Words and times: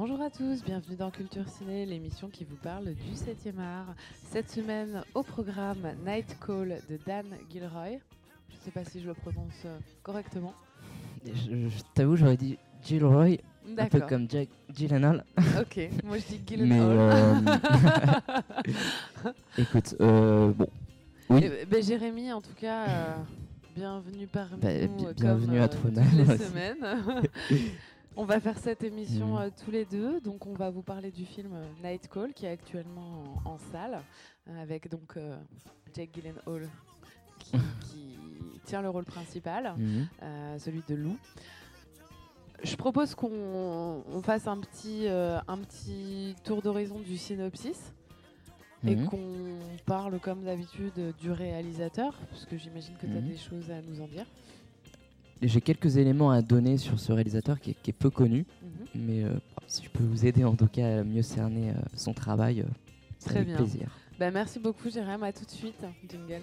Bonjour 0.00 0.22
à 0.22 0.30
tous, 0.30 0.64
bienvenue 0.64 0.96
dans 0.96 1.10
Culture 1.10 1.46
Ciné, 1.46 1.84
l'émission 1.84 2.30
qui 2.30 2.44
vous 2.44 2.56
parle 2.56 2.86
du 2.86 3.12
7e 3.12 3.58
art. 3.60 3.94
Cette 4.30 4.48
semaine, 4.50 5.02
au 5.12 5.22
programme 5.22 5.92
Night 6.06 6.38
Call 6.40 6.80
de 6.88 6.98
Dan 7.06 7.26
Gilroy. 7.52 7.98
Je 8.48 8.54
ne 8.54 8.60
sais 8.64 8.70
pas 8.70 8.82
si 8.82 9.02
je 9.02 9.06
le 9.08 9.12
prononce 9.12 9.52
euh, 9.66 9.78
correctement. 10.02 10.54
Je, 11.26 11.68
je 11.68 11.82
t'avoue, 11.92 12.16
j'aurais 12.16 12.38
dit 12.38 12.56
Gilroy, 12.82 13.36
un 13.76 13.86
peu 13.88 14.00
comme 14.00 14.26
Jack 14.30 14.48
Gyllenhaal. 14.74 15.22
Ok, 15.60 15.90
moi 16.02 16.16
je 16.16 16.34
dis 16.34 16.40
Mais 16.48 16.56
Gyllenhaal. 16.56 17.60
euh, 18.66 19.30
écoute, 19.58 19.96
euh, 20.00 20.50
bon, 20.52 20.68
oui. 21.28 21.40
Eh 21.44 21.66
ben, 21.66 21.82
Jérémy, 21.82 22.32
en 22.32 22.40
tout 22.40 22.54
cas, 22.58 22.86
euh, 22.88 23.16
bienvenue 23.76 24.26
parmi 24.28 24.62
Bah, 24.62 24.72
nous. 24.72 24.96
bi- 25.08 25.14
bienvenue 25.20 25.60
comme, 25.68 25.98
à 25.98 26.00
Nana, 26.00 26.10
les 26.24 26.38
semaines. 26.38 26.86
on 28.20 28.24
va 28.26 28.38
faire 28.38 28.58
cette 28.58 28.82
émission 28.84 29.36
Mhm. 29.36 29.42
euh, 29.42 29.50
tous 29.64 29.70
les 29.70 29.84
deux. 29.84 30.20
Donc, 30.20 30.46
on 30.46 30.52
va 30.52 30.68
vous 30.70 30.82
parler 30.82 31.10
du 31.10 31.24
film 31.24 31.52
euh, 31.54 31.64
Night 31.82 32.08
Call 32.08 32.34
qui 32.34 32.44
est 32.46 32.50
actuellement 32.50 33.40
en, 33.44 33.52
en 33.52 33.58
salle 33.72 34.02
euh, 34.48 34.62
avec 34.62 34.88
donc 34.90 35.16
euh, 35.16 35.36
Jake 35.94 36.10
Gyllenhaal 36.14 36.68
qui, 37.38 37.52
qui 37.90 38.18
tient 38.64 38.82
le 38.82 38.90
rôle 38.90 39.04
principal, 39.04 39.74
euh, 40.22 40.58
celui 40.58 40.82
de 40.86 40.94
Lou. 40.94 41.16
Je 42.62 42.76
propose 42.76 43.14
qu'on 43.14 44.02
on 44.06 44.20
fasse 44.22 44.46
un 44.46 44.58
petit, 44.58 45.08
un 45.08 45.58
petit 45.58 46.36
tour 46.44 46.60
d'horizon 46.60 46.98
du 47.00 47.16
synopsis 47.16 47.94
et 48.86 48.96
Mhm. 48.96 49.06
qu'on 49.08 49.58
parle 49.86 50.20
comme 50.20 50.44
d'habitude 50.44 51.14
du 51.18 51.30
réalisateur, 51.30 52.14
parce 52.30 52.44
que 52.44 52.58
j'imagine 52.58 52.96
que 52.98 53.06
tu 53.06 53.16
as 53.16 53.20
des 53.22 53.36
choses 53.38 53.70
à 53.70 53.80
nous 53.80 54.02
en 54.02 54.06
dire. 54.08 54.26
J'ai 55.42 55.60
quelques 55.60 55.96
éléments 55.96 56.30
à 56.30 56.42
donner 56.42 56.76
sur 56.76 57.00
ce 57.00 57.12
réalisateur 57.12 57.58
qui 57.60 57.70
est, 57.70 57.76
qui 57.82 57.90
est 57.90 57.94
peu 57.94 58.10
connu, 58.10 58.44
Mhm. 58.62 58.68
mais 59.06 59.24
euh, 59.24 59.30
si 59.66 59.84
je 59.84 59.88
peux 59.90 60.04
vous 60.04 60.26
aider 60.26 60.44
en 60.44 60.54
tout 60.54 60.66
cas 60.66 61.00
à 61.00 61.04
mieux 61.04 61.22
cerner 61.22 61.70
euh, 61.70 61.74
son 61.96 62.12
travail, 62.12 62.60
euh, 62.60 62.64
c'est 63.18 63.28
Très 63.30 63.36
avec 63.36 63.48
bien. 63.48 63.56
plaisir. 63.56 63.88
Bah, 64.18 64.30
merci 64.30 64.58
beaucoup 64.58 64.90
Jérém, 64.90 65.22
à 65.22 65.32
tout 65.32 65.44
de 65.46 65.50
suite. 65.50 65.82
Jingle. 66.10 66.42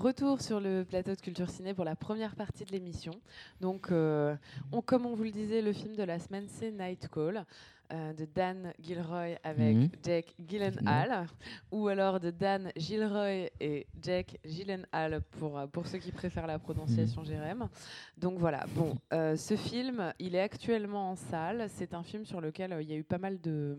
Retour 0.00 0.40
sur 0.40 0.60
le 0.60 0.82
plateau 0.88 1.14
de 1.14 1.20
Culture 1.20 1.50
Ciné 1.50 1.74
pour 1.74 1.84
la 1.84 1.94
première 1.94 2.34
partie 2.34 2.64
de 2.64 2.72
l'émission. 2.72 3.12
Donc, 3.60 3.92
euh, 3.92 4.34
on, 4.72 4.80
comme 4.80 5.04
on 5.04 5.14
vous 5.14 5.24
le 5.24 5.30
disait, 5.30 5.60
le 5.60 5.74
film 5.74 5.94
de 5.94 6.02
la 6.02 6.18
semaine, 6.18 6.46
c'est 6.48 6.70
Night 6.70 7.06
Call 7.08 7.44
euh, 7.92 8.12
de 8.14 8.24
Dan 8.24 8.72
Gilroy 8.80 9.36
avec 9.44 9.76
Mhm. 9.76 9.88
Jake 10.02 10.34
Gyllenhaal, 10.48 11.26
ou 11.70 11.88
alors 11.88 12.18
de 12.18 12.30
Dan 12.30 12.72
Gilroy 12.76 13.50
et 13.60 13.86
Jake 14.00 14.38
Gyllenhaal 14.46 15.20
pour, 15.32 15.58
euh, 15.58 15.66
pour 15.66 15.86
ceux 15.86 15.98
qui 15.98 16.12
préfèrent 16.12 16.46
la 16.46 16.58
prononciation 16.58 17.22
Jérém. 17.22 17.68
Donc 18.16 18.38
voilà, 18.38 18.64
bon, 18.74 18.96
euh, 19.12 19.36
ce 19.36 19.54
film, 19.54 20.14
il 20.18 20.34
est 20.34 20.40
actuellement 20.40 21.10
en 21.10 21.16
salle. 21.16 21.66
C'est 21.68 21.92
un 21.92 22.02
film 22.04 22.24
sur 22.24 22.40
lequel 22.40 22.74
il 22.80 22.88
y 22.88 22.94
a 22.94 22.96
eu 22.96 23.04
pas 23.04 23.18
mal 23.18 23.38
de... 23.38 23.76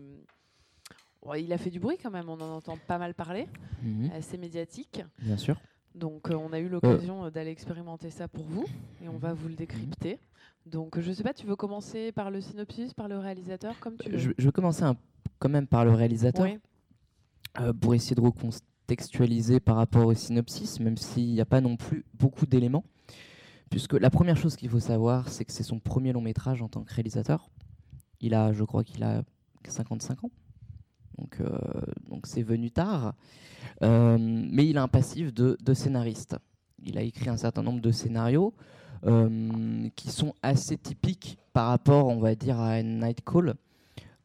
Ouais, 1.22 1.42
il 1.42 1.52
a 1.52 1.58
fait 1.58 1.70
du 1.70 1.80
bruit 1.80 1.98
quand 2.00 2.10
même, 2.10 2.28
on 2.28 2.40
en 2.40 2.56
entend 2.56 2.76
pas 2.86 2.98
mal 2.98 3.12
parler, 3.14 3.48
Mhm. 3.82 4.10
assez 4.14 4.38
médiatique. 4.38 5.02
Bien 5.18 5.36
sûr. 5.36 5.60
Donc 5.94 6.30
euh, 6.30 6.34
on 6.34 6.52
a 6.52 6.58
eu 6.58 6.68
l'occasion 6.68 7.24
euh, 7.26 7.30
d'aller 7.30 7.50
expérimenter 7.50 8.10
ça 8.10 8.26
pour 8.28 8.44
vous 8.44 8.64
et 9.04 9.08
on 9.08 9.18
va 9.18 9.32
vous 9.34 9.48
le 9.48 9.54
décrypter. 9.54 10.18
Donc 10.66 10.98
je 11.00 11.12
sais 11.12 11.22
pas, 11.22 11.34
tu 11.34 11.46
veux 11.46 11.56
commencer 11.56 12.12
par 12.12 12.30
le 12.30 12.40
synopsis, 12.40 12.94
par 12.94 13.08
le 13.08 13.18
réalisateur, 13.18 13.78
comme 13.80 13.96
tu 13.96 14.08
veux. 14.10 14.18
Je, 14.18 14.30
je 14.38 14.44
vais 14.46 14.52
commencer 14.52 14.84
un- 14.84 14.96
quand 15.38 15.48
même 15.48 15.66
par 15.66 15.84
le 15.84 15.92
réalisateur. 15.92 16.44
Oui. 16.46 16.58
euh, 17.60 17.72
pour 17.74 17.94
essayer 17.94 18.14
de 18.16 18.20
recontextualiser 18.20 19.60
par 19.60 19.76
rapport 19.76 20.06
au 20.06 20.14
synopsis, 20.14 20.80
même 20.80 20.96
s'il 20.96 21.32
n'y 21.32 21.40
a 21.40 21.44
pas 21.44 21.60
non 21.60 21.76
plus 21.76 22.04
beaucoup 22.14 22.46
d'éléments. 22.46 22.84
Puisque 23.70 23.94
la 23.94 24.10
première 24.10 24.36
chose 24.36 24.56
qu'il 24.56 24.68
faut 24.70 24.80
savoir, 24.80 25.28
c'est 25.28 25.44
que 25.44 25.52
c'est 25.52 25.62
son 25.62 25.78
premier 25.78 26.12
long 26.12 26.20
métrage 26.20 26.62
en 26.62 26.68
tant 26.68 26.82
que 26.84 26.92
réalisateur. 26.94 27.50
Il 28.20 28.34
a, 28.34 28.52
je 28.52 28.64
crois 28.64 28.84
qu'il 28.84 29.02
a 29.02 29.22
55 29.66 30.24
ans. 30.24 30.30
Donc, 31.18 31.40
euh, 31.40 31.48
donc 32.08 32.26
c'est 32.26 32.42
venu 32.42 32.70
tard. 32.70 33.14
Euh, 33.82 34.16
mais 34.18 34.66
il 34.66 34.78
a 34.78 34.82
un 34.82 34.88
passif 34.88 35.32
de, 35.32 35.56
scénariste. 35.74 36.36
Il 36.84 36.98
a 36.98 37.02
écrit 37.02 37.28
un 37.28 37.36
certain 37.36 37.62
nombre 37.62 37.80
de 37.80 37.90
scénarios 37.90 38.52
euh, 39.04 39.88
qui 39.96 40.10
sont 40.10 40.34
assez 40.42 40.76
typiques 40.76 41.38
par 41.52 41.68
rapport, 41.68 42.08
on 42.08 42.18
va 42.18 42.34
dire, 42.34 42.58
à 42.60 42.82
Night 42.82 43.22
Call 43.24 43.54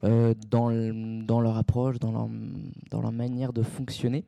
dans, 0.02 0.70
le- 0.70 1.24
dans 1.24 1.42
leur 1.42 1.58
approche, 1.58 2.00
dans 2.00 2.12
leur, 2.12 3.12
manière 3.12 3.52
de 3.52 3.64
fonctionner. 3.64 4.26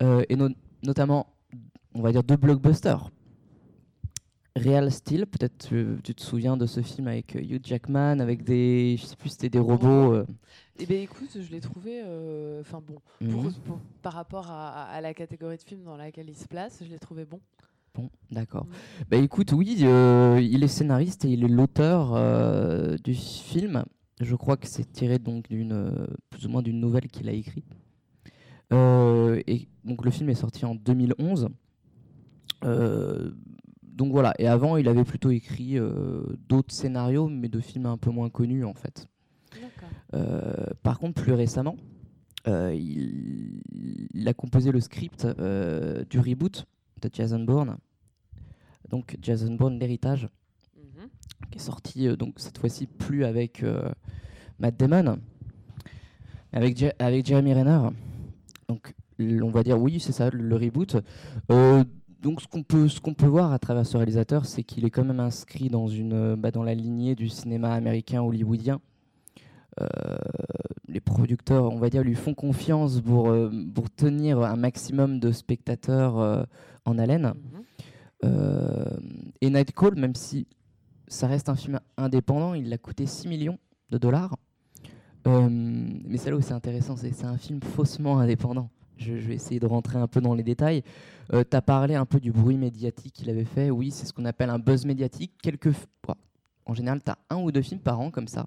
Et 0.00 0.36
no- 0.36 0.48
notamment, 0.82 1.26
on 1.94 2.00
va 2.02 2.12
dire, 2.12 2.22
deux 2.22 2.36
blockbusters. 2.36 3.10
Real 4.56 4.90
Steel, 4.92 5.26
peut-être 5.26 5.66
tu, 5.68 5.96
tu 6.04 6.14
te 6.14 6.22
souviens 6.22 6.56
de 6.56 6.66
ce 6.66 6.80
film 6.80 7.08
avec 7.08 7.34
euh, 7.34 7.40
Hugh 7.40 7.60
Jackman, 7.64 8.20
avec 8.20 8.44
des, 8.44 8.96
je 8.98 9.04
sais 9.04 9.16
plus, 9.16 9.30
c'était 9.30 9.48
des 9.50 9.58
robots. 9.58 10.12
euh, 10.12 10.26
Eh 10.78 10.86
bien 10.86 11.00
écoute, 11.00 11.30
je 11.40 11.50
l'ai 11.50 11.60
trouvé, 11.60 12.00
euh, 12.04 12.60
enfin 12.60 12.80
bon, 12.86 12.98
mhm. 13.20 13.52
pour- 13.64 13.80
par 14.02 14.12
rapport 14.12 14.50
à, 14.52 14.84
à 14.84 15.00
la 15.00 15.12
catégorie 15.12 15.56
de 15.56 15.62
film 15.62 15.82
dans 15.82 15.96
laquelle 15.96 16.28
il 16.28 16.36
se 16.36 16.46
place, 16.46 16.82
je 16.84 16.88
l'ai 16.88 17.00
trouvé 17.00 17.24
bon. 17.24 17.40
Bon, 17.96 18.08
d'accord. 18.30 18.66
Mhm. 18.66 19.04
Bah 19.10 19.16
écoute, 19.16 19.52
oui, 19.52 19.76
euh, 19.82 20.40
il 20.40 20.62
est 20.62 20.68
scénariste 20.68 21.24
et 21.24 21.30
il 21.30 21.42
est 21.44 21.48
l'auteur 21.48 22.12
du 23.00 23.14
film. 23.14 23.84
Je 24.20 24.36
crois 24.36 24.56
que 24.56 24.68
c'est 24.68 24.90
tiré 24.92 25.18
donc 25.18 25.48
d'une 25.48 26.06
plus 26.30 26.46
ou 26.46 26.48
moins 26.48 26.62
d'une 26.62 26.78
nouvelle 26.80 27.08
qu'il 27.08 27.28
a 27.28 27.32
écrite. 27.32 27.66
Et 28.70 29.68
donc 29.84 30.04
le 30.04 30.10
film 30.12 30.28
est 30.30 30.34
sorti 30.34 30.64
en 30.64 30.74
2011. 30.76 31.48
Euh, 32.64 33.32
donc 33.94 34.10
voilà. 34.12 34.34
Et 34.38 34.46
avant, 34.46 34.76
il 34.76 34.88
avait 34.88 35.04
plutôt 35.04 35.30
écrit 35.30 35.78
euh, 35.78 36.22
d'autres 36.48 36.74
scénarios, 36.74 37.28
mais 37.28 37.48
de 37.48 37.60
films 37.60 37.86
un 37.86 37.96
peu 37.96 38.10
moins 38.10 38.28
connus 38.30 38.64
en 38.64 38.74
fait. 38.74 39.06
Euh, 40.14 40.66
par 40.82 40.98
contre, 40.98 41.22
plus 41.22 41.32
récemment, 41.32 41.76
euh, 42.48 42.74
il, 42.74 43.60
il 44.12 44.28
a 44.28 44.34
composé 44.34 44.72
le 44.72 44.80
script 44.80 45.26
du 46.10 46.18
reboot 46.18 46.66
de 47.02 47.10
Jason 47.12 47.40
Bourne. 47.44 47.76
Donc 48.90 49.16
Jason 49.22 49.54
Bourne, 49.54 49.78
l'héritage, 49.78 50.28
Mhm. 50.76 51.08
qui 51.50 51.58
est 51.58 51.62
sorti 51.62 52.08
donc 52.16 52.34
cette 52.38 52.58
fois-ci 52.58 52.86
plus 52.86 53.24
avec 53.24 53.64
Matt 54.58 54.76
Damon, 54.76 55.18
mais 56.52 56.58
avec, 56.58 56.78
Je- 56.78 56.86
avec 56.98 57.26
Jeremy 57.26 57.54
Renner. 57.54 57.88
Donc 58.68 58.94
on 59.20 59.50
va 59.50 59.62
dire 59.62 59.80
oui, 59.80 60.00
c'est 60.00 60.12
ça, 60.12 60.30
le, 60.30 60.38
le 60.42 60.56
reboot. 60.56 60.96
Euh, 61.50 61.84
donc 62.24 62.40
ce 62.40 62.48
qu'on 62.48 62.62
peut, 62.62 62.88
ce 62.88 63.00
qu'on 63.00 63.12
peut 63.12 63.26
voir 63.26 63.52
à 63.52 63.58
travers 63.58 63.84
ce 63.84 63.98
réalisateur, 63.98 64.46
c'est 64.46 64.62
qu'il 64.62 64.86
est 64.86 64.90
quand 64.90 65.04
même 65.04 65.20
inscrit 65.20 65.68
dans, 65.68 65.88
une, 65.88 66.14
euh, 66.14 66.36
bah, 66.36 66.50
dans 66.50 66.62
la 66.62 66.74
lignée 66.74 67.14
du 67.14 67.28
cinéma 67.28 67.74
américain 67.74 68.22
hollywoodien. 68.22 68.80
Euh, 69.78 69.86
les 70.88 71.00
producteurs, 71.00 71.64
on 71.64 71.78
va 71.78 71.90
dire, 71.90 72.02
lui 72.02 72.14
font 72.14 72.32
confiance 72.32 73.02
pour, 73.02 73.28
euh, 73.28 73.50
pour 73.74 73.90
tenir 73.90 74.40
un 74.40 74.56
maximum 74.56 75.20
de 75.20 75.32
spectateurs 75.32 76.18
euh, 76.18 76.42
en 76.86 76.96
haleine. 76.96 77.34
Mhm. 77.34 77.64
Euh, 78.24 78.84
et 79.42 79.50
Night 79.50 79.74
Call, 79.74 79.96
même 79.96 80.14
si 80.14 80.46
ça 81.06 81.26
reste 81.26 81.50
un 81.50 81.56
film 81.56 81.78
indépendant, 81.98 82.54
il 82.54 82.72
a 82.72 82.78
coûté 82.78 83.04
6 83.04 83.28
millions 83.28 83.58
de 83.90 83.98
dollars. 83.98 84.34
Mais 85.26 86.16
c'est 86.16 86.30
là 86.30 86.36
où 86.36 86.40
c'est 86.40 86.52
intéressant, 86.52 86.96
c'est 86.96 87.10
que 87.10 87.16
c'est 87.16 87.26
un 87.26 87.38
film 87.38 87.60
faussement 87.62 88.18
indépendant. 88.18 88.70
Je, 88.96 89.18
je 89.18 89.28
vais 89.28 89.34
essayer 89.34 89.60
de 89.60 89.66
rentrer 89.66 89.98
un 89.98 90.06
peu 90.06 90.20
dans 90.20 90.34
les 90.34 90.42
détails. 90.42 90.82
tu 91.30 91.56
as 91.56 91.62
parlé 91.62 91.94
un 91.94 92.06
peu 92.06 92.20
du 92.20 92.32
bruit 92.32 92.56
médiatique 92.56 93.12
qu'il 93.12 93.30
avait 93.30 93.44
fait. 93.44 93.70
Oui, 93.70 93.90
c'est 93.90 94.06
ce 94.06 94.12
qu'on 94.12 94.24
appelle 94.24 94.50
un 94.50 94.58
buzz 94.58 94.84
médiatique. 94.84 95.32
Quelques, 95.42 95.72
bon, 96.06 96.14
en 96.66 96.74
général, 96.74 97.02
tu 97.02 97.10
as 97.10 97.18
un 97.30 97.36
ou 97.36 97.52
deux 97.52 97.62
films 97.62 97.80
par 97.80 98.00
an 98.00 98.10
comme 98.10 98.28
ça, 98.28 98.46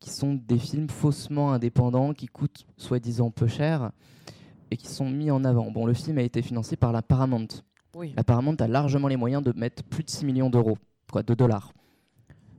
qui 0.00 0.10
sont 0.10 0.34
des 0.34 0.58
films 0.58 0.88
faussement 0.88 1.52
indépendants, 1.52 2.14
qui 2.14 2.26
coûtent 2.26 2.66
soi-disant 2.76 3.30
peu 3.30 3.46
cher 3.46 3.90
et 4.70 4.76
qui 4.76 4.88
sont 4.88 5.08
mis 5.08 5.30
en 5.30 5.44
avant. 5.44 5.70
Bon, 5.70 5.86
le 5.86 5.94
film 5.94 6.18
a 6.18 6.22
été 6.22 6.42
financé 6.42 6.76
par 6.76 6.92
la 6.92 7.02
Paramount. 7.02 7.48
Oui. 7.94 8.12
La 8.16 8.24
Paramount 8.24 8.56
a 8.56 8.66
largement 8.66 9.08
les 9.08 9.16
moyens 9.16 9.42
de 9.42 9.52
mettre 9.56 9.84
plus 9.84 10.02
de 10.02 10.10
6 10.10 10.24
millions 10.24 10.50
d'euros, 10.50 10.78
quoi, 11.10 11.22
de 11.22 11.34
dollars. 11.34 11.72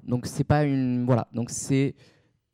Donc 0.04 0.28
c'est 0.28 0.44
pas 0.44 0.64
une 0.66 1.06
voilà, 1.06 1.28
donc 1.34 1.50
c'est 1.50 1.96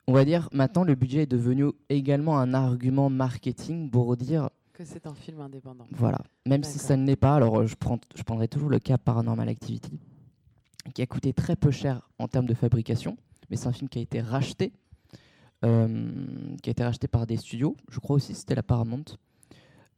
on 0.06 0.12
va 0.12 0.24
dire 0.24 0.48
maintenant 0.52 0.84
le 0.84 0.94
budget 0.94 1.22
est 1.22 1.26
devenu 1.30 1.66
également 1.88 2.38
un 2.38 2.54
argument 2.54 3.08
marketing 3.10 3.90
pour 3.90 4.16
dire 4.16 4.50
Que 4.72 4.84
c'est 4.84 5.06
un 5.06 5.14
film 5.14 5.40
indépendant. 5.40 5.86
voilà, 5.92 6.18
même 6.46 6.64
si 6.64 6.78
ça 6.78 6.96
ne 6.96 7.06
l'est 7.06 7.16
pas, 7.16 7.34
alors 7.36 7.60
euh, 7.60 7.66
je 7.66 7.76
prends 7.76 7.98
je 8.14 8.22
prendrai 8.22 8.48
toujours 8.48 8.68
le 8.70 8.78
cas 8.78 8.98
Paranormal 8.98 9.48
Activity 9.48 9.98
qui 10.94 11.02
a 11.02 11.06
coûté 11.06 11.32
très 11.32 11.54
peu 11.54 11.70
cher 11.70 12.08
en 12.18 12.26
termes 12.26 12.46
de 12.46 12.54
fabrication, 12.54 13.16
mais 13.48 13.56
c'est 13.56 13.68
un 13.68 13.72
film 13.72 13.88
qui 13.88 14.00
a 14.00 14.02
été 14.02 14.20
racheté 14.20 14.72
euh, 15.64 16.10
qui 16.60 16.70
a 16.70 16.72
été 16.72 16.82
racheté 16.82 17.06
par 17.06 17.26
des 17.26 17.36
studios, 17.36 17.76
je 17.88 18.00
crois 18.00 18.16
aussi 18.16 18.34
c'était 18.34 18.56
la 18.56 18.64
Paramount. 18.64 19.04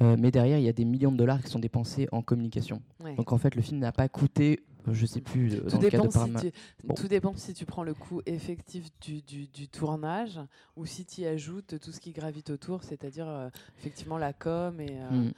Euh, 0.03 0.17
mais 0.19 0.33
derrière, 0.33 0.59
il 0.59 0.65
y 0.65 0.69
a 0.69 0.73
des 0.73 0.85
millions 0.85 1.13
de 1.13 1.17
dollars 1.17 1.41
qui 1.41 1.49
sont 1.49 1.61
dépensés 1.61 2.09
en 2.11 2.21
communication. 2.21 2.83
Ouais. 3.03 3.15
Donc 3.15 3.33
en 3.33 3.39
fait, 3.39 3.55
le 3.55 3.63
film 3.63 3.79
n'a 3.79 3.93
pas 3.93 4.09
coûté 4.09 4.65
Je 4.91 5.07
sais 5.07 5.21
plus. 5.21 5.61
Tout, 5.69 5.79
dépend 5.79 6.11
si 6.11 6.33
tu, 6.35 6.53
tout 6.95 7.09
dépend 7.09 7.35
si 7.37 7.55
tu 7.55 7.65
prends 7.65 7.83
le 7.83 7.95
coût 7.95 8.21
effectif 8.27 8.89
du, 9.01 9.23
du, 9.23 9.69
tournage 9.69 10.41
ou 10.77 10.85
si 10.85 11.05
tu 11.05 11.25
ajoutes 11.25 11.79
tout 11.81 11.91
ce 11.93 12.01
qui 12.01 12.13
gravite 12.13 12.51
autour, 12.51 12.83
c'est-à-dire 12.83 13.51
effectivement 13.79 14.19
la 14.19 14.33
com 14.33 14.81
et. 14.81 14.99
Hmm. 15.11 15.31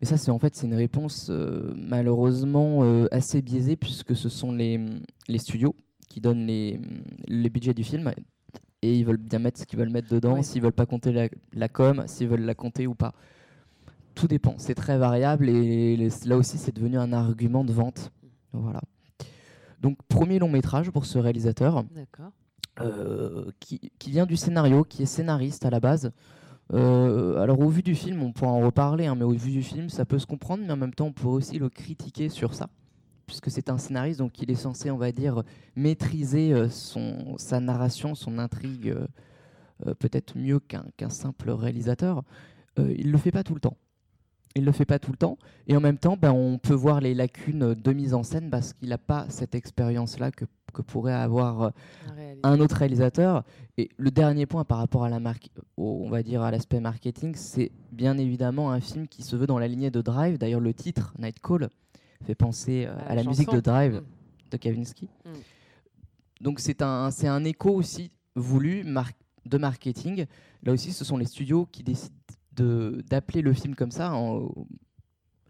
Mais 0.00 0.06
ça, 0.06 0.16
c'est 0.16 0.30
en 0.30 0.38
fait 0.38 0.56
c'est 0.56 0.66
une 0.66 0.74
réponse 0.74 1.30
malheureusement 1.76 2.82
assez 3.10 3.42
biaisée 3.42 3.76
puisque 3.76 4.16
ce 4.16 4.28
sont 4.28 4.52
les, 4.52 4.80
les 5.28 5.38
studios 5.38 5.74
qui 6.08 6.20
donnent 6.20 6.46
les, 6.46 6.80
les 7.26 7.50
budgets 7.50 7.74
du 7.74 7.84
film 7.84 8.12
et 8.84 8.98
ils 8.98 9.04
veulent 9.04 9.16
bien 9.16 9.38
mettre 9.38 9.58
ce 9.58 9.64
qu'ils 9.64 9.78
veulent 9.78 9.90
mettre 9.90 10.08
dedans, 10.08 10.42
s'ils 10.42 10.62
veulent 10.62 10.72
pas 10.72 10.86
compter 10.86 11.10
la, 11.10 11.28
la 11.54 11.68
com, 11.68 12.04
s'ils 12.06 12.28
veulent 12.28 12.44
la 12.44 12.54
compter 12.54 12.86
ou 12.86 12.94
pas. 12.94 13.14
Tout 14.14 14.28
dépend, 14.28 14.54
c'est 14.58 14.74
très 14.74 14.98
variable 14.98 15.48
et 15.48 15.96
là 16.26 16.36
aussi 16.36 16.58
c'est 16.58 16.74
devenu 16.74 16.98
un 16.98 17.12
argument 17.12 17.64
de 17.64 17.72
vente. 17.72 18.12
Voilà. 18.52 18.80
Donc 19.84 19.98
premier 20.08 20.38
long 20.38 20.48
métrage 20.48 20.90
pour 20.90 21.04
ce 21.04 21.18
réalisateur, 21.18 21.84
euh, 22.80 23.50
qui, 23.60 23.92
qui, 23.98 24.10
vient 24.10 24.24
du 24.24 24.34
scénario, 24.34 24.82
qui 24.82 25.02
est 25.02 25.06
scénariste 25.06 25.66
à 25.66 25.70
la 25.70 25.78
base. 25.78 26.10
Euh, 26.72 27.36
alors 27.36 27.60
au 27.60 27.68
vu 27.68 27.82
du 27.82 27.94
film, 27.94 28.22
on 28.22 28.32
pourra 28.32 28.52
en 28.52 28.60
reparler, 28.60 29.04
hein, 29.04 29.14
mais 29.14 29.24
au 29.24 29.32
vu 29.32 29.50
du 29.50 29.62
film, 29.62 29.90
ça 29.90 30.06
peut 30.06 30.18
se 30.18 30.24
comprendre, 30.24 30.64
mais 30.66 30.72
en 30.72 30.78
même 30.78 30.94
temps, 30.94 31.08
on 31.08 31.12
peut 31.12 31.28
aussi 31.28 31.58
le 31.58 31.68
critiquer 31.68 32.30
sur 32.30 32.54
ça 32.54 32.70
puisque 33.26 33.50
c'est 33.50 33.68
un 33.68 33.76
scénariste, 33.76 34.20
donc 34.20 34.40
il 34.40 34.50
est 34.50 34.54
censé, 34.54 34.90
on 34.90 34.96
va 34.96 35.12
dire, 35.12 35.42
maîtriser 35.76 36.52
euh, 36.52 36.70
son, 36.70 37.36
sa 37.36 37.60
narration, 37.60 38.14
son 38.14 38.38
intrigue, 38.38 38.88
euh, 39.86 39.94
peut-être 39.98 40.38
mieux 40.38 40.60
qu'un 40.60 41.10
simple 41.10 41.50
réalisateur. 41.50 42.22
il 42.78 43.06
ne 43.06 43.12
le 43.12 43.18
fait 43.18 43.32
pas 43.32 43.42
tout 43.42 43.54
le 43.54 43.60
temps. 43.60 43.76
Il 44.56 44.62
ne 44.62 44.66
le 44.66 44.72
fait 44.72 44.84
pas 44.84 44.98
tout 44.98 45.10
le 45.10 45.16
temps. 45.16 45.36
Et 45.66 45.76
en 45.76 45.80
même 45.80 45.98
temps, 45.98 46.16
ben, 46.16 46.30
on 46.30 46.58
peut 46.58 46.74
voir 46.74 47.00
les 47.00 47.14
lacunes 47.14 47.74
de 47.74 47.92
mise 47.92 48.14
en 48.14 48.22
scène 48.22 48.50
parce 48.50 48.72
qu'il 48.72 48.88
n'a 48.88 48.98
pas 48.98 49.26
cette 49.28 49.54
expérience-là 49.54 50.30
que, 50.30 50.44
que, 50.72 50.82
pourrait 50.82 51.12
avoir 51.12 51.72
un, 52.44 52.60
autre 52.60 52.76
réalisateur. 52.76 53.42
Et 53.78 53.90
le 53.96 54.12
dernier 54.12 54.46
point 54.46 54.64
par 54.64 54.78
rapport 54.78 55.04
à 55.04 55.08
la 55.08 55.18
marque, 55.18 55.50
on 55.76 56.08
va 56.08 56.22
dire 56.22 56.42
à 56.42 56.52
l'aspect 56.52 56.78
marketing, 56.78 57.34
c'est 57.34 57.72
bien 57.90 58.16
évidemment 58.16 58.70
un 58.70 58.80
film 58.80 59.08
qui 59.08 59.22
se 59.24 59.34
veut 59.34 59.48
dans 59.48 59.58
la 59.58 59.66
lignée 59.66 59.90
de 59.90 60.00
Drive. 60.00 60.38
D'ailleurs, 60.38 60.60
le 60.60 60.72
titre, 60.72 61.12
Night 61.18 61.40
Call, 61.40 61.68
fait 62.24 62.34
penser 62.34 62.86
euh, 62.86 62.96
à, 63.06 63.14
la, 63.14 63.22
musique 63.22 63.50
de 63.50 63.60
Drive 63.60 63.96
mm. 63.96 64.50
de 64.50 64.56
Kavinsky. 64.56 65.08
Mm. 65.24 65.30
Donc 66.40 66.60
c'est 66.60 66.82
un, 66.82 67.10
c'est 67.10 67.28
un 67.28 67.44
écho 67.44 67.70
aussi 67.70 68.10
voulu 68.34 68.84
de 69.46 69.58
marketing. 69.58 70.26
Là 70.62 70.72
aussi, 70.72 70.92
ce 70.92 71.04
sont 71.04 71.16
les 71.16 71.26
studios 71.26 71.66
qui 71.70 71.82
décident 71.82 72.14
de, 72.14 72.23
d'appeler 72.54 73.42
le 73.42 73.52
film 73.52 73.74
comme 73.74 73.90
ça. 73.90 74.14
En, 74.14 74.52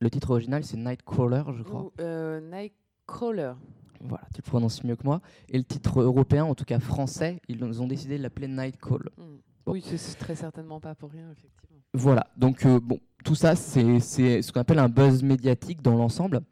le 0.00 0.10
titre 0.10 0.30
original, 0.30 0.64
c'est 0.64 0.76
Nightcrawler, 0.76 1.42
je 1.56 1.62
crois. 1.62 1.90
Euh, 2.00 2.40
Nightcrawler. 2.40 3.54
Voilà, 4.00 4.24
tu 4.34 4.42
le 4.44 4.50
prononces 4.50 4.84
mieux 4.84 4.96
que 4.96 5.04
moi. 5.04 5.20
Et 5.48 5.56
le 5.56 5.64
titre 5.64 6.02
européen, 6.02 6.44
en 6.44 6.54
tout 6.54 6.64
cas 6.64 6.78
français, 6.78 7.40
ils 7.48 7.62
ont 7.80 7.86
décidé 7.86 8.18
de 8.18 8.22
l'appeler 8.22 8.48
Nightcall. 8.48 9.08
Mm. 9.16 9.22
Oui, 9.66 9.82
c'est 9.82 10.18
très 10.18 10.34
certainement 10.34 10.80
pas 10.80 10.94
pour 10.94 11.10
rien, 11.10 11.30
effectivement. 11.30 11.78
Voilà, 11.94 12.26
donc 12.36 12.66
euh, 12.66 12.80
bon, 12.80 12.98
tout 13.24 13.34
ça, 13.34 13.54
c'est 13.54 14.00
ce 14.00 14.52
qu'on 14.52 14.60
appelle 14.60 14.80
un 14.80 14.88
buzz 14.88 15.22
médiatique 15.22 15.80
dans 15.80 15.96
l'ensemble 15.96 16.42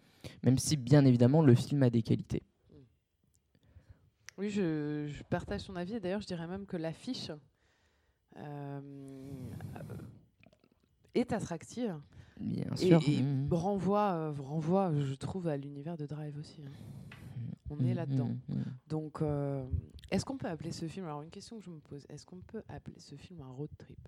même 0.43 0.59
si 0.59 0.77
bien 0.77 1.05
évidemment 1.05 1.43
le 1.43 1.55
film 1.55 1.83
a 1.83 1.91
des 1.91 2.03
qualités. 2.03 2.43
Oui, 4.39 4.51
je, 4.51 5.23
partage 5.25 5.61
son 5.61 5.77
avis. 5.77 6.01
D'ailleurs, 6.01 6.21
je 6.21 6.27
dirais 6.27 6.47
même 6.47 6.67
que 6.67 6.77
l'affiche 6.77 7.31
euh, 8.37 8.81
est 11.15 11.33
attractive. 11.33 11.97
Bien 12.41 12.75
sûr. 12.77 13.01
Et, 13.07 13.23
mmh. 13.23 13.49
renvoie, 13.53 14.13
euh, 14.13 14.33
renvoie, 14.39 14.93
je 14.99 15.15
trouve, 15.15 15.49
à 15.49 15.57
l'univers 15.57 15.97
de 15.97 16.07
Drive 16.07 16.37
aussi. 16.39 16.63
Hein. 16.63 17.17
On 17.71 17.79
est 17.85 17.93
mmh, 17.93 17.97
là-dedans. 17.97 18.31
Mmh, 18.49 18.55
Donc, 18.89 19.23
euh, 19.23 19.65
est-ce 20.11 20.25
qu'on 20.25 20.37
peut 20.37 20.49
appeler 20.49 20.73
ce 20.73 20.87
film? 20.87 21.07
Alors, 21.07 21.23
une 21.23 21.31
question 21.31 21.59
que 21.59 21.65
je 21.65 21.71
me 21.71 21.81
pose 21.81 22.05
est-ce 22.09 22.27
qu'on 22.27 22.41
peut 22.41 22.63
appeler 22.69 22.99
ce 22.99 23.15
film 23.15 23.41
un 23.41 23.51
road 23.51 23.71
trip? 23.79 23.99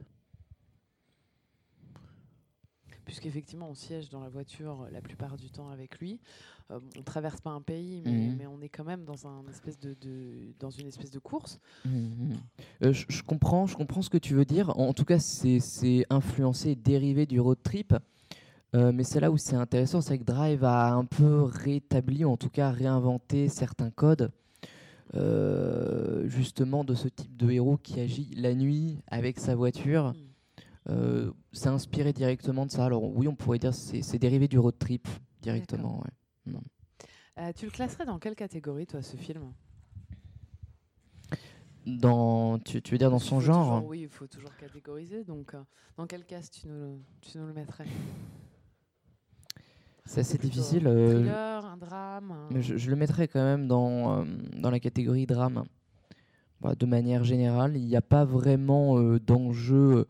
Puisqu'effectivement 3.05 3.69
on 3.69 3.75
siège 3.75 4.09
dans 4.09 4.21
la 4.21 4.29
voiture 4.29 4.87
la 4.91 5.01
plupart 5.01 5.37
du 5.37 5.51
temps 5.51 5.69
avec 5.69 5.99
lui. 5.99 6.21
Euh, 6.71 6.81
on 6.99 7.03
traverse 7.03 7.41
pas 7.41 7.51
un 7.51 7.61
pays, 7.61 8.03
mais, 8.07 8.47
mhm. 8.47 8.51
on 8.51 8.63
est 8.63 8.71
quand 8.71 8.85
même 8.85 9.05
dans, 9.05 9.27
un 9.27 9.45
espèce 9.51 9.79
de, 9.79 9.95
dans 10.59 10.71
une 10.71 10.87
espèce 10.87 11.11
de 11.11 11.19
course. 11.19 11.61
Mhm. 11.85 12.37
Euh, 12.83 12.93
je, 12.93 13.23
comprends, 13.23 13.67
je 13.67 13.77
comprends 13.77 14.01
ce 14.01 14.09
que 14.09 14.19
tu 14.19 14.35
veux 14.35 14.47
dire. 14.47 14.71
En 14.79 14.95
tout 14.95 15.05
cas, 15.05 15.19
c'est 15.19 16.07
influencé 16.09 16.71
et 16.71 16.75
dérivé 16.75 17.27
du 17.27 17.39
road 17.41 17.59
trip. 17.63 17.95
Euh, 18.75 18.93
mais 18.93 19.05
c'est 19.05 19.21
là 19.21 19.31
où 19.31 19.37
c'est 19.37 19.55
intéressant, 19.55 20.01
c'est 20.01 20.19
que 20.19 20.25
Drive 20.25 20.65
a 20.65 20.95
un 20.95 21.05
peu 21.05 21.43
rétabli, 21.43 22.25
ou 22.25 22.31
en 22.31 22.37
tout 22.37 22.49
cas 22.49 22.71
réinventé 22.71 23.49
certains 23.49 23.91
codes, 23.91 24.33
justement 26.25 26.83
de 26.83 26.95
ce 26.95 27.07
type 27.07 27.37
de 27.37 27.51
héros 27.51 27.77
qui 27.77 28.01
agit 28.01 28.35
la 28.35 28.55
nuit 28.55 28.99
avec 29.07 29.39
sa 29.39 29.55
voiture. 29.55 30.13
Euh, 30.91 31.31
c'est 31.53 31.69
inspiré 31.69 32.13
directement 32.13 32.67
de 32.67 32.71
ça. 32.71 32.85
Alors 32.85 33.05
oui, 33.05 33.27
on 33.27 33.35
pourrait 33.35 33.59
dire 33.59 33.73
c'est 33.73 34.03
c'est 34.03 34.19
dérivé 34.19 34.49
du 34.49 34.59
road 34.59 34.79
trip 34.79 35.09
directement. 35.41 36.03
Euh, 37.39 37.53
tu 37.57 37.65
le 37.65 37.71
classerais 37.71 38.05
dans 38.05 38.19
quelle 38.19 38.35
catégorie, 38.35 38.87
toi, 38.87 39.03
ce 39.03 39.17
film? 39.17 39.53
Dans, 41.87 42.59
tu, 42.61 42.81
tu, 42.81 42.93
veux 42.93 42.99
dire 42.99 43.11
dans 43.11 43.19
son 43.19 43.41
genre 43.41 43.85
Oui, 43.85 44.03
il 44.03 44.09
faut 44.09 44.27
toujours 44.27 44.55
catégoriser. 44.57 45.25
Donc, 45.25 45.55
euh, 45.55 45.63
dans 45.97 46.07
quel 46.07 46.25
cas 46.25 46.41
tu 46.41 46.69
nous, 46.69 47.03
tu 47.21 47.37
nous 47.39 47.47
le 47.47 47.53
mettrais? 47.53 47.87
C'est 50.07 50.21
assez 50.21 50.39
difficile. 50.39 50.87
Un 50.87 51.09
thriller, 51.09 51.65
un 51.65 51.77
drame 51.77 52.35
Mais 52.51 52.63
je, 52.63 52.89
le 52.89 52.97
mettrais 52.97 53.27
quand 53.27 53.43
même 53.43 53.67
dans, 53.67 54.25
dans 54.57 54.71
la 54.71 54.79
catégorie 54.79 55.27
drame. 55.27 55.65
de 56.63 56.87
manière 56.87 57.25
générale, 57.25 57.77
il 57.77 57.85
n'y 57.85 57.97
a 57.97 58.03
pas 58.03 58.25
vraiment 58.25 59.01
d'enjeu 59.19 59.97
euh, 59.97 60.05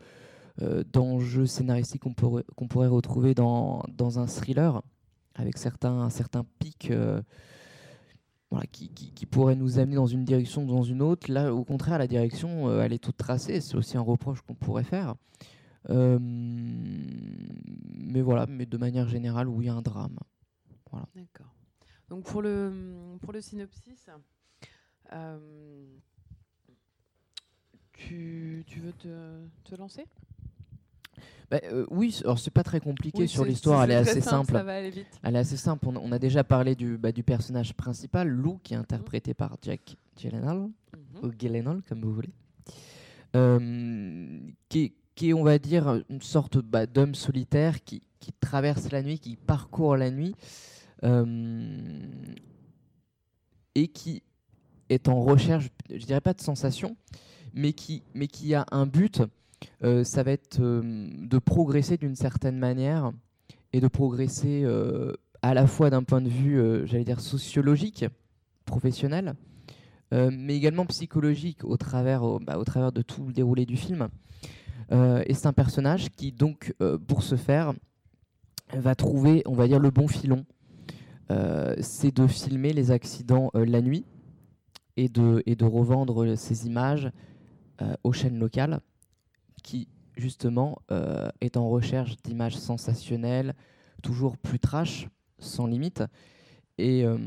d'enjeux 0.60 1.46
scénaristiques 1.46 2.02
qu'on 2.02 2.14
pourrait, 2.14 2.44
pourrait 2.68 2.88
retrouver 2.88 3.34
dans, 3.34 3.82
dans 3.88 4.18
un 4.18 4.26
thriller, 4.26 4.82
avec 5.34 5.58
certains, 5.58 6.08
certains 6.10 6.44
pics 6.58 6.90
euh, 6.90 7.20
qui, 8.70 8.88
qui, 8.90 9.26
pourraient 9.26 9.56
nous 9.56 9.80
amener 9.80 9.96
dans 9.96 10.06
une 10.06 10.24
direction 10.24 10.64
ou 10.64 10.68
dans 10.68 10.84
une 10.84 11.02
autre. 11.02 11.30
Là, 11.30 11.52
au 11.52 11.64
contraire, 11.64 11.98
la 11.98 12.06
direction, 12.06 12.68
euh, 12.68 12.82
elle 12.82 12.92
est 12.92 13.02
toute 13.02 13.16
tracée. 13.16 13.60
C'est 13.60 13.74
aussi 13.76 13.96
un 13.96 14.02
reproche 14.02 14.42
qu'on 14.42 14.54
pourrait 14.54 14.84
faire. 14.84 15.16
mais 15.88 16.20
voilà, 18.22 18.46
mais 18.46 18.66
de 18.66 18.76
manière 18.76 19.08
générale, 19.08 19.48
oui, 19.48 19.68
un 19.68 19.82
drame. 19.82 20.18
Voilà. 20.90 21.06
D'accord. 21.16 21.52
Donc 22.08 22.24
pour 22.24 22.42
le, 22.42 22.72
pour 23.20 23.32
le 23.32 23.40
synopsis, 23.40 24.08
tu, 27.92 28.64
tu, 28.66 28.80
veux 28.80 28.92
te, 28.92 29.46
te 29.64 29.74
lancer? 29.76 30.04
Bah, 31.50 31.60
euh, 31.64 31.86
oui, 31.90 32.18
alors 32.24 32.38
c'est 32.38 32.50
pas 32.50 32.62
très 32.62 32.80
compliqué 32.80 33.26
sur 33.26 33.44
l'histoire, 33.44 33.84
elle 33.84 33.90
est 33.90 33.94
assez 33.94 34.20
simple. 34.20 34.56
Elle 35.22 35.36
est 35.36 35.38
assez 35.38 35.56
simple. 35.56 35.86
On, 35.86 36.12
a 36.12 36.18
déjà 36.18 36.42
parlé 36.44 36.74
du, 36.74 36.96
bah, 36.96 37.12
du 37.12 37.22
personnage 37.22 37.74
principal, 37.74 38.28
Lou, 38.28 38.58
qui 38.62 38.74
est 38.74 38.76
interprété 38.76 39.34
par 39.34 39.56
Jack 39.62 39.96
Gyllenhaal, 40.16 40.58
mhm. 40.58 40.70
ou 41.22 41.32
Gyllenhaal 41.38 41.82
comme 41.88 42.00
vous 42.00 42.14
voulez, 42.14 42.30
euh, 43.36 44.38
qui, 44.68 44.94
qui, 45.14 45.30
est, 45.30 45.34
on 45.34 45.44
va 45.44 45.58
dire, 45.58 46.02
une 46.08 46.22
sorte 46.22 46.58
bah, 46.58 46.86
d'homme 46.86 47.14
solitaire 47.14 47.84
qui, 47.84 48.02
qui, 48.20 48.32
traverse 48.32 48.90
la 48.90 49.02
nuit, 49.02 49.18
qui 49.18 49.36
parcourt 49.36 49.96
la 49.96 50.10
nuit, 50.10 50.34
euh, 51.02 51.98
et 53.74 53.88
qui 53.88 54.22
est 54.88 55.08
en 55.08 55.20
recherche, 55.20 55.68
je 55.90 56.04
dirais 56.04 56.20
pas 56.20 56.34
de 56.34 56.40
sensation, 56.40 56.96
mais 57.52 57.72
qui, 57.72 58.02
mais 58.14 58.26
qui 58.26 58.54
a 58.54 58.66
un 58.70 58.86
but 58.86 59.22
ça 60.04 60.22
va 60.22 60.32
être 60.32 60.60
euh, 60.60 60.82
de 60.82 61.38
progresser 61.38 61.96
d'une 61.96 62.16
certaine 62.16 62.58
manière 62.58 63.12
et 63.72 63.80
de 63.80 63.88
progresser 63.88 64.62
euh, 64.64 65.12
à 65.42 65.54
la 65.54 65.66
fois 65.66 65.90
d'un 65.90 66.02
point 66.02 66.20
de 66.20 66.28
vue, 66.28 66.58
j'allais 66.86 67.04
dire, 67.04 67.20
sociologique, 67.20 68.06
professionnel, 68.64 69.34
mais 70.12 70.56
également 70.56 70.86
psychologique 70.86 71.64
au 71.64 71.76
travers, 71.76 72.22
bah, 72.40 72.56
au 72.56 72.64
travers 72.64 72.92
de 72.92 73.02
tout 73.02 73.26
le 73.26 73.32
déroulé 73.32 73.66
du 73.66 73.76
film. 73.76 74.08
et 74.90 75.34
c'est 75.34 75.46
un 75.46 75.52
personnage 75.52 76.08
qui, 76.12 76.32
donc, 76.32 76.72
pour 77.06 77.22
ce 77.22 77.36
faire, 77.36 77.74
va 78.72 78.94
trouver, 78.94 79.42
on 79.44 79.52
va 79.52 79.66
dire, 79.66 79.80
le 79.80 79.90
bon 79.90 80.08
filon. 80.08 80.46
c'est 81.80 82.16
de 82.16 82.26
filmer 82.26 82.72
les 82.72 82.90
accidents 82.90 83.50
la 83.52 83.82
nuit 83.82 84.06
et 84.96 85.10
de, 85.10 85.42
et 85.44 85.56
de 85.56 85.64
revendre 85.66 86.36
ces 86.36 86.66
images 86.66 87.10
aux 88.02 88.12
chaînes 88.12 88.38
locales 88.38 88.80
qui 89.64 89.88
justement 90.16 90.78
euh, 90.92 91.28
est 91.40 91.56
en 91.56 91.68
recherche 91.68 92.16
d'images 92.22 92.56
sensationnelles, 92.56 93.54
toujours 94.02 94.36
plus 94.36 94.60
trash, 94.60 95.08
sans 95.40 95.66
limite. 95.66 96.04
Et, 96.78 97.04
euh, 97.04 97.18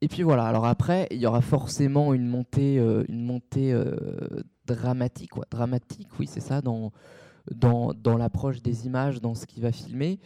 et 0.00 0.08
puis 0.08 0.22
voilà, 0.22 0.46
alors 0.46 0.64
après, 0.64 1.08
il 1.10 1.18
y 1.18 1.26
aura 1.26 1.42
forcément 1.42 2.14
une 2.14 2.26
montée, 2.26 2.78
euh, 2.78 3.04
une 3.08 3.24
montée 3.24 3.78
dramatique, 4.64 5.32
dramatique, 5.50 6.08
oui, 6.18 6.26
c'est 6.26 6.40
ça, 6.40 6.62
dans, 6.62 6.92
dans, 7.54 7.92
dans 7.92 8.16
l'approche 8.16 8.62
des 8.62 8.86
images, 8.86 9.20
dans 9.20 9.34
ce 9.34 9.46
qu'il 9.46 9.62
va 9.62 9.72
filmer, 9.72 10.18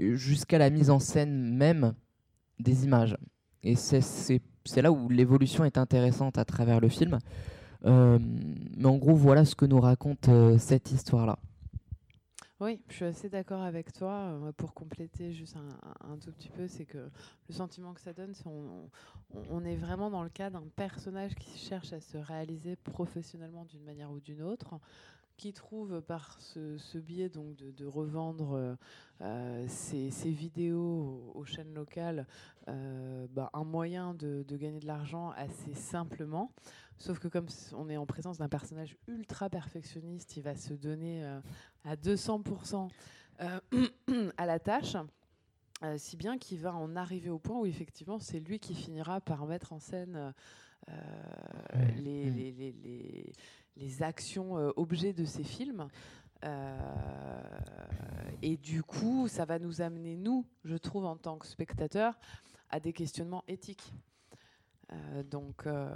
jusqu'à 0.00 0.58
la 0.58 0.70
mise 0.70 0.90
en 0.90 0.98
scène 0.98 1.54
même 1.54 1.94
des 2.58 2.84
images. 2.84 3.16
Et 3.62 3.76
c'est 3.76 4.82
là 4.82 4.92
où 4.92 5.08
l'évolution 5.08 5.64
est 5.64 5.78
intéressante 5.78 6.38
à 6.38 6.44
travers 6.44 6.80
le 6.80 6.88
film. 6.88 7.18
Mais 7.84 8.86
en 8.86 8.96
gros, 8.96 9.14
voilà 9.14 9.44
ce 9.44 9.54
que 9.54 9.66
nous 9.66 9.80
raconte 9.80 10.28
cette 10.58 10.90
histoire-là. 10.90 11.38
Oui, 12.60 12.80
je 12.88 12.94
suis 12.94 13.04
assez 13.04 13.28
d'accord 13.28 13.62
avec 13.62 13.92
toi. 13.92 14.12
Euh, 14.12 14.52
pour 14.52 14.72
compléter 14.74 15.32
juste 15.32 15.56
un, 15.56 16.16
tout 16.16 16.30
petit 16.32 16.48
peu, 16.48 16.68
c'est 16.68 16.86
que 16.86 17.10
le 17.48 17.54
sentiment 17.54 17.92
que 17.92 18.00
ça 18.00 18.12
donne, 18.12 18.32
c'est 18.32 18.46
on, 18.46 18.88
on, 19.50 19.64
est 19.64 19.74
vraiment 19.74 20.08
dans 20.08 20.22
le 20.22 20.28
cas 20.28 20.50
d'un 20.50 20.62
personnage 20.76 21.34
qui 21.34 21.58
cherche 21.58 21.92
à 21.92 22.00
se 22.00 22.16
réaliser 22.16 22.76
professionnellement 22.76 23.64
d'une 23.64 23.82
manière 23.82 24.10
ou 24.10 24.20
d'une 24.20 24.40
autre, 24.40 24.78
qui 25.36 25.52
trouve 25.52 26.00
par 26.00 26.40
ce, 26.40 26.98
biais 26.98 27.28
donc 27.28 27.56
de, 27.56 27.86
revendre 27.86 28.76
euh, 29.20 29.66
ses, 29.68 30.30
vidéos 30.30 31.32
aux, 31.34 31.44
chaînes 31.44 31.74
locales 31.74 32.26
euh, 32.68 33.26
bah, 33.30 33.50
un 33.52 33.64
moyen 33.64 34.14
de, 34.14 34.44
de 34.46 34.56
gagner 34.56 34.80
de 34.80 34.86
l'argent 34.86 35.30
assez 35.36 35.74
simplement. 35.74 36.52
Sauf 36.98 37.18
que 37.18 37.28
comme 37.28 37.46
on 37.72 37.88
est 37.88 37.96
en 37.96 38.06
présence 38.06 38.38
d'un 38.38 38.48
personnage 38.48 38.96
ultra 39.08 39.50
perfectionniste, 39.50 40.36
il 40.36 40.42
va 40.42 40.54
se 40.54 40.74
donner 40.74 41.24
euh, 41.24 41.40
à 41.84 41.96
200% 41.96 42.88
euh, 43.40 43.60
à 44.36 44.46
la 44.46 44.58
tâche, 44.58 44.96
euh, 45.82 45.96
si 45.98 46.16
bien 46.16 46.38
qu'il 46.38 46.60
va 46.60 46.74
en 46.74 46.96
arriver 46.96 47.30
au 47.30 47.38
point 47.38 47.58
où 47.58 47.66
effectivement 47.66 48.18
c'est 48.18 48.38
lui 48.38 48.58
qui 48.60 48.74
finira 48.74 49.20
par 49.20 49.46
mettre 49.46 49.72
en 49.72 49.80
scène 49.80 50.32
les, 51.96 52.30
les, 52.30 52.52
les, 52.52 52.72
les, 52.72 53.32
actions 54.00 54.54
objets 54.76 55.12
de 55.12 55.24
ses 55.24 55.44
films. 55.44 55.88
et 58.42 58.56
du 58.56 58.82
coup, 58.82 59.28
ça 59.28 59.44
va 59.44 59.58
nous 59.58 59.80
amener, 59.80 60.16
nous, 60.16 60.44
je 60.64 60.76
trouve, 60.76 61.04
en 61.04 61.16
tant 61.16 61.38
que 61.38 61.46
spectateurs, 61.46 62.18
à 62.70 62.80
des 62.80 62.92
questionnements 62.92 63.44
éthiques. 63.48 63.92
Euh, 64.92 65.22
donc, 65.22 65.66
euh, 65.66 65.88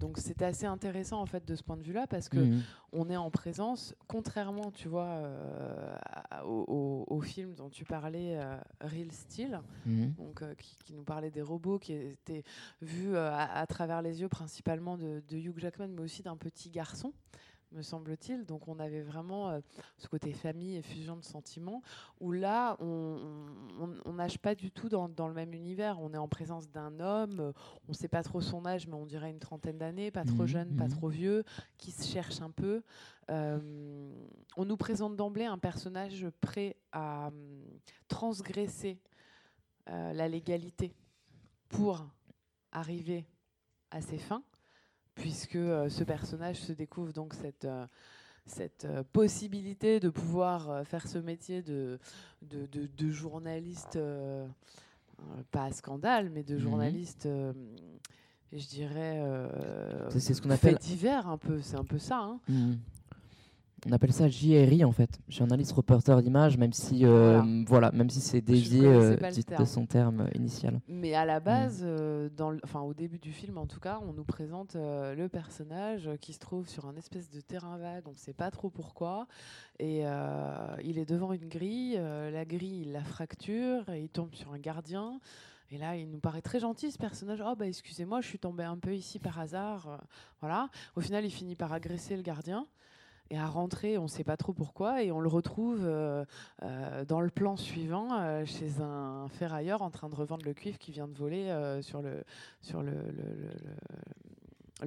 donc 0.00 0.18
c'était 0.18 0.44
assez 0.44 0.66
intéressant 0.66 1.20
en 1.20 1.26
fait 1.26 1.46
de 1.46 1.54
ce 1.54 1.62
point 1.62 1.76
de 1.76 1.82
vue-là 1.82 2.06
parce 2.06 2.28
que 2.28 2.38
mhm. 2.38 2.62
on 2.92 3.08
est 3.08 3.16
en 3.16 3.30
présence, 3.30 3.94
contrairement, 4.08 4.70
tu 4.70 4.88
vois, 4.88 5.06
euh, 5.06 5.96
au, 6.44 7.20
film 7.20 7.54
dont 7.54 7.70
tu 7.70 7.84
parlais, 7.84 8.38
Real 8.80 9.12
Steel, 9.12 9.60
mhm. 9.86 10.12
donc 10.14 10.42
qui, 10.56 10.92
nous 10.92 11.04
parlait 11.04 11.30
des 11.30 11.42
robots 11.42 11.78
qui 11.78 11.92
étaient 11.92 12.42
vus 12.80 13.16
à, 13.16 13.64
travers 13.68 14.02
les 14.02 14.20
yeux 14.20 14.28
principalement 14.28 14.96
de, 14.96 15.22
de 15.28 15.36
Hugh 15.36 15.58
Jackman, 15.58 15.88
mais 15.88 16.02
aussi 16.02 16.22
d'un 16.22 16.36
petit 16.36 16.68
garçon 16.68 17.12
me 17.72 17.82
semble-t-il. 17.82 18.44
Donc 18.44 18.68
on 18.68 18.78
avait 18.78 19.02
vraiment 19.02 19.50
euh, 19.50 19.60
ce 19.98 20.08
côté 20.08 20.32
famille 20.32 20.76
et 20.76 20.82
fusion 20.82 21.16
de 21.16 21.24
sentiments, 21.24 21.82
où 22.20 22.32
là, 22.32 22.76
on 22.80 24.12
nage 24.12 24.38
pas 24.38 24.54
du 24.54 24.70
tout 24.70 24.88
dans, 24.88 25.28
le 25.28 25.34
même 25.34 25.54
univers. 25.54 26.00
On 26.00 26.12
est 26.12 26.18
en 26.18 26.28
présence 26.28 26.70
d'un 26.70 27.00
homme, 27.00 27.40
euh, 27.40 27.52
on 27.88 27.92
ne 27.92 27.96
sait 27.96 28.08
pas 28.08 28.22
trop 28.22 28.40
son 28.40 28.66
âge, 28.66 28.86
mais 28.86 28.94
on 28.94 29.06
dirait 29.06 29.30
une 29.30 29.38
trentaine 29.38 29.78
d'années, 29.78 30.10
pas 30.10 30.24
trop 30.24 30.42
mhm, 30.42 30.46
jeune, 30.46 30.76
pas 30.76 30.84
mhm. 30.84 30.90
trop 30.90 31.08
vieux, 31.08 31.44
qui 31.78 31.90
se 31.90 32.06
cherche 32.06 32.40
un 32.40 32.50
peu. 32.50 32.82
Euh, 33.30 33.58
on 34.56 34.64
nous 34.64 34.76
présente 34.76 35.16
d'emblée 35.16 35.44
un 35.44 35.58
personnage 35.58 36.26
prêt 36.40 36.76
à 36.92 37.30
transgresser 38.08 38.98
la 39.86 40.28
légalité 40.28 40.94
pour 41.68 42.06
arriver 42.70 43.26
à 43.90 44.00
ses 44.00 44.18
fins 44.18 44.44
puisque 45.14 45.56
euh, 45.56 45.88
ce 45.88 46.04
personnage 46.04 46.56
se 46.56 46.72
découvre 46.72 47.12
donc 47.12 47.34
cette, 47.34 47.64
euh, 47.64 47.86
cette 48.46 48.84
euh, 48.84 49.02
possibilité 49.12 50.00
de 50.00 50.08
pouvoir 50.08 50.86
faire 50.86 51.06
ce 51.06 51.18
métier 51.18 51.62
de, 51.62 51.98
de, 52.42 52.66
de, 52.66 53.10
journaliste, 53.10 53.98
pas 55.50 55.64
à 55.64 55.72
scandale, 55.72 56.30
mais 56.30 56.42
de 56.42 56.54
mhm. 56.54 56.60
journaliste, 56.60 57.28
je 58.52 58.66
dirais, 58.66 59.22
c'est 60.10 60.34
ce 60.34 60.42
qu'on 60.42 60.50
appelle 60.50 60.76
divers 60.76 61.28
un 61.28 61.38
peu, 61.38 61.60
c'est 61.60 61.76
un 61.76 61.84
peu 61.84 61.98
ça. 61.98 62.18
Hein. 62.18 62.40
Mhm 62.48 62.78
on 63.86 63.92
appelle 63.92 64.12
ça 64.12 64.28
JRI 64.28 64.84
en 64.84 64.92
fait, 64.92 65.18
journaliste 65.28 65.72
reporter 65.72 66.22
d'image, 66.22 66.56
même 66.56 66.72
si 66.72 67.04
euh, 67.04 67.42
voilà. 67.66 67.90
même 67.92 68.10
si 68.10 68.20
c'est 68.20 68.40
dévié 68.40 68.86
euh, 68.86 69.16
de 69.16 69.64
son 69.64 69.86
terme 69.86 70.20
euh, 70.20 70.36
initial. 70.36 70.80
Mais 70.88 71.14
à 71.14 71.24
la 71.24 71.40
mm. 71.40 71.44
base, 71.44 71.86
dans 72.36 72.56
enfin 72.64 72.80
au 72.80 72.94
début 72.94 73.18
du 73.18 73.32
film 73.32 73.58
en 73.58 73.66
tout 73.66 73.80
cas, 73.80 74.00
on 74.06 74.12
nous 74.12 74.24
présente 74.24 74.76
le 74.76 75.26
personnage 75.26 76.08
qui 76.20 76.32
se 76.32 76.38
trouve 76.38 76.68
sur 76.68 76.86
un 76.86 76.96
espèce 76.96 77.30
de 77.30 77.40
terrain 77.40 77.76
vague, 77.76 78.06
on 78.06 78.12
ne 78.12 78.16
sait 78.16 78.32
pas 78.32 78.50
trop 78.50 78.70
pourquoi, 78.70 79.26
et 79.78 80.02
il 80.84 80.98
est 80.98 81.08
devant 81.08 81.32
une 81.32 81.48
grille, 81.48 81.94
la 81.94 82.44
grille 82.44 82.82
il 82.82 82.92
la 82.92 83.04
fracture, 83.04 83.88
et 83.88 84.02
il 84.02 84.08
tombe 84.08 84.34
sur 84.34 84.52
un 84.52 84.58
gardien. 84.58 85.20
Et 85.70 85.78
là, 85.78 85.96
il 85.96 86.10
nous 86.10 86.20
paraît 86.20 86.42
très 86.42 86.60
gentil 86.60 86.92
ce 86.92 86.98
personnage. 86.98 87.42
Oh 87.44 87.54
bah 87.56 87.66
excusez-moi, 87.66 88.20
je 88.20 88.26
suis 88.26 88.38
tombé 88.38 88.62
un 88.62 88.76
peu 88.76 88.94
ici 88.94 89.18
par 89.18 89.38
hasard. 89.40 90.00
voilà. 90.40 90.68
Au 90.96 91.00
final, 91.00 91.24
il 91.24 91.30
finit 91.30 91.56
par 91.56 91.72
agresser 91.72 92.14
le 92.14 92.22
gardien. 92.22 92.66
Et 93.32 93.38
à 93.38 93.46
rentrer, 93.46 93.96
on 93.96 94.02
ne 94.02 94.08
sait 94.08 94.24
pas 94.24 94.36
trop 94.36 94.52
pourquoi, 94.52 95.02
et 95.02 95.10
on 95.10 95.18
le 95.18 95.28
retrouve 95.28 95.80
euh, 95.84 96.22
euh, 96.64 97.06
dans 97.06 97.22
le 97.22 97.30
plan 97.30 97.56
suivant 97.56 98.08
euh, 98.12 98.44
chez 98.44 98.82
un 98.82 99.26
ferrailleur 99.30 99.80
en 99.80 99.88
train 99.88 100.10
de 100.10 100.14
revendre 100.14 100.44
le 100.44 100.52
cuivre 100.52 100.76
qui 100.76 100.92
vient 100.92 101.08
de 101.08 101.14
voler 101.14 101.48
sur 101.80 102.02
le 102.02 102.24
sur 102.60 102.82
le, 102.82 102.92
le 102.92 103.24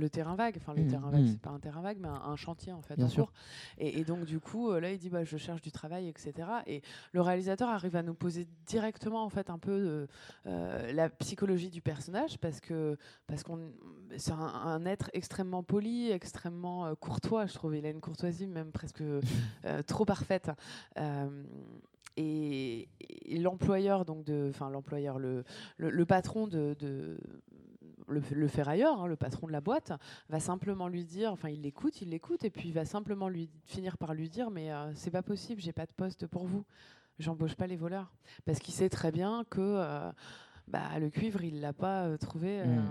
terrain 0.09 0.35
vague, 0.35 0.55
enfin 0.57 0.73
le 0.73 0.83
mmh, 0.83 0.87
terrain 0.87 1.09
vague, 1.09 1.23
mmh. 1.23 1.27
c'est 1.27 1.41
pas 1.41 1.49
un 1.49 1.59
terrain 1.59 1.81
vague, 1.81 1.97
mais 1.99 2.07
un, 2.07 2.35
chantier 2.35 2.73
en 2.73 2.81
fait. 2.81 2.95
Bien 2.95 3.07
sûr. 3.07 3.31
Et, 3.77 4.03
donc 4.03 4.25
du 4.25 4.39
coup, 4.39 4.71
là, 4.73 4.91
il 4.91 4.97
dit 4.97 5.09
bah 5.09 5.23
je 5.23 5.37
cherche 5.37 5.61
du 5.61 5.71
travail, 5.71 6.07
etc. 6.07 6.33
Et 6.67 6.81
le 7.13 7.21
réalisateur 7.21 7.69
arrive 7.69 7.95
à 7.95 8.03
nous 8.03 8.13
poser 8.13 8.47
directement 8.65 9.23
en 9.23 9.29
fait 9.29 9.49
un 9.49 9.59
peu 9.59 10.07
la 10.45 11.09
psychologie 11.09 11.69
du 11.69 11.81
personnage 11.81 12.37
parce 12.39 12.59
que 12.59 12.97
parce 13.27 13.43
qu'on 13.43 13.59
c'est 14.17 14.31
un, 14.31 14.85
être 14.85 15.09
extrêmement 15.13 15.63
poli, 15.63 16.11
extrêmement 16.11 16.93
courtois, 16.95 17.45
je 17.45 17.53
trouve. 17.53 17.75
Il 17.75 17.85
a 17.85 17.89
une 17.89 18.01
courtoisie 18.01 18.47
même 18.47 18.71
presque 18.71 19.03
trop 19.87 20.05
parfaite. 20.05 20.51
et, 22.17 22.87
l'employeur 23.37 24.05
donc 24.05 24.23
de 24.23 24.47
enfin 24.49 24.69
l'employeur 24.69 25.19
le, 25.19 25.43
le, 25.77 26.05
patron 26.05 26.47
de, 26.47 26.75
de 26.79 27.17
le, 28.07 28.47
ferrailleur, 28.47 29.01
hein, 29.01 29.07
le 29.07 29.15
patron 29.15 29.47
de 29.47 29.51
la 29.51 29.61
boîte, 29.61 29.91
va 30.29 30.39
simplement 30.39 30.87
lui 30.87 31.03
dire, 31.03 31.31
enfin 31.31 31.49
il 31.49 31.61
l'écoute, 31.61 32.01
il 32.01 32.09
l'écoute, 32.09 32.43
et 32.43 32.49
puis 32.49 32.69
il 32.69 32.73
va 32.73 32.85
simplement 32.85 33.29
lui 33.29 33.49
finir 33.65 33.97
par 33.97 34.13
lui 34.13 34.29
dire, 34.29 34.51
mais 34.51 34.71
euh, 34.71 34.91
c'est 34.95 35.11
pas 35.11 35.23
possible, 35.23 35.61
j'ai 35.61 35.73
pas 35.73 35.85
de 35.85 35.91
poste 35.91 36.27
pour 36.27 36.45
vous, 36.45 36.65
j'embauche 37.19 37.55
pas 37.55 37.67
les 37.67 37.77
voleurs, 37.77 38.11
parce 38.45 38.59
qu'il 38.59 38.73
sait 38.73 38.89
très 38.89 39.11
bien 39.11 39.45
que 39.49 39.61
euh, 39.61 40.11
bah, 40.67 40.99
le 40.99 41.09
cuivre 41.09 41.43
il 41.43 41.61
l'a 41.61 41.73
pas 41.73 42.03
euh, 42.03 42.17
trouvé. 42.17 42.63
Hmm. 42.63 42.85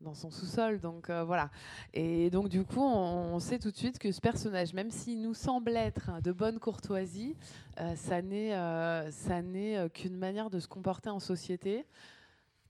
Dans 0.00 0.14
son 0.14 0.30
sous-sol, 0.30 0.78
donc 0.78 1.10
voilà. 1.10 1.50
Et 1.92 2.30
donc 2.30 2.48
du 2.48 2.62
coup, 2.62 2.80
on, 2.80 3.40
sait 3.40 3.58
tout 3.58 3.72
de 3.72 3.76
suite 3.76 3.98
que 3.98 4.12
ce 4.12 4.20
personnage, 4.20 4.72
même 4.72 4.92
s'il 4.92 5.20
nous 5.20 5.34
semble 5.34 5.76
être 5.76 6.22
de 6.22 6.30
bonne 6.30 6.60
courtoisie, 6.60 7.34
ça 7.96 8.22
n'est 8.22 8.52
ça 9.10 9.42
n'est 9.42 9.90
qu'une 9.90 10.16
manière 10.16 10.50
de 10.50 10.60
se 10.60 10.68
comporter 10.68 11.10
en 11.10 11.18
société 11.18 11.84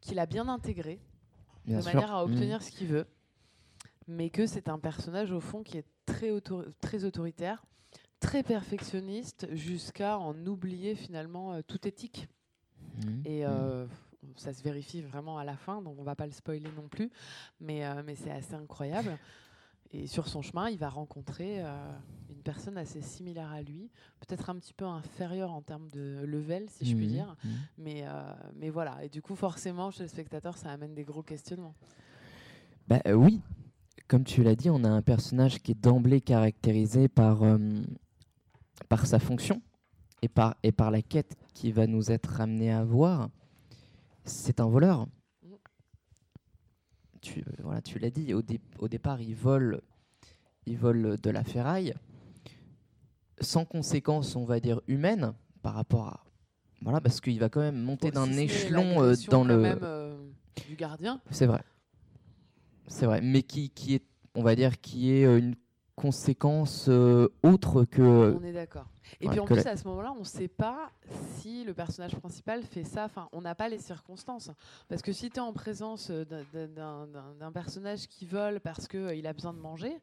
qu'il 0.00 0.18
a 0.18 0.24
bien 0.24 0.48
de 1.68 1.82
manière 1.82 2.14
à 2.14 2.24
obtenir 2.24 2.58
mm. 2.58 2.62
ce 2.62 2.70
qu'il 2.70 2.88
veut. 2.88 3.06
Mais 4.06 4.30
que 4.30 4.46
c'est 4.46 4.68
un 4.68 4.78
personnage, 4.78 5.32
au 5.32 5.40
fond, 5.40 5.62
qui 5.62 5.78
est 5.78 5.86
très, 6.06 6.30
très 6.80 7.04
autoritaire, 7.04 7.64
très 8.20 8.42
perfectionniste, 8.42 9.46
jusqu'à 9.52 10.18
en 10.18 10.34
oublier 10.46 10.94
finalement 10.94 11.52
euh, 11.52 11.60
toute 11.66 11.86
éthique. 11.86 12.28
Mm. 13.04 13.20
Et 13.26 13.44
mm. 13.44 13.48
euh, 13.48 13.86
ça 14.36 14.52
se 14.52 14.62
vérifie 14.62 15.02
vraiment 15.02 15.38
à 15.38 15.44
la 15.44 15.56
fin, 15.56 15.82
donc 15.82 15.96
on 15.98 16.04
va 16.04 16.14
pas 16.14 16.26
le 16.26 16.32
spoiler 16.32 16.70
non 16.76 16.88
plus. 16.88 17.10
Mais, 17.60 17.84
euh, 17.84 18.02
mais 18.04 18.14
c'est 18.14 18.30
assez 18.30 18.54
incroyable. 18.54 19.18
Et 19.92 20.06
sur 20.06 20.28
son 20.28 20.42
chemin, 20.42 20.68
il 20.68 20.78
va 20.78 20.90
rencontrer 20.90 21.60
une 22.28 22.42
personne 22.44 22.76
assez 22.76 23.00
similaire 23.00 23.50
à 23.50 23.62
lui, 23.62 23.90
peut-être 24.20 24.50
un 24.50 24.56
petit 24.56 24.74
peu 24.74 24.84
inférieure 24.84 25.52
en 25.52 25.62
termes 25.62 25.88
de 25.88 26.22
level, 26.26 26.68
si 26.68 26.84
je 26.84 26.94
puis 26.94 27.06
dire. 27.06 27.36
Mais, 27.78 28.04
mais 28.56 28.68
voilà. 28.68 29.02
Et 29.02 29.08
du 29.08 29.22
coup, 29.22 29.34
forcément, 29.34 29.90
chez 29.90 30.02
le 30.02 30.08
spectateur, 30.08 30.58
ça 30.58 30.70
amène 30.70 30.94
des 30.94 31.04
gros 31.04 31.22
questionnements. 31.22 31.74
Bah, 32.86 33.00
oui, 33.14 33.40
comme 34.08 34.24
tu 34.24 34.42
l'as 34.42 34.56
dit, 34.56 34.68
on 34.68 34.84
a 34.84 34.88
un 34.90 35.02
personnage 35.02 35.62
qui 35.62 35.72
est 35.72 35.80
d'emblée 35.80 36.20
caractérisé 36.20 37.08
par, 37.08 37.40
par 38.88 39.06
sa 39.06 39.18
fonction 39.18 39.62
et 40.22 40.28
par, 40.28 40.56
et 40.62 40.72
par 40.72 40.90
la 40.90 41.02
quête 41.02 41.36
qui 41.54 41.72
va 41.72 41.86
nous 41.86 42.10
être 42.10 42.40
amené 42.40 42.72
à 42.72 42.84
voir. 42.84 43.30
C'est 44.24 44.60
un 44.60 44.66
voleur 44.66 45.06
tu, 47.28 47.40
euh, 47.40 47.62
voilà, 47.62 47.82
tu 47.82 47.98
l'as 47.98 48.10
dit, 48.10 48.34
au, 48.34 48.42
au, 48.78 48.88
départ, 48.88 49.20
il 49.20 49.34
vole, 49.34 49.80
il 50.66 50.76
vole 50.76 51.16
de 51.20 51.30
la 51.30 51.44
ferraille, 51.44 51.94
sans 53.40 53.64
conséquence, 53.64 54.36
on 54.36 54.44
va 54.44 54.60
dire, 54.60 54.80
humaine, 54.86 55.34
par 55.62 55.74
rapport 55.74 56.06
à... 56.06 56.24
Voilà, 56.82 57.00
parce 57.00 57.20
qu'il 57.20 57.38
va 57.40 57.48
quand 57.48 57.60
même 57.60 57.82
monter 57.82 58.10
d'un 58.10 58.30
échelon 58.32 59.02
euh, 59.02 59.14
dans 59.30 59.44
le... 59.44 59.58
Même, 59.58 59.80
euh, 59.82 60.16
du 60.68 60.76
gardien. 60.76 61.20
C'est 61.30 61.46
vrai. 61.46 61.62
C'est 62.86 63.06
vrai. 63.06 63.20
Mais 63.20 63.42
qui, 63.42 63.70
qui 63.70 63.94
est, 63.94 64.04
on 64.34 64.42
va 64.42 64.54
dire, 64.54 64.80
qui 64.80 65.10
est 65.10 65.24
une 65.24 65.54
conséquences 65.98 66.88
autres 67.42 67.84
que. 67.84 68.36
On 68.40 68.44
est 68.44 68.52
d'accord. 68.52 68.86
Et 69.20 69.28
puis 69.28 69.40
en 69.40 69.46
plus, 69.46 69.66
à 69.66 69.76
ce 69.76 69.86
moment-là, 69.88 70.12
on 70.16 70.20
ne 70.20 70.24
sait 70.24 70.48
pas 70.48 70.90
si 71.36 71.64
le 71.64 71.74
personnage 71.74 72.14
principal 72.16 72.62
fait 72.62 72.84
ça. 72.84 73.04
Enfin, 73.04 73.28
on 73.32 73.40
n'a 73.40 73.54
pas 73.54 73.68
les 73.68 73.78
circonstances. 73.78 74.50
Parce 74.88 75.02
que 75.02 75.12
si 75.12 75.30
tu 75.30 75.36
es 75.36 75.40
en 75.40 75.52
présence 75.52 76.10
d'un 76.10 77.52
personnage 77.52 78.06
qui 78.06 78.26
vole 78.26 78.60
parce 78.60 78.86
qu'il 78.86 79.26
a 79.26 79.32
besoin 79.32 79.52
de 79.52 79.58
manger, 79.58 79.96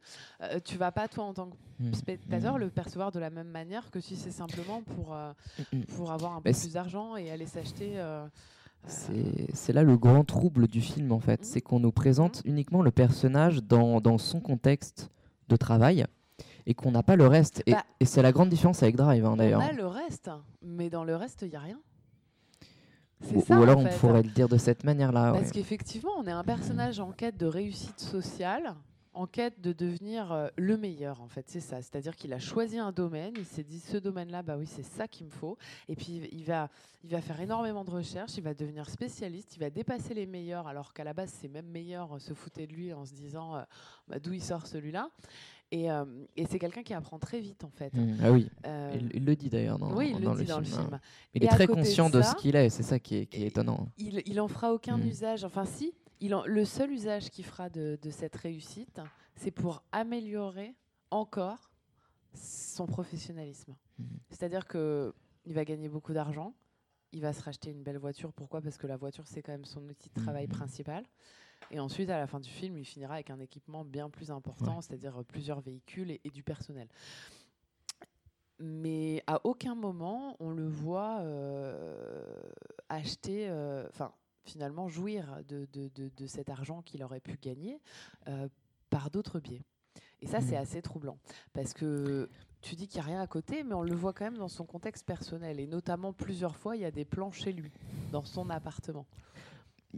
tu 0.64 0.78
vas 0.78 0.92
pas, 0.92 1.08
toi, 1.08 1.26
en 1.26 1.34
tant 1.34 1.50
que 1.50 1.56
mmh. 1.80 1.94
spectateur, 1.94 2.56
mmh. 2.56 2.60
le 2.60 2.70
percevoir 2.70 3.12
de 3.12 3.20
la 3.20 3.30
même 3.30 3.50
manière 3.50 3.90
que 3.92 4.00
si 4.00 4.16
c'est 4.16 4.32
simplement 4.32 4.82
pour, 4.82 5.16
mmh. 5.16 5.82
pour 5.96 6.12
avoir 6.12 6.36
un 6.36 6.42
peu 6.42 6.52
plus 6.52 6.74
d'argent 6.74 7.16
et 7.16 7.32
aller 7.32 7.46
s'acheter. 7.46 8.02
C'est 8.88 9.74
là 9.74 9.84
le 9.84 9.98
grand 9.98 10.24
trouble 10.24 10.68
du 10.68 10.82
film 10.82 11.12
en 11.12 11.20
fait, 11.20 11.44
c'est 11.44 11.62
qu'on 11.62 11.80
nous 11.80 11.92
présente 11.92 12.42
uniquement 12.46 12.84
le 12.84 12.92
personnage 12.92 13.64
dans, 13.64 14.00
dans, 14.00 14.18
son 14.18 14.40
contexte 14.40 15.10
de 15.50 15.56
travail 15.56 16.06
et 16.66 16.74
qu'on 16.74 16.92
n'a 16.92 17.04
pas 17.04 17.16
le 17.16 17.28
reste. 17.28 17.64
Et, 17.66 17.74
bah, 17.74 17.84
c'est 18.04 18.22
la 18.22 18.32
grande 18.32 18.50
différence 18.50 18.82
avec 18.84 18.96
Drive 18.96 19.26
hein, 19.26 19.36
d'ailleurs. 19.38 19.62
On 19.62 19.68
a 19.68 19.74
le 19.74 19.88
reste, 19.88 20.30
mais 20.62 20.90
dans 20.90 21.04
le 21.04 21.16
reste, 21.16 21.44
il 21.44 21.50
n'y 21.50 21.56
a 21.56 21.60
rien. 21.60 21.80
Ou, 23.34 23.42
ça, 23.42 23.58
ou, 23.58 23.64
alors 23.64 23.80
on 23.80 23.86
pourrait 23.86 24.24
le 24.24 24.30
dire 24.30 24.50
de 24.50 24.58
cette 24.58 24.84
manière-là. 24.84 25.32
Parce 25.32 25.52
qu'effectivement, 25.52 26.12
on 26.18 26.26
est 26.26 26.32
un 26.32 26.44
personnage 26.44 27.00
en 27.00 27.12
quête 27.12 27.38
de 27.38 27.46
réussite 27.46 28.00
sociale 28.00 28.76
en 29.16 29.28
quête 29.28 29.62
de 29.62 29.72
devenir 29.72 30.32
euh, 30.32 30.48
le 30.58 30.78
meilleur, 30.78 31.22
en 31.22 31.28
fait, 31.28 31.46
c'est 31.48 31.62
ça. 31.62 31.82
C'est-à-dire 31.82 32.16
qu'il 32.16 32.34
a 32.34 32.40
choisi 32.40 32.78
un 32.78 32.92
domaine, 32.92 33.34
il 33.38 33.46
s'est 33.46 33.64
dit 33.64 33.80
ce 33.80 33.98
domaine-là, 33.98 34.44
bah 34.44 34.58
oui, 34.58 34.68
c'est 34.68 34.84
ça 34.84 35.08
qu'il 35.08 35.26
me 35.26 35.32
faut. 35.32 35.58
Et 35.88 35.96
puis 35.96 36.22
il 36.32 36.44
va, 36.44 36.70
il 37.04 37.10
va 37.10 37.22
faire 37.22 37.40
énormément 37.40 37.86
de 37.86 37.92
recherches, 37.92 38.38
il 38.38 38.44
va 38.44 38.54
devenir 38.54 38.90
spécialiste, 38.90 39.56
il 39.56 39.60
va 39.60 39.70
dépasser 39.70 40.14
les 40.14 40.26
meilleurs, 40.26 40.68
alors 40.68 40.94
qu'à 40.94 41.06
la 41.06 41.14
base, 41.14 41.30
ses 41.30 41.48
mêmes 41.48 41.68
meilleurs 41.68 42.20
se 42.20 42.34
foutaient 42.34 42.68
de 42.68 42.74
lui 42.74 42.94
en 42.94 43.06
se 43.06 43.14
disant 43.14 43.56
euh, 43.56 43.62
bah, 44.10 44.20
d'où 44.20 44.34
il 44.34 44.44
sort 44.44 44.68
celui-là. 44.68 45.10
Et, 45.72 45.90
euh, 45.90 46.06
et 46.36 46.46
c'est 46.46 46.60
quelqu'un 46.60 46.84
qui 46.84 46.94
apprend 46.94 47.18
très 47.18 47.40
vite, 47.40 47.64
en 47.64 47.72
fait. 47.72 47.94
Mmh, 47.94 48.18
ah 48.22 48.32
oui, 48.32 48.50
il, 49.14 49.26
le 49.26 49.36
dit 49.36 49.50
d'ailleurs 49.50 49.80
dans, 49.80 49.96
oui, 49.96 50.14
il 50.16 50.24
le, 50.24 50.36
dit 50.36 50.46
dans 50.46 50.60
le 50.60 50.66
film. 50.66 51.00
Il 51.34 51.44
est 51.44 51.48
très 51.48 51.68
conscient 51.68 52.10
de, 52.10 52.22
ce 52.22 52.36
qu'il 52.36 52.56
est, 52.56 52.70
c'est 52.70 52.84
ça 52.84 53.00
qui 53.00 53.16
est, 53.16 53.26
qui 53.26 53.44
est 53.44 53.48
étonnant. 53.48 53.88
Il, 53.98 54.22
il 54.26 54.40
en 54.40 54.48
fera 54.48 54.74
aucun 54.74 54.98
mmh. 54.98 55.08
usage, 55.08 55.44
enfin 55.44 55.66
si, 55.66 55.94
le 56.22 56.66
seul 56.66 56.92
usage 56.92 57.30
qu'il 57.30 57.46
fera 57.46 57.70
de, 57.70 57.98
cette 58.10 58.36
réussite, 58.36 59.02
c'est 59.36 59.52
pour 59.52 59.84
améliorer 59.92 60.76
encore 61.12 61.72
son 62.34 62.86
professionnalisme. 62.86 63.76
Mhm. 64.00 64.08
C'est-à-dire 64.30 64.68
que 64.68 65.14
il 65.46 65.54
va 65.54 65.64
gagner 65.64 65.90
beaucoup 65.90 66.12
d'argent, 66.12 66.56
il 67.12 67.22
va 67.22 67.32
se 67.32 67.42
racheter 67.44 67.70
une 67.70 67.84
belle 67.84 67.98
voiture. 67.98 68.34
Pourquoi? 68.34 68.62
Parce 68.62 68.78
que 68.78 68.88
la 68.88 68.98
voiture, 68.98 69.28
c'est 69.28 69.44
quand 69.44 69.52
même 69.52 69.66
son 69.66 69.88
outil 69.88 70.10
de 70.10 70.22
travail 70.22 70.48
mhm. 70.48 70.54
principal. 70.54 71.06
Et 71.72 71.80
ensuite, 71.80 72.10
à 72.10 72.18
la 72.18 72.28
fin 72.28 72.40
du 72.40 72.50
film, 72.50 72.78
il 72.78 72.86
finira 72.86 73.16
avec 73.16 73.30
un 73.30 73.40
équipement 73.40 73.84
bien 73.84 74.10
plus 74.10 74.32
important, 74.32 74.82
c'est-à-dire 74.82 75.24
plusieurs 75.28 75.62
véhicules 75.62 76.12
et, 76.24 76.30
du 76.30 76.44
personnel. 76.44 76.88
Mais 78.60 79.24
à 79.28 79.42
aucun 79.44 79.76
moment, 79.76 80.38
on 80.40 80.52
le 80.52 80.68
voit 80.68 81.20
euh, 81.22 82.42
acheter, 82.90 83.50
euh, 83.50 83.88
enfin, 83.90 84.14
finalement 84.46 84.88
jouir 84.88 85.42
de, 85.48 85.68
de, 85.74 85.90
de, 85.96 86.28
cet 86.28 86.50
argent 86.50 86.82
qu'il 86.82 87.04
aurait 87.04 87.20
pu 87.20 87.38
gagner 87.42 87.80
euh, 88.28 88.48
par 88.90 89.10
d'autres 89.10 89.40
biais. 89.40 89.64
Et 90.22 90.28
ça, 90.28 90.42
c'est 90.42 90.58
mmh. 90.58 90.62
assez 90.62 90.82
troublant. 90.82 91.18
Parce 91.54 91.74
que 91.74 92.30
tu 92.62 92.76
dis 92.76 92.88
qu'il 92.88 93.00
n'y 93.02 93.06
a 93.06 93.08
rien 93.08 93.22
à 93.22 93.28
côté, 93.28 93.64
mais 93.64 93.74
on 93.74 93.84
le 93.84 93.96
voit 93.96 94.14
quand 94.14 94.26
même 94.26 94.38
dans 94.38 94.48
son 94.48 94.66
contexte 94.66 95.06
personnel. 95.06 95.60
Et 95.60 95.68
notamment, 95.68 96.14
plusieurs 96.14 96.56
fois, 96.56 96.76
il 96.76 96.82
y 96.82 96.86
a 96.86 96.92
des 96.92 97.06
plans 97.06 97.32
chez 97.32 97.52
lui, 97.52 97.72
dans 98.12 98.24
son 98.24 98.50
appartement. 98.50 99.06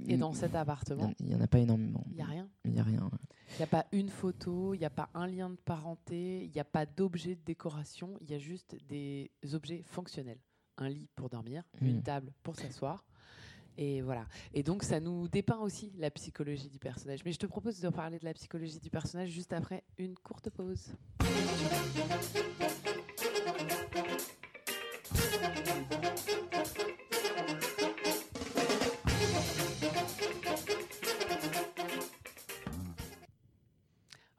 Et 0.07 0.17
dans 0.17 0.33
cet 0.33 0.53
appartement. 0.53 1.11
Il 1.19 1.27
n'y 1.27 1.35
en 1.35 1.41
a 1.41 1.47
pas 1.47 1.59
énormément. 1.59 2.03
Il 2.09 2.15
n'y 2.15 2.21
a 2.21 2.25
rien. 2.25 2.49
Il 2.65 2.71
n'y 2.71 2.79
a 2.79 2.83
rien. 2.83 3.09
Il 3.51 3.57
n'y 3.57 3.63
a 3.63 3.67
pas 3.67 3.85
une 3.91 4.09
photo, 4.09 4.73
il 4.73 4.79
n'y 4.79 4.85
a 4.85 4.89
pas 4.89 5.09
un 5.13 5.25
lien 5.25 5.49
de 5.49 5.55
parenté, 5.55 6.43
il 6.43 6.51
n'y 6.51 6.59
a 6.59 6.65
pas 6.65 6.85
d'objet 6.85 7.35
de 7.35 7.41
décoration, 7.45 8.17
il 8.21 8.29
y 8.29 8.33
a 8.33 8.39
juste 8.39 8.75
des 8.87 9.31
objets 9.53 9.83
fonctionnels. 9.83 10.39
Un 10.77 10.89
lit 10.89 11.07
pour 11.15 11.29
dormir, 11.29 11.63
une 11.81 11.99
mmh. 11.99 12.03
table 12.03 12.33
pour 12.43 12.55
s'asseoir, 12.55 13.03
et 13.77 14.01
voilà. 14.01 14.25
Et 14.53 14.63
donc, 14.63 14.83
ça 14.83 14.99
nous 14.99 15.27
dépeint 15.27 15.59
aussi 15.59 15.91
la 15.97 16.09
psychologie 16.09 16.69
du 16.69 16.79
personnage. 16.79 17.23
Mais 17.23 17.31
je 17.31 17.39
te 17.39 17.45
propose 17.45 17.79
de 17.79 17.89
parler 17.89 18.17
de 18.17 18.25
la 18.25 18.33
psychologie 18.33 18.79
du 18.79 18.89
personnage 18.89 19.29
juste 19.29 19.53
après 19.53 19.83
une 19.97 20.15
courte 20.15 20.49
pause. 20.49 20.93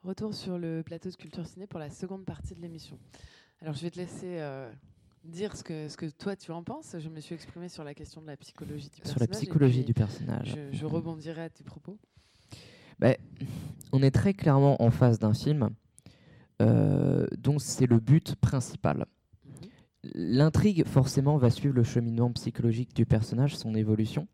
Retour 0.03 0.33
sur 0.33 0.57
le 0.57 0.81
plateau 0.83 1.09
de 1.09 1.15
Culture 1.15 1.45
Ciné 1.45 1.67
pour 1.67 1.79
la 1.79 1.89
seconde 1.89 2.25
partie 2.25 2.55
de 2.55 2.61
l'émission. 2.61 2.97
Alors, 3.61 3.75
je 3.75 3.81
vais 3.83 3.91
te 3.91 3.97
laisser 3.97 4.39
euh, 4.39 4.71
dire 5.23 5.55
ce 5.55 5.63
que, 5.63 5.87
ce 5.89 5.97
que 5.97 6.05
toi 6.07 6.35
tu 6.35 6.51
en 6.51 6.63
penses. 6.63 6.95
Je 6.97 7.09
me 7.09 7.19
suis 7.19 7.35
exprimée 7.35 7.69
sur 7.69 7.83
la 7.83 7.93
question 7.93 8.21
de 8.21 8.27
la 8.27 8.37
psychologie 8.37 8.89
du 8.89 9.01
personnage. 9.01 9.11
Sur 9.11 9.19
la 9.19 9.27
psychologie 9.27 9.83
du 9.83 9.93
personnage. 9.93 10.57
Je, 10.71 10.85
rebondirai 10.85 11.43
à 11.43 11.49
tes 11.49 11.63
propos. 11.63 11.97
Bah, 12.99 13.15
on 13.91 14.01
est 14.01 14.11
très 14.11 14.33
clairement 14.33 14.81
en 14.81 14.91
face 14.91 15.19
d'un 15.19 15.33
film 15.33 15.69
euh, 16.61 17.27
dont 17.37 17.59
c'est 17.59 17.87
le 17.87 17.99
but 17.99 18.35
principal. 18.35 19.05
Mhm. 19.45 19.69
L'intrigue, 20.15 20.85
forcément, 20.85 21.37
va 21.37 21.49
suivre 21.49 21.75
le 21.75 21.83
cheminement 21.83 22.31
psychologique 22.31 22.93
du 22.93 23.05
personnage, 23.05 23.55
son 23.55 23.75
évolution. 23.75 24.27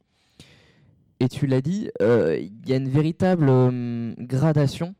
Et 1.20 1.30
tu 1.30 1.48
l'as 1.48 1.62
dit, 1.62 1.90
euh, 2.02 2.38
il 2.38 2.68
y 2.68 2.74
a 2.74 2.78
une 2.78 2.90
véritable 2.90 3.48
euh, 3.48 4.14
gradation, 4.18 4.96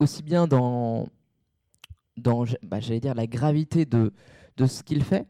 aussi 0.00 0.22
bien 0.22 0.46
dans, 0.46 1.08
dans 2.16 2.44
bah, 2.62 2.80
j'allais 2.80 3.00
dire, 3.00 3.14
la 3.14 3.26
gravité 3.26 3.84
de, 3.84 4.12
de 4.58 4.66
ce 4.66 4.82
qu'il 4.82 5.02
fait. 5.02 5.26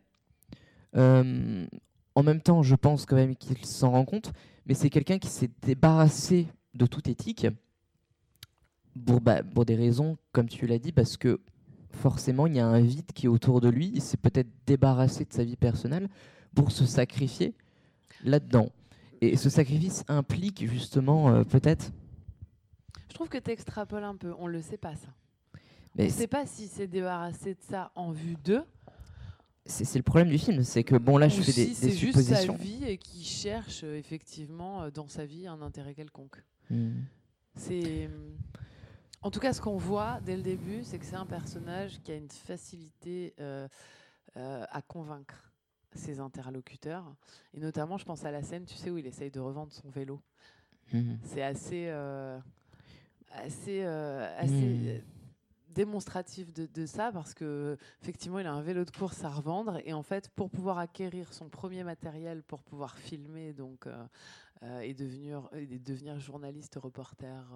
Euh, 0.97 1.67
en 2.14 2.23
même 2.25 2.41
temps, 2.41 2.62
je 2.62 2.75
pense 2.75 3.07
quand 3.07 3.14
même 3.14 3.37
qu'il 3.37 3.64
s'en 3.64 3.93
rend 3.93 4.05
compte, 4.05 4.33
mais 4.67 4.75
c'est 4.75 4.91
quelqu'un 4.91 5.19
qui 5.19 5.29
s'est 5.29 5.51
débarrassé 5.62 6.49
de 6.75 6.87
toute 6.87 7.07
éthique 7.07 7.47
pour, 9.07 9.21
bah, 9.21 9.43
pour 9.43 9.64
des 9.64 9.77
raisons, 9.77 10.17
comme 10.33 10.49
tu 10.49 10.67
l'as 10.67 10.79
dit, 10.79 10.93
parce 10.93 11.17
que 11.17 11.41
forcément, 11.91 12.47
il 12.47 12.57
y 12.57 12.61
a 12.61 12.67
un 12.67 12.81
vide 12.81 13.12
qui 13.12 13.27
est 13.27 13.29
autour 13.29 13.61
de 13.61 13.69
lui. 13.69 13.93
Il 13.95 14.03
s'est 14.03 14.17
peut-être 14.17 14.49
débarrassé 14.67 15.25
de 15.25 15.33
sa 15.33 15.45
vie 15.45 15.57
personnelle 15.57 16.09
pour 16.55 16.73
se 16.73 16.87
sacrifier 16.87 17.55
là-dedans. 18.25 18.71
Et 19.21 19.37
ce 19.37 19.51
sacrifice 19.51 20.05
implique 20.09 20.67
justement, 20.67 21.31
euh, 21.31 21.45
peut-être. 21.45 21.93
Je 23.09 23.14
trouve 23.14 23.29
que 23.29 23.38
tu 23.38 23.51
extrapoles 23.51 24.05
un 24.05 24.17
peu. 24.17 24.35
On 24.38 24.47
ne 24.47 24.53
le 24.53 24.62
sait 24.62 24.77
pas, 24.79 24.95
ça. 24.95 25.09
Mais 25.95 26.05
on 26.05 26.07
ne 26.07 26.12
sait 26.12 26.27
pas 26.27 26.47
s'il 26.47 26.69
s'est 26.69 26.87
débarrassé 26.87 27.55
de 27.55 27.62
ça 27.62 27.91
en 27.95 28.12
vue 28.12 28.37
d'eux 28.45 28.64
c'est 29.68 29.98
le 29.98 30.02
problème 30.02 30.31
du 30.31 30.38
film, 30.38 30.62
c'est 30.62 30.83
que 30.83 30.96
bon 30.96 31.18
là 31.18 31.28
je 31.28 31.42
fais 31.42 31.52
des, 31.52 31.66
des 31.66 31.74
c'est 31.74 31.90
juste 31.90 32.20
sa 32.22 32.52
vie 32.52 32.85
et 32.85 32.96
qui 32.96 33.22
cherche 33.22 33.83
euh, 33.85 33.98
effectivement 33.98 34.83
euh, 34.83 34.90
dans 34.90 35.09
sa 35.09 35.26
vie 35.26 35.46
un 35.46 35.61
intérêt 35.61 35.94
quelconque. 35.94 36.42
Hmm. 36.70 37.02
C'est 37.54 38.09
hmm, 38.09 38.37
en 39.22 39.31
tout 39.31 39.40
cas 39.40 39.52
ce 39.52 39.61
qu'on 39.61 39.76
voit 39.76 40.20
dès 40.24 40.37
le 40.37 40.42
début, 40.42 40.85
c'est 40.85 40.98
que 40.98 41.04
c'est 41.04 41.16
un 41.16 41.26
personnage 41.26 42.00
qui 42.02 42.12
a 42.12 42.14
une 42.14 42.31
facilité 42.31 43.35
euh, 43.40 43.68
à 44.35 44.83
convaincre 44.83 45.52
ses 45.94 46.20
interlocuteurs 46.20 47.14
et 47.52 47.61
notamment 47.61 47.98
je 47.98 48.04
pense 48.04 48.24
à 48.24 48.31
la 48.31 48.42
scène, 48.42 48.64
tu 48.64 48.74
sais 48.74 48.90
où 48.90 48.98
il 48.98 49.07
essaye 49.07 49.31
de 49.31 49.40
revendre 49.40 49.72
son 49.72 49.90
vélo. 49.90 50.20
Hmm. 50.92 51.16
C'est 51.24 51.42
assez 51.42 51.88
assez 53.31 53.85
assez 53.85 55.02
démonstratif 55.79 56.53
de, 56.53 56.87
ça 56.87 57.12
parce 57.12 57.35
que 57.35 57.79
effectivement 58.03 58.41
il 58.41 58.47
a 58.49 58.53
un 58.53 58.62
vélo 58.62 58.85
de 58.85 58.91
course 58.91 59.23
à 59.23 59.29
revendre 59.29 59.81
et 59.85 59.93
en 59.93 60.03
fait 60.03 60.29
pour 60.31 60.51
pouvoir 60.51 60.79
acquérir 60.79 61.33
son 61.33 61.49
premier 61.49 61.85
matériel 61.85 62.43
pour 62.43 62.64
pouvoir 62.64 62.99
filmer 62.99 63.53
donc 63.53 63.87
euh, 63.87 64.05
euh, 64.64 64.81
et 64.81 64.93
devenir 64.93 65.49
et 65.53 65.79
devenir 65.79 66.19
journaliste 66.19 66.77
reporter 66.83 67.47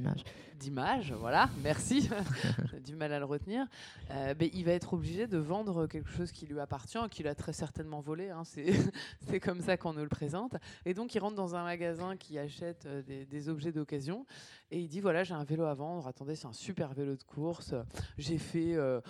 euh, 0.00 0.10
d'image. 0.58 1.12
voilà, 1.12 1.50
merci. 1.62 2.08
J'ai 2.70 2.80
du 2.80 2.96
mal 2.96 3.12
à 3.12 3.18
le 3.18 3.24
retenir. 3.24 3.66
Euh, 4.10 4.34
mais 4.38 4.50
il 4.54 4.64
va 4.64 4.72
être 4.72 4.94
obligé 4.94 5.26
de 5.26 5.38
vendre 5.38 5.86
quelque 5.86 6.10
chose 6.10 6.32
qui 6.32 6.46
lui 6.46 6.58
appartient, 6.60 6.98
qu'il 7.10 7.28
a 7.28 7.34
très 7.34 7.52
certainement 7.52 8.00
volé. 8.00 8.30
Hein, 8.30 8.42
c'est 8.44 9.40
comme 9.42 9.60
ça 9.60 9.76
qu'on 9.76 9.92
nous 9.92 10.02
le 10.02 10.08
présente. 10.08 10.54
Et 10.84 10.94
donc, 10.94 11.14
il 11.14 11.18
rentre 11.18 11.36
dans 11.36 11.54
un 11.54 11.64
magasin 11.64 12.16
qui 12.16 12.38
achète 12.38 12.86
euh, 12.86 13.02
des, 13.02 13.48
objets 13.48 13.72
d'occasion 13.72 14.24
et 14.70 14.80
il 14.80 14.88
dit 14.88 15.00
voilà, 15.00 15.22
j'ai 15.22 15.34
un 15.34 15.44
vélo 15.44 15.64
à 15.64 15.74
vendre. 15.74 16.06
Attendez, 16.06 16.34
c'est 16.34 16.46
un 16.46 16.52
super 16.52 16.94
vélo 16.94 17.14
de 17.16 17.22
course. 17.22 17.74
J'ai 18.16 18.38
fait 18.38 18.74
euh, 18.74 19.00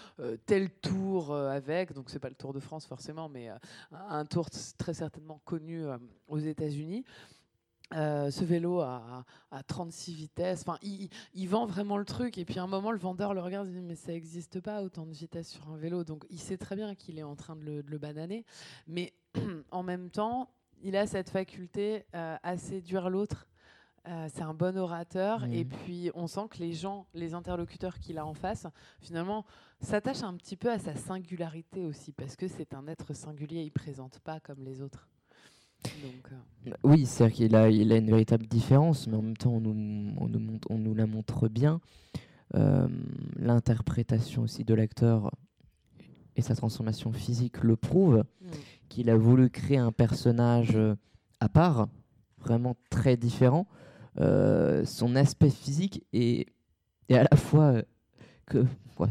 tel 0.47 0.71
tour 0.71 1.35
avec. 1.35 1.93
Donc, 1.93 2.11
c'est 2.11 2.19
pas 2.19 2.29
le 2.29 2.35
Tour 2.35 2.53
de 2.53 2.59
France 2.59 2.87
forcément, 2.87 3.29
mais 3.29 3.49
un 3.93 4.25
tour 4.25 4.49
très 4.77 4.93
certainement 4.93 5.41
connu 5.45 5.85
aux 6.27 6.39
États-Unis. 6.39 7.05
Euh, 7.93 8.31
ce 8.31 8.45
vélo 8.45 8.81
à, 8.81 9.25
36 9.69 10.15
vitesses. 10.15 10.65
Enfin, 10.67 10.79
il, 10.83 11.49
vend 11.49 11.67
vraiment 11.67 11.97
le 11.97 12.05
truc. 12.05 12.39
Et 12.39 12.45
puis 12.45 12.59
à 12.59 12.63
un 12.63 12.67
moment, 12.67 12.91
le 12.91 12.99
vendeur 12.99 13.35
le 13.35 13.41
regarde 13.41 13.69
et 13.69 13.73
dit 13.73 13.83
Mais 13.83 13.95
ça 13.95 14.13
n'existe 14.13 14.61
pas 14.61 14.83
autant 14.83 15.07
de 15.07 15.13
vitesse 15.13 15.49
sur 15.49 15.69
un 15.71 15.77
vélo. 15.77 16.03
Donc 16.03 16.25
il 16.31 16.41
sait 16.41 16.57
très 16.57 16.77
bien 16.77 16.95
qu'il 16.95 17.19
est 17.19 17.23
en 17.23 17.37
train 17.37 17.57
de 17.57 17.85
le, 17.87 17.99
bananer. 17.99 18.45
Mais 18.89 19.13
en 19.71 19.83
même 19.83 20.11
temps, 20.11 20.51
il 20.83 20.97
a 20.97 21.07
cette 21.07 21.31
faculté 21.31 22.05
euh, 22.15 22.37
à 22.43 22.57
séduire 22.57 23.11
l'autre 23.11 23.47
Euh, 24.07 24.29
c'est 24.35 24.43
un 24.43 24.53
bon 24.53 24.77
orateur 24.77 25.45
et 25.45 25.65
Mhm. 25.65 25.69
puis 25.71 26.11
on 26.15 26.27
sent 26.27 26.49
que 26.51 26.59
les 26.59 26.75
gens, 26.75 27.07
les 27.15 27.33
interlocuteurs 27.33 27.99
qu'il 27.99 28.19
a 28.19 28.27
en 28.27 28.35
face, 28.35 28.67
finalement, 29.01 29.47
s'attachent 29.81 30.25
un 30.25 30.37
petit 30.37 30.57
peu 30.57 30.71
à 30.71 30.79
sa 30.79 30.95
singularité 30.95 31.87
aussi 31.87 32.13
parce 32.13 32.37
que 32.37 32.47
c'est 32.47 32.75
un 32.75 32.87
être 32.87 33.15
singulier, 33.15 33.63
il 33.63 33.71
présente 33.71 34.19
pas 34.21 34.41
comme 34.41 34.63
les 34.63 34.83
autres. 34.83 35.09
Donc, 36.03 36.33
euh, 36.67 36.71
Oui, 36.83 37.07
c'est-à-dire 37.07 37.37
qu'il 37.37 37.57
a, 37.57 37.69
il 37.71 37.93
a 37.93 37.97
une 37.97 38.11
véritable 38.11 38.47
différence, 38.47 39.07
mais 39.07 39.17
en 39.17 39.23
même 39.23 39.37
temps, 39.37 39.53
on 39.53 39.61
nous, 39.61 40.15
on 40.19 40.29
nous, 40.29 40.39
montre- 40.39 40.69
on 40.71 40.79
nous 40.79 40.95
la 40.95 41.07
montre 41.07 41.49
bien. 41.49 41.81
Euh, 42.55 42.89
L'interprétation 43.39 44.43
aussi 44.43 44.65
de 44.65 44.75
l'acteur 44.75 45.31
et 46.37 46.43
sa 46.43 46.55
transformation 46.55 47.13
physique 47.13 47.63
le 47.63 47.77
prouve, 47.77 48.25
mm. 48.41 48.47
qu'il 48.89 49.11
a 49.11 49.17
voulu 49.17 49.51
créer 49.51 49.79
un 49.79 49.93
personnage 49.93 50.73
euh, 50.75 50.95
à 51.41 51.49
part, 51.49 51.89
vraiment 52.39 52.77
très 52.91 53.17
différent. 53.17 53.67
Euh, 54.21 54.85
son 54.85 55.17
aspect 55.17 55.51
physique 55.51 56.05
est, 56.13 56.47
est 57.09 57.17
à 57.17 57.25
la 57.31 57.37
fois 57.37 57.83
que, 58.47 58.65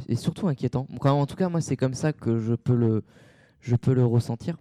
et 0.07 0.15
surtout 0.15 0.47
inquiétant. 0.47 0.87
En 1.01 1.25
tout 1.25 1.35
cas, 1.35 1.49
moi, 1.49 1.61
c'est 1.61 1.75
comme 1.77 1.93
ça 1.93 2.13
que 2.13 2.39
je 2.39 2.53
peux 2.53 2.75
le, 2.75 3.03
je 3.59 3.75
peux 3.75 3.93
le 3.93 4.05
ressentir. 4.05 4.57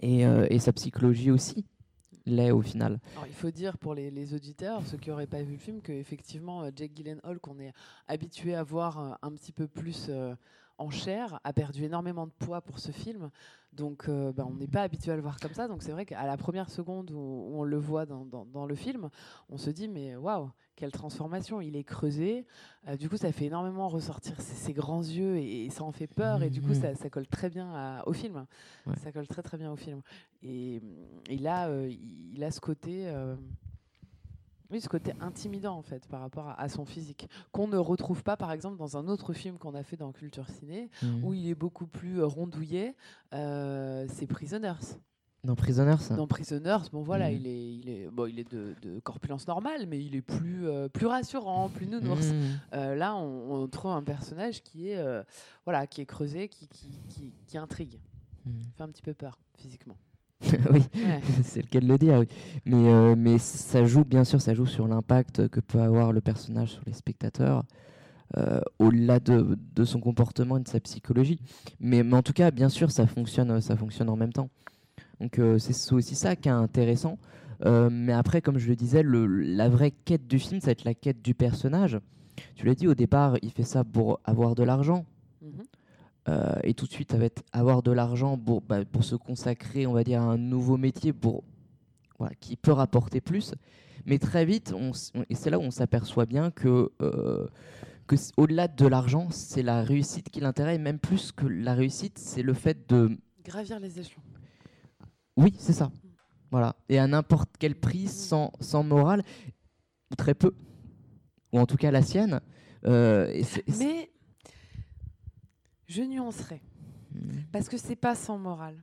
Et, 0.00 0.26
euh, 0.26 0.46
et 0.50 0.58
sa 0.58 0.72
psychologie 0.72 1.30
aussi 1.30 1.64
l'est 2.26 2.50
au 2.50 2.60
final. 2.60 3.00
Il 3.26 3.32
faut 3.32 3.50
dire 3.50 3.78
pour 3.78 3.94
les, 3.94 4.34
auditeurs, 4.34 4.82
ceux 4.86 4.98
qui 4.98 5.10
n'auraient 5.10 5.26
pas 5.26 5.42
vu 5.42 5.52
le 5.52 5.58
film, 5.58 5.80
qu'effectivement, 5.80 6.62
euh, 6.62 6.70
Jake 6.74 6.92
Gyllenhaal, 6.94 7.38
qu'on 7.38 7.58
est 7.60 7.72
habitué 8.08 8.54
à 8.54 8.62
voir 8.62 8.98
euh, 8.98 9.14
un 9.22 9.32
petit 9.32 9.52
peu 9.52 9.68
plus 9.68 10.10
en 10.78 10.90
chair, 10.90 11.40
a 11.44 11.52
perdu 11.52 11.84
énormément 11.84 12.26
de 12.26 12.32
poids 12.32 12.60
pour 12.60 12.78
ce 12.78 12.90
film. 12.92 13.30
Donc, 13.72 14.08
euh, 14.08 14.32
bah, 14.32 14.46
on 14.48 14.54
n'est 14.54 14.66
pas 14.68 14.82
habitué 14.82 15.12
à 15.12 15.16
le 15.16 15.22
voir 15.22 15.38
comme 15.38 15.52
ça. 15.52 15.68
Donc, 15.68 15.82
c'est 15.82 15.92
vrai 15.92 16.06
qu'à 16.06 16.24
la 16.26 16.36
première 16.36 16.70
seconde 16.70 17.10
où, 17.10 17.16
où 17.18 17.60
on 17.60 17.62
le 17.64 17.76
voit 17.76 18.06
dans, 18.06 18.24
dans- 18.24 18.46
dans 18.46 18.64
le 18.66 18.74
film, 18.74 19.10
on 19.50 19.58
se 19.58 19.68
dit, 19.70 19.86
mais 19.88 20.16
waouh, 20.16 20.50
quelle 20.76 20.92
transformation 20.92 21.60
Il 21.60 21.76
est 21.76 21.84
creusé. 21.84 22.46
Euh, 22.88 22.96
du 22.96 23.08
coup, 23.10 23.16
ça 23.18 23.32
fait 23.32 23.46
énormément 23.46 23.88
ressortir 23.88 24.40
ses, 24.40 24.54
ses 24.54 24.72
grands 24.72 25.02
yeux 25.02 25.36
et, 25.36 25.66
et 25.66 25.70
ça 25.70 25.84
en 25.84 25.92
fait 25.92 26.06
peur. 26.06 26.42
Et 26.42 26.48
du 26.50 26.60
coup, 26.62 26.68
Mhm. 26.68 26.74
ça, 26.80 26.94
ça 26.94 27.10
colle 27.10 27.26
très 27.26 27.50
bien 27.50 27.70
à- 27.74 28.02
au 28.06 28.12
film. 28.14 28.46
Ouais. 28.86 28.96
Ça 28.96 29.12
colle 29.12 29.26
très, 29.28 29.42
très 29.42 29.58
bien 29.58 29.70
au 29.72 29.76
film. 29.76 30.00
Et, 30.42 30.80
et 31.28 31.38
là, 31.38 31.68
euh, 31.68 31.90
il 32.34 32.42
a 32.44 32.50
ce 32.50 32.60
côté, 32.60 33.06
oui, 34.70 34.80
ce 34.80 34.88
côté 34.88 35.12
intimidant 35.20 35.76
en 35.76 35.82
fait 35.82 36.06
par 36.08 36.20
rapport 36.20 36.48
à, 36.48 36.60
à 36.60 36.68
son 36.68 36.84
physique, 36.84 37.28
qu'on 37.52 37.68
ne 37.68 37.76
retrouve 37.76 38.22
pas 38.22 38.36
par 38.36 38.52
exemple 38.52 38.76
dans 38.76 38.96
un 38.96 39.08
autre 39.08 39.32
film 39.32 39.58
qu'on 39.58 39.74
a 39.74 39.82
fait 39.82 39.96
dans 39.96 40.12
Culture 40.12 40.48
Ciné, 40.48 40.90
où 41.22 41.34
il 41.34 41.48
est 41.48 41.54
beaucoup 41.54 41.86
plus 41.86 42.20
euh, 42.20 42.26
rondouillé. 42.26 42.94
euh, 43.32 44.06
c'est 44.08 44.26
Prisoners. 44.26 44.98
Dans 45.44 45.54
Prisoners 45.54 45.98
ça 46.00 46.16
Dans 46.16 46.26
Prisoners, 46.26 46.78
bon 46.92 47.02
voilà, 47.02 47.30
Mhm. 47.30 47.36
il 47.36 47.46
est, 47.46 47.74
il 47.76 47.88
est, 47.88 48.08
bon, 48.08 48.26
il 48.26 48.40
est 48.40 48.50
de, 48.50 48.74
de 48.82 48.98
corpulence 48.98 49.46
normale, 49.46 49.86
mais 49.86 50.02
il 50.04 50.16
est 50.16 50.22
plus, 50.22 50.66
euh, 50.66 50.88
plus 50.88 51.06
rassurant, 51.06 51.68
plus 51.68 51.86
nounours. 51.86 52.32
Mhm. 52.32 52.58
Euh, 52.74 52.94
là, 52.96 53.14
on, 53.14 53.52
on 53.62 53.68
trouve 53.68 53.92
un 53.92 54.02
personnage 54.02 54.62
qui 54.64 54.88
est, 54.90 54.96
euh, 54.98 55.22
voilà, 55.64 55.86
qui 55.86 56.00
est 56.00 56.06
creusé, 56.06 56.48
qui, 56.48 56.66
qui, 56.66 56.88
qui, 57.08 57.32
qui 57.46 57.58
intrigue, 57.58 58.00
Mhm. 58.44 58.62
fait 58.76 58.82
un 58.82 58.88
petit 58.88 59.02
peu 59.02 59.14
peur 59.14 59.38
physiquement. 59.56 59.96
oui, 60.72 60.82
Ouais. 60.94 61.20
c'est 61.44 61.62
le 61.62 61.68
cas 61.68 61.80
de 61.80 61.86
le 61.88 61.98
dire. 61.98 62.18
oui. 62.18 62.26
Mais, 62.64 62.92
euh, 62.92 63.14
mais 63.16 63.38
ça 63.38 63.84
joue, 63.86 64.04
bien 64.04 64.24
sûr, 64.24 64.40
ça 64.40 64.54
joue 64.54 64.66
sur 64.66 64.86
l'impact 64.86 65.48
que 65.48 65.60
peut 65.60 65.80
avoir 65.80 66.12
le 66.12 66.20
personnage 66.20 66.70
sur 66.72 66.82
les 66.86 66.92
spectateurs, 66.92 67.64
euh, 68.36 68.60
au-delà 68.78 69.20
de, 69.20 69.58
de 69.74 69.84
son 69.84 70.00
comportement 70.00 70.58
et 70.58 70.60
de 70.62 70.68
sa 70.68 70.80
psychologie. 70.80 71.40
Mais, 71.80 72.02
mais 72.02 72.16
en 72.16 72.22
tout 72.22 72.32
cas, 72.34 72.50
bien 72.50 72.68
sûr, 72.68 72.90
ça 72.90 73.06
fonctionne, 73.06 73.60
ça 73.60 73.76
fonctionne 73.76 74.08
en 74.10 74.16
même 74.16 74.32
temps. 74.32 74.50
Donc 75.20 75.38
euh, 75.38 75.58
c'est 75.58 75.92
aussi 75.94 76.14
ça 76.14 76.36
qui 76.36 76.48
est 76.48 76.52
intéressant. 76.52 77.18
Mais 77.64 78.12
après, 78.12 78.42
comme 78.42 78.58
je 78.58 78.68
le 78.68 78.76
disais, 78.76 79.02
le- 79.02 79.26
la 79.26 79.70
vraie 79.70 79.90
quête 79.90 80.26
du 80.26 80.38
film, 80.38 80.60
ça 80.60 80.66
va 80.66 80.72
être 80.72 80.84
la 80.84 80.92
quête 80.94 81.22
du 81.22 81.34
personnage. 81.34 81.98
Tu 82.54 82.66
l'as 82.66 82.74
dit 82.74 82.86
au 82.86 82.94
départ, 82.94 83.38
il 83.40 83.50
fait 83.50 83.62
ça 83.64 83.82
pour 83.82 84.20
avoir 84.24 84.54
de 84.54 84.62
l'argent. 84.62 85.06
Mhm. 85.40 85.62
Euh, 86.28 86.54
et 86.64 86.74
tout 86.74 86.86
de 86.86 86.92
suite, 86.92 87.12
ça 87.12 87.18
va 87.18 87.26
être 87.26 87.42
avoir 87.52 87.82
de 87.82 87.92
l'argent 87.92 88.36
pour, 88.36 88.60
bah, 88.62 88.84
pour 88.84 89.04
se 89.04 89.14
consacrer, 89.14 89.86
on 89.86 89.92
va 89.92 90.04
dire, 90.04 90.22
à 90.22 90.24
un 90.24 90.38
nouveau 90.38 90.76
métier 90.76 91.12
pour, 91.12 91.44
voilà, 92.18 92.34
qui 92.40 92.56
peut 92.56 92.72
rapporter 92.72 93.20
plus. 93.20 93.54
Mais 94.06 94.18
très 94.18 94.44
vite, 94.44 94.72
on, 94.74 94.92
et 95.28 95.34
c'est 95.34 95.50
là 95.50 95.58
où 95.58 95.62
on 95.62 95.70
s'aperçoit 95.70 96.26
bien 96.26 96.50
que, 96.50 96.90
euh, 97.00 97.46
que 98.06 98.16
au-delà 98.36 98.68
de 98.68 98.86
l'argent, 98.86 99.28
c'est 99.30 99.62
la 99.62 99.82
réussite 99.82 100.30
qui 100.30 100.40
l'intéresse, 100.40 100.80
même 100.80 100.98
plus 100.98 101.32
que 101.32 101.46
la 101.46 101.74
réussite, 101.74 102.18
c'est 102.18 102.42
le 102.42 102.54
fait 102.54 102.88
de... 102.88 103.16
Gravir 103.44 103.78
les 103.80 104.00
échelons. 104.00 104.22
Oui, 105.36 105.54
c'est 105.58 105.72
ça. 105.72 105.90
Voilà. 106.50 106.76
Et 106.88 106.98
à 106.98 107.06
n'importe 107.06 107.50
quel 107.58 107.74
prix, 107.74 108.08
sans, 108.08 108.52
sans 108.60 108.82
morale, 108.82 109.22
ou 110.10 110.14
très 110.16 110.34
peu, 110.34 110.54
ou 111.52 111.58
en 111.58 111.66
tout 111.66 111.76
cas 111.76 111.90
la 111.90 112.02
sienne. 112.02 112.40
Euh, 112.86 113.28
et 113.28 113.44
Mais 113.78 114.10
je 115.86 116.02
nuancerai. 116.02 116.60
Mhm. 117.12 117.44
Parce 117.52 117.68
que 117.68 117.76
c'est 117.76 117.96
pas 117.96 118.14
sans 118.14 118.38
morale. 118.38 118.82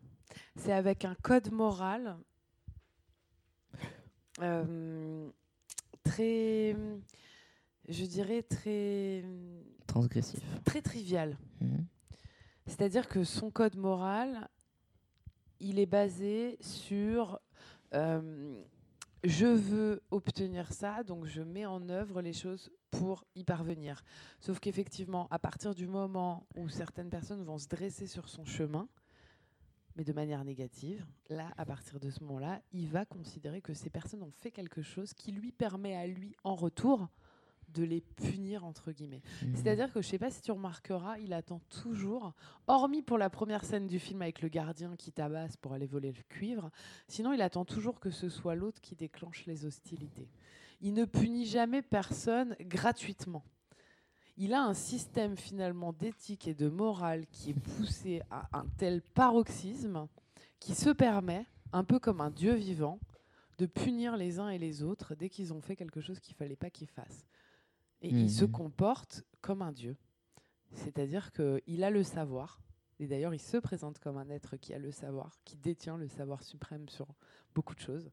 C'est 0.56 0.72
avec 0.74 1.06
un 1.06 1.16
code 1.16 1.52
moral 1.52 2.18
euh, 4.42 5.30
très, 6.04 6.76
je 7.88 8.06
dirais 8.06 8.42
très, 8.44 9.24
Transgressif. 9.88 10.40
très 10.64 10.82
trivial. 10.82 11.38
Mhm. 11.62 11.86
C'est-à-dire 12.66 13.08
que 13.08 13.24
son 13.24 13.52
code 13.52 13.76
moral, 13.76 14.48
il 15.60 15.80
est 15.80 15.86
basé 15.86 16.58
sur 16.62 17.40
euh, 17.94 18.62
je 19.24 19.46
veux 19.46 20.02
obtenir 20.12 20.72
ça, 20.74 21.04
donc 21.04 21.26
je 21.26 21.42
mets 21.42 21.66
en 21.66 21.90
œuvre 21.90 22.22
les 22.22 22.34
choses 22.34 22.70
pour 22.92 23.24
y 23.36 23.44
parvenir. 23.44 24.04
Sauf 24.40 24.60
qu'effectivement, 24.60 25.28
à 25.32 25.40
partir 25.40 25.74
du 25.74 25.88
moment 25.88 26.46
où 26.56 26.70
certaines 26.70 27.10
personnes 27.10 27.44
vont 27.44 27.58
se 27.58 27.68
dresser 27.68 28.06
sur 28.06 28.28
son 28.28 28.46
chemin, 28.46 28.88
mais 29.96 30.04
de 30.04 30.14
manière 30.14 30.44
négative, 30.44 31.06
là, 31.30 31.52
à 31.58 31.66
partir 31.66 32.00
de 32.00 32.10
ce 32.10 32.24
moment-là, 32.24 32.62
il 32.72 32.88
va 32.88 33.06
considérer 33.06 33.62
que 33.62 33.74
ces 33.74 33.90
personnes 33.90 34.24
ont 34.24 34.32
fait 34.32 34.52
quelque 34.52 34.82
chose 34.82 35.14
qui 35.14 35.32
lui 35.32 35.52
permet 35.52 35.96
à 35.96 36.08
lui, 36.08 36.36
en 36.44 36.56
retour, 36.56 37.08
de 37.74 37.84
les 37.84 38.02
punir, 38.02 38.66
entre 38.66 38.92
guillemets. 38.92 39.22
Mhm. 39.42 39.56
C'est-à-dire 39.56 39.92
que 39.92 40.02
je 40.02 40.08
sais 40.08 40.20
pas 40.20 40.32
si 40.32 40.42
tu 40.42 40.52
remarqueras, 40.52 41.18
il 41.20 41.34
attend 41.34 41.60
toujours, 41.70 42.34
hormis 42.68 43.02
pour 43.02 43.18
la 43.18 43.30
première 43.30 43.66
scène 43.66 43.88
du 43.88 44.00
film 44.00 44.22
avec 44.22 44.42
le 44.42 44.50
gardien 44.50 44.96
qui 44.96 45.12
tabasse 45.12 45.58
pour 45.58 45.74
aller 45.74 45.88
voler 45.88 46.12
le 46.12 46.24
cuivre, 46.30 46.70
sinon 47.08 47.34
il 47.34 47.42
attend 47.42 47.66
toujours 47.66 48.00
que 48.00 48.12
ce 48.12 48.30
soit 48.30 48.56
l'autre 48.56 48.82
qui 48.82 48.96
déclenche 48.96 49.46
les 49.46 49.66
hostilités. 49.66 50.28
Il 50.82 50.94
ne 50.94 51.06
punit 51.06 51.46
jamais 51.46 51.82
personne 51.82 52.56
gratuitement. 52.60 53.44
Il 54.36 54.54
a 54.54 54.64
un 54.64 54.74
système 54.74 55.38
finalement 55.38 55.94
d'éthique 55.94 56.48
et 56.48 56.56
de 56.56 56.68
morale 56.68 57.26
qui 57.32 57.52
est 57.52 57.60
poussé 57.78 58.22
à 58.32 58.50
un 58.58 58.66
tel 58.78 59.02
paroxysme 59.02 60.08
qui 60.60 60.74
se 60.74 60.90
permet, 60.90 61.46
un 61.72 61.84
peu 61.84 62.00
comme 62.00 62.20
un 62.20 62.32
dieu 62.32 62.54
vivant, 62.54 63.00
de 63.60 63.66
punir 63.66 64.18
les 64.18 64.40
uns 64.40 64.50
et 64.50 64.58
les 64.58 64.82
autres 64.82 65.16
dès 65.16 65.30
qu'ils 65.30 65.54
ont 65.54 65.62
fait 65.62 65.76
quelque 65.76 66.02
chose 66.02 66.20
qu'il 66.20 66.36
fallait 66.36 66.56
pas 66.56 66.70
qu'ils 66.70 66.88
fassent. 66.88 67.28
Et 68.04 68.10
il 68.10 68.30
se 68.30 68.46
Mhm. 68.46 68.52
comporte 68.52 69.24
comme 69.42 69.62
un 69.62 69.72
dieu. 69.72 69.96
C'est-à-dire 70.74 71.32
qu'il 71.32 71.84
a 71.84 71.90
le 71.90 72.04
savoir. 72.04 72.60
Et 73.00 73.08
d'ailleurs, 73.08 73.34
il 73.34 73.40
se 73.40 73.58
présente 73.58 74.00
comme 74.00 74.18
un 74.18 74.30
être 74.30 74.56
qui 74.58 74.74
a 74.74 74.80
le 74.80 74.92
savoir, 74.92 75.32
qui 75.46 75.56
détient 75.58 75.98
le 75.98 76.08
savoir 76.08 76.44
suprême 76.44 76.88
sur 76.90 77.08
beaucoup 77.56 77.74
de 77.76 77.80
choses. 77.80 78.10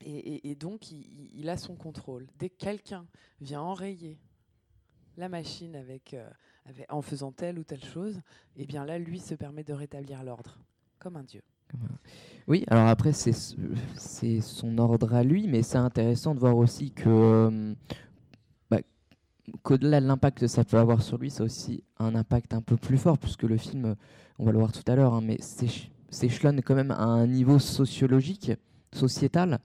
Et, 0.00 0.16
et- 0.16 0.50
et 0.50 0.54
donc, 0.54 0.90
il, 0.90 1.48
a 1.48 1.56
son 1.56 1.74
contrôle. 1.76 2.26
Dès 2.38 2.48
que 2.50 2.56
quelqu'un 2.58 3.06
vient 3.40 3.60
enrayer 3.60 4.18
la 5.16 5.28
machine 5.28 5.76
avec, 5.76 6.14
euh, 6.14 6.28
avec- 6.64 6.90
en 6.92 7.02
faisant 7.02 7.32
telle 7.32 7.58
ou 7.58 7.64
telle 7.64 7.84
chose, 7.84 8.20
eh 8.56 8.66
bien 8.66 8.84
là, 8.84 8.98
lui 8.98 9.20
se 9.20 9.34
permet 9.34 9.62
de 9.64 9.72
rétablir 9.72 10.22
l'ordre, 10.24 10.58
comme 10.98 11.16
un 11.16 11.22
dieu. 11.24 11.42
Oui, 12.48 12.64
alors 12.68 12.88
après, 12.88 13.12
c'est 13.12 13.32
son 14.40 14.78
ordre 14.78 15.14
à 15.14 15.22
lui, 15.22 15.46
mais 15.48 15.62
c'est 15.62 15.78
intéressant 15.78 16.34
de 16.34 16.40
voir 16.40 16.56
aussi 16.56 16.90
que 16.90 17.08
euh, 17.08 17.74
qu'au-delà 19.62 20.00
de 20.00 20.06
l'impact 20.06 20.38
que 20.40 20.46
ça 20.46 20.64
peut 20.64 20.78
avoir 20.78 21.02
sur 21.02 21.18
lui, 21.18 21.30
ça 21.30 21.42
a 21.42 21.46
aussi 21.46 21.82
un 21.98 22.14
impact 22.14 22.54
un 22.54 22.62
peu 22.62 22.76
plus 22.76 22.98
fort, 22.98 23.18
puisque 23.18 23.42
le 23.42 23.56
film, 23.56 23.94
on 24.38 24.44
va 24.44 24.52
le 24.52 24.58
voir 24.58 24.72
tout 24.72 24.82
à 24.90 24.94
l'heure, 24.96 25.14
hein, 25.14 25.20
mais 25.22 25.36
s'éch- 25.40 25.90
s'échelonne 26.10 26.62
quand 26.62 26.74
même 26.74 26.90
à 26.90 27.02
un 27.02 27.26
niveau 27.26 27.58
sociologique, 27.58 28.52
sociétal. 28.92 29.58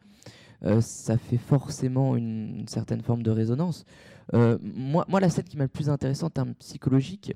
Euh, 0.64 0.82
ça 0.82 1.18
fait 1.18 1.38
forcément 1.38 2.16
une, 2.16 2.62
une 2.62 2.68
certaine 2.68 3.02
forme 3.02 3.22
de 3.22 3.30
résonance. 3.30 3.86
Euh, 4.34 4.58
moi, 4.64 5.06
moi, 5.08 5.20
la 5.20 5.30
scène 5.30 5.46
qui 5.46 5.56
m'a 5.58 5.66
le 5.66 5.70
plus 5.70 5.90
intéressant 5.90 6.28
en 6.28 6.32
termes 6.32 6.56
psychologiques, 6.56 7.34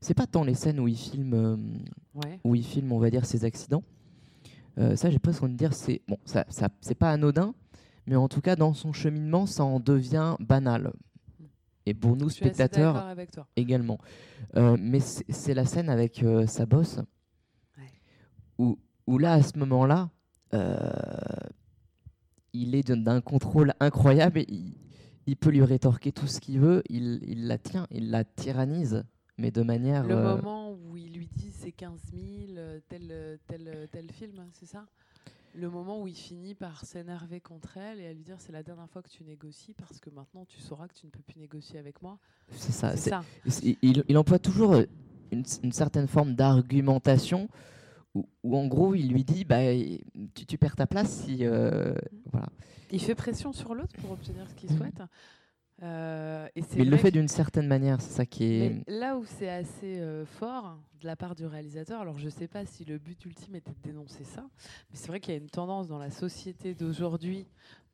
c'est 0.00 0.14
pas 0.14 0.26
tant 0.26 0.44
les 0.44 0.54
scènes 0.54 0.80
où 0.80 0.88
il 0.88 0.96
filme 0.96 1.34
euh, 1.34 1.56
Ouais. 2.14 2.38
où 2.44 2.54
il 2.54 2.64
filme, 2.64 2.92
on 2.92 2.98
va 2.98 3.10
dire, 3.10 3.26
ses 3.26 3.44
accidents. 3.44 3.82
Ça, 4.96 5.08
j'ai 5.10 5.18
presque 5.20 5.40
envie 5.42 5.52
de 5.52 5.58
dire, 5.58 5.72
c'est 5.72 6.00
bon, 6.08 6.16
ça, 6.24 6.44
ça 6.48 6.68
c'est 6.80 6.96
pas 6.96 7.10
anodin, 7.12 7.54
mais 8.08 8.16
en 8.16 8.28
tout 8.28 8.40
cas, 8.40 8.56
dans 8.56 8.72
son 8.72 8.92
cheminement, 8.92 9.46
ça 9.46 9.64
en 9.64 9.78
devient 9.78 10.34
banal. 10.40 10.92
Et 11.86 11.94
pour 11.94 12.16
nous, 12.16 12.28
Je 12.28 12.34
suis 12.34 12.44
assez 12.44 12.54
spectateurs, 12.54 12.94
d'accord 12.94 13.08
avec 13.08 13.30
toi. 13.30 13.46
également. 13.56 13.98
Euh, 14.56 14.76
mais 14.80 15.00
c'est 15.00 15.54
la 15.54 15.66
scène 15.66 15.88
avec 15.90 16.22
euh, 16.22 16.46
sa 16.46 16.66
bosse, 16.66 16.98
Ouais. 17.76 17.84
où, 18.58 18.78
où 19.06 19.18
là, 19.18 19.34
à 19.34 19.42
ce 19.42 19.58
moment-là, 19.58 20.10
euh, 20.54 20.90
il 22.52 22.74
est 22.74 22.90
d'un 22.90 23.20
contrôle 23.20 23.74
incroyable 23.80 24.38
et 24.38 24.46
il, 25.26 25.36
peut 25.36 25.50
lui 25.50 25.62
rétorquer 25.62 26.12
tout 26.12 26.26
ce 26.26 26.40
qu'il 26.40 26.60
veut, 26.60 26.82
il, 26.88 27.20
il, 27.26 27.46
la 27.46 27.58
tient, 27.58 27.86
il 27.90 28.10
la 28.10 28.24
tyrannise, 28.24 29.04
mais 29.36 29.50
de 29.50 29.62
manière... 29.62 30.06
Le 30.06 30.16
moment 30.16 30.72
où 30.72 30.96
il 30.96 31.12
lui 31.12 31.28
dit 31.36 31.50
c'est 31.50 31.72
15 31.72 32.00
000, 32.12 32.58
tel, 32.88 33.38
tel, 33.46 33.88
tel 33.90 34.10
film, 34.12 34.46
c'est 34.52 34.66
ça? 34.66 34.86
Le 35.54 35.70
moment 35.70 36.02
où 36.02 36.08
il 36.08 36.14
finit 36.14 36.54
par 36.54 36.84
s'énerver 36.84 37.40
contre 37.40 37.76
elle 37.76 38.00
et 38.00 38.06
à 38.06 38.12
lui 38.12 38.24
dire 38.24 38.36
c'est 38.38 38.52
la 38.52 38.62
dernière 38.62 38.88
fois 38.88 39.02
que 39.02 39.08
tu 39.08 39.24
négocies 39.24 39.74
parce 39.74 40.00
que 40.00 40.10
maintenant 40.10 40.44
tu 40.44 40.60
sauras 40.60 40.88
que 40.88 40.94
tu 40.94 41.06
ne 41.06 41.10
peux 41.10 41.22
plus 41.22 41.38
négocier 41.38 41.78
avec 41.78 42.02
moi. 42.02 42.18
C'est 42.50 42.72
ça. 42.72 43.22
Il, 43.82 44.18
emploie 44.18 44.38
toujours 44.38 44.82
une, 45.30 45.72
certaine 45.72 46.08
forme 46.08 46.34
d'argumentation 46.34 47.48
où, 48.14 48.26
en 48.56 48.66
gros 48.66 48.94
il 48.94 49.08
lui 49.08 49.24
dit 49.24 49.44
bah, 49.44 49.60
tu, 50.34 50.58
perds 50.58 50.76
ta 50.76 50.86
place 50.86 51.24
si. 51.24 51.44
Euh, 51.46 51.94
voilà. 52.32 52.48
Il 52.90 53.00
fait 53.00 53.14
pression 53.14 53.52
sur 53.52 53.74
l'autre 53.74 53.94
pour 54.00 54.12
obtenir 54.12 54.48
ce 54.48 54.54
qu'il 54.54 54.70
souhaite. 54.70 55.00
Euh, 55.82 56.48
mais 56.54 56.62
il 56.76 56.90
le 56.90 56.96
fait 56.96 57.10
d'une 57.10 57.28
certaine 57.28 57.66
manière, 57.66 58.00
c'est 58.00 58.12
ça 58.12 58.26
qui 58.26 58.44
est. 58.44 58.88
là 58.88 59.16
où 59.16 59.24
c'est 59.24 59.48
assez 59.48 59.98
euh, 59.98 60.24
fort 60.24 60.78
de 61.00 61.06
la 61.06 61.16
part 61.16 61.34
du 61.34 61.46
réalisateur, 61.46 62.00
alors 62.00 62.18
je 62.18 62.26
ne 62.26 62.30
sais 62.30 62.46
pas 62.46 62.64
si 62.64 62.84
le 62.84 62.98
but 62.98 63.24
ultime 63.24 63.56
était 63.56 63.72
de 63.72 63.82
dénoncer 63.82 64.24
ça, 64.24 64.46
mais 64.90 64.96
c'est 64.96 65.08
vrai 65.08 65.18
qu'il 65.18 65.34
y 65.34 65.36
a 65.36 65.40
une 65.40 65.50
tendance 65.50 65.88
dans 65.88 65.98
la 65.98 66.10
société 66.10 66.74
d'aujourd'hui 66.74 67.46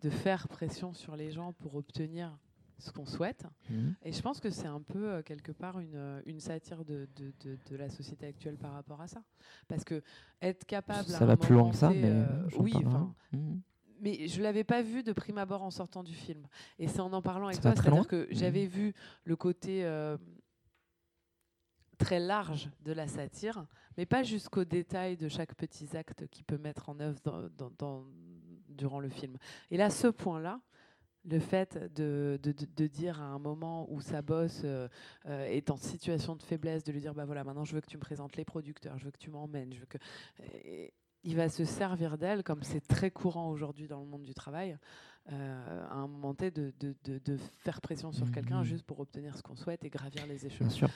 de 0.02 0.10
faire 0.10 0.46
pression 0.48 0.92
sur 0.92 1.16
les 1.16 1.30
gens 1.30 1.52
pour 1.54 1.74
obtenir 1.74 2.36
ce 2.78 2.92
qu'on 2.92 3.06
souhaite. 3.06 3.44
Mhm. 3.70 3.94
Et 4.04 4.12
je 4.12 4.22
pense 4.22 4.40
que 4.40 4.50
c'est 4.50 4.66
un 4.66 4.80
peu 4.80 5.08
euh, 5.08 5.22
quelque 5.22 5.52
part 5.52 5.80
une, 5.80 6.22
une 6.26 6.40
satire 6.40 6.84
de, 6.84 7.08
de, 7.16 7.58
de, 7.70 7.76
la 7.76 7.90
société 7.90 8.26
actuelle 8.26 8.56
par 8.56 8.72
rapport 8.72 9.00
à 9.00 9.08
ça. 9.08 9.22
Parce 9.68 9.84
que 9.84 10.02
être 10.40 10.66
capable. 10.66 11.08
Ça 11.08 11.26
va 11.26 11.36
plus 11.36 11.54
loin 11.54 11.70
que 11.70 11.76
ça, 11.76 11.90
mais. 11.90 12.12
oui, 12.58 12.74
enfin 12.84 13.14
mais 14.00 14.28
je 14.28 14.42
l'avais 14.42 14.64
pas 14.64 14.82
vu 14.82 15.02
de 15.02 15.12
prime 15.12 15.38
abord 15.38 15.62
en 15.62 15.70
sortant 15.70 16.02
du 16.02 16.14
film. 16.14 16.46
Et 16.78 16.88
c'est 16.88 17.00
en 17.00 17.12
en 17.12 17.22
parlant 17.22 17.46
avec 17.46 17.60
toi, 17.60 17.74
c'est-à-dire 17.74 18.06
que 18.06 18.26
j'avais 18.30 18.66
vu 18.66 18.94
le 19.24 19.36
côté 19.36 19.84
euh, 19.84 20.16
très 21.98 22.18
large 22.18 22.70
de 22.80 22.92
la 22.92 23.06
satire, 23.06 23.66
mais 23.96 24.06
pas 24.06 24.22
jusqu'au 24.22 24.64
détail 24.64 25.16
de 25.16 25.28
chaque 25.28 25.54
petit 25.54 25.96
acte 25.96 26.26
qu'il 26.28 26.44
peut 26.44 26.58
mettre 26.58 26.88
en 26.88 26.98
œuvre 27.00 27.20
dans, 27.78 28.04
durant 28.68 29.00
le 29.00 29.08
film. 29.08 29.36
Et 29.70 29.76
là, 29.76 29.90
ce 29.90 30.08
point-là, 30.08 30.60
le 31.24 31.38
fait 31.38 31.76
de, 31.94 32.38
de, 32.42 32.52
de, 32.52 32.86
dire 32.86 33.20
à 33.20 33.26
un 33.26 33.38
moment 33.38 33.86
où 33.90 34.00
sa 34.00 34.22
boss 34.22 34.62
euh, 34.64 34.88
euh, 35.26 35.44
est 35.44 35.70
en 35.70 35.76
situation 35.76 36.34
de 36.34 36.42
faiblesse, 36.42 36.82
de 36.82 36.92
lui 36.92 37.00
dire 37.00 37.14
bah 37.14 37.26
voilà 37.26 37.44
maintenant 37.44 37.66
je 37.66 37.74
veux 37.74 37.82
que 37.82 37.86
tu 37.86 37.98
me 37.98 38.00
présentes 38.00 38.36
les 38.36 38.44
producteurs, 38.46 38.96
je 38.98 39.04
veux 39.04 39.10
que 39.10 39.18
tu 39.18 39.28
m'emmènes, 39.28 39.74
je 39.74 39.80
veux 39.80 39.86
que 39.86 39.98
il 41.24 41.36
va 41.36 41.48
se 41.48 41.64
servir 41.64 42.18
d'elle, 42.18 42.42
comme 42.42 42.62
c'est 42.62 42.86
très 42.86 43.10
courant 43.10 43.50
aujourd'hui 43.50 43.86
dans 43.88 44.00
le 44.00 44.06
monde 44.06 44.22
du 44.22 44.34
travail, 44.34 44.76
euh, 45.32 45.84
à 45.90 45.94
un 45.94 46.06
moment 46.08 46.34
T, 46.34 46.50
de, 46.50 46.72
de, 46.80 46.94
de, 47.04 47.36
faire 47.58 47.80
pression 47.80 48.10
sur 48.10 48.30
quelqu'un 48.30 48.60
mhm. 48.60 48.64
juste 48.64 48.84
pour 48.84 49.00
obtenir 49.00 49.36
ce 49.36 49.42
qu'on 49.42 49.54
souhaite 49.54 49.84
et 49.84 49.90
gravir 49.90 50.26
les 50.26 50.46
échelons. 50.46 50.66
Bien 50.66 50.74
sûr. 50.74 50.88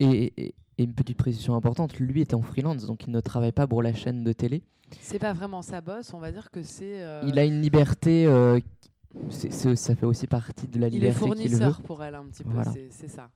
Et, 0.00 0.54
une 0.78 0.94
petite 0.94 1.18
précision 1.18 1.54
importante, 1.54 1.98
lui 2.00 2.22
était 2.22 2.34
en 2.34 2.42
freelance, 2.42 2.86
donc 2.86 3.06
il 3.06 3.12
ne 3.12 3.20
travaille 3.20 3.52
pas 3.52 3.66
pour 3.66 3.82
la 3.82 3.94
chaîne 3.94 4.24
de 4.24 4.32
télé. 4.32 4.62
C'est 5.00 5.18
pas 5.18 5.32
vraiment 5.32 5.62
sa 5.62 5.80
boss, 5.80 6.12
on 6.12 6.18
va 6.18 6.32
dire 6.32 6.50
que 6.50 6.62
c'est... 6.62 7.02
Euh, 7.02 7.22
il 7.26 7.38
a 7.38 7.44
une 7.44 7.60
liberté... 7.60 8.26
Euh, 8.26 8.58
ça 9.30 9.94
fait 9.94 10.06
aussi 10.06 10.26
partie 10.26 10.66
de 10.66 10.80
la 10.80 10.88
liberté. 10.88 11.18
Il 11.20 11.24
est 11.24 11.26
fournisseur 11.26 11.82
pour 11.82 12.02
elle 12.02 12.14
un 12.14 12.24
petit 12.24 12.42
peu, 12.42 12.50
c'est 12.90 13.08
ça. 13.08 13.30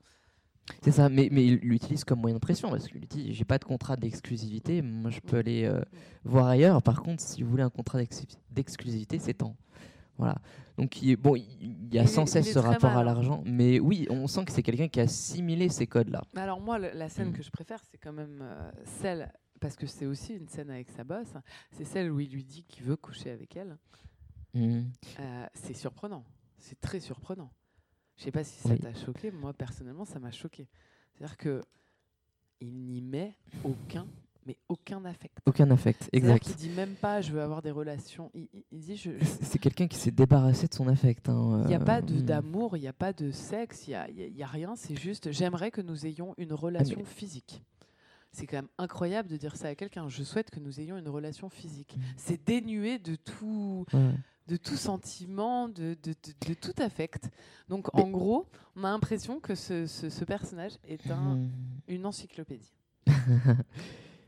C'est 0.82 0.92
ça, 0.92 1.08
mais, 1.08 1.28
mais 1.30 1.44
il 1.44 1.54
l'utilise 1.56 2.04
comme 2.04 2.20
moyen 2.20 2.36
de 2.36 2.40
pression 2.40 2.70
parce 2.70 2.88
qu'il 2.88 3.06
dit 3.06 3.32
j'ai 3.32 3.44
pas 3.44 3.58
de 3.58 3.64
contrat 3.64 3.96
d'exclusivité, 3.96 4.82
moi 4.82 5.10
je 5.10 5.20
peux 5.20 5.38
aller 5.38 5.64
euh, 5.64 5.80
voir 6.24 6.46
ailleurs. 6.46 6.82
Par 6.82 7.02
contre, 7.02 7.22
si 7.22 7.42
vous 7.42 7.50
voulez 7.50 7.62
un 7.62 7.70
contrat 7.70 8.00
d'exclusivité, 8.50 9.18
c'est 9.18 9.34
temps. 9.34 9.56
Voilà. 10.18 10.36
Donc 10.76 11.02
il, 11.02 11.16
bon, 11.16 11.36
il 11.36 11.92
y 11.92 11.98
a 11.98 12.06
sans 12.06 12.26
cesse 12.26 12.52
ce 12.52 12.58
rapport 12.58 12.96
à 12.96 13.04
l'argent, 13.04 13.42
mais 13.46 13.80
oui, 13.80 14.06
on 14.10 14.26
sent 14.26 14.44
que 14.44 14.52
c'est 14.52 14.62
quelqu'un 14.62 14.88
qui 14.88 15.00
a 15.00 15.04
assimilé 15.04 15.68
ces 15.68 15.86
codes-là. 15.86 16.22
Alors 16.36 16.60
moi, 16.60 16.78
la 16.78 17.08
scène 17.08 17.30
mm. 17.30 17.32
que 17.32 17.42
je 17.42 17.50
préfère, 17.50 17.80
c'est 17.90 17.98
quand 17.98 18.12
même 18.12 18.40
euh, 18.42 18.70
celle, 18.84 19.32
parce 19.60 19.76
que 19.76 19.86
c'est 19.86 20.06
aussi 20.06 20.34
une 20.34 20.48
scène 20.48 20.70
avec 20.70 20.90
sa 20.90 21.04
bosse, 21.04 21.34
c'est 21.72 21.84
celle 21.84 22.10
où 22.10 22.20
il 22.20 22.30
lui 22.30 22.44
dit 22.44 22.64
qu'il 22.64 22.84
veut 22.84 22.96
coucher 22.96 23.30
avec 23.30 23.56
elle. 23.56 23.76
Mm. 24.54 24.82
Euh, 25.20 25.46
c'est 25.54 25.74
surprenant, 25.74 26.24
c'est 26.58 26.80
très 26.80 27.00
surprenant. 27.00 27.50
Je 28.16 28.24
sais 28.24 28.30
pas 28.30 28.44
si 28.44 28.58
ça 28.58 28.76
t'a 28.76 28.94
choqué, 28.94 29.30
moi 29.30 29.52
personnellement 29.52 30.04
ça 30.04 30.18
m'a 30.18 30.30
choqué. 30.30 30.66
C'est-à-dire 31.14 31.36
que 31.36 31.60
il 32.60 32.72
n'y 32.72 33.02
met 33.02 33.36
aucun, 33.64 34.06
mais 34.46 34.56
aucun 34.68 35.04
affect. 35.04 35.38
Aucun 35.44 35.70
affect, 35.70 36.08
exact. 36.12 36.46
Il 36.48 36.56
dit 36.56 36.68
même 36.70 36.94
pas 36.94 37.20
je 37.20 37.32
veux 37.32 37.42
avoir 37.42 37.60
des 37.60 37.70
relations. 37.70 38.30
Il, 38.34 38.48
dit 38.72 38.96
je. 38.96 39.10
C'est 39.42 39.58
quelqu'un 39.58 39.86
qui 39.86 39.98
s'est 39.98 40.10
débarrassé 40.10 40.66
de 40.66 40.74
son 40.74 40.88
affect. 40.88 41.28
Hein, 41.28 41.62
il 41.64 41.68
n'y 41.68 41.74
a 41.74 41.80
pas 41.80 42.00
hmm. 42.00 42.22
d'amour, 42.22 42.76
il 42.76 42.80
n'y 42.80 42.88
a 42.88 42.94
pas 42.94 43.12
de 43.12 43.30
sexe, 43.30 43.86
il 43.86 43.90
n'y 43.90 43.96
a, 43.96 44.08
y 44.10 44.42
a, 44.42 44.46
rien. 44.46 44.74
C'est 44.76 44.96
juste 44.96 45.30
j'aimerais 45.32 45.70
que 45.70 45.82
nous 45.82 46.06
ayons 46.06 46.34
une 46.38 46.54
relation 46.54 47.00
ah, 47.02 47.06
physique. 47.06 47.62
C'est 48.32 48.46
quand 48.46 48.58
même 48.58 48.68
incroyable 48.78 49.28
de 49.28 49.36
dire 49.36 49.56
ça 49.56 49.68
à 49.68 49.74
quelqu'un. 49.74 50.08
Je 50.08 50.22
souhaite 50.22 50.50
que 50.50 50.60
nous 50.60 50.80
ayons 50.80 50.98
une 50.98 51.08
relation 51.08 51.48
physique. 51.48 51.96
Hmm. 51.96 52.02
C'est 52.16 52.46
dénué 52.46 52.98
de 52.98 53.16
tout 53.16 53.84
de 54.48 54.56
tout 54.56 54.76
sentiment, 54.76 55.68
de, 55.68 55.96
de, 56.02 56.14
de, 56.46 56.54
tout 56.54 56.74
affect. 56.78 57.30
Donc 57.68 57.88
en 57.94 58.08
gros, 58.08 58.46
on 58.76 58.84
a 58.84 58.90
l'impression 58.90 59.40
que 59.40 59.54
ce, 59.54 59.86
ce, 59.86 60.24
personnage 60.24 60.72
est 60.86 61.10
un, 61.10 61.36
hmm. 61.36 61.50
une 61.88 62.06
encyclopédie. 62.06 62.72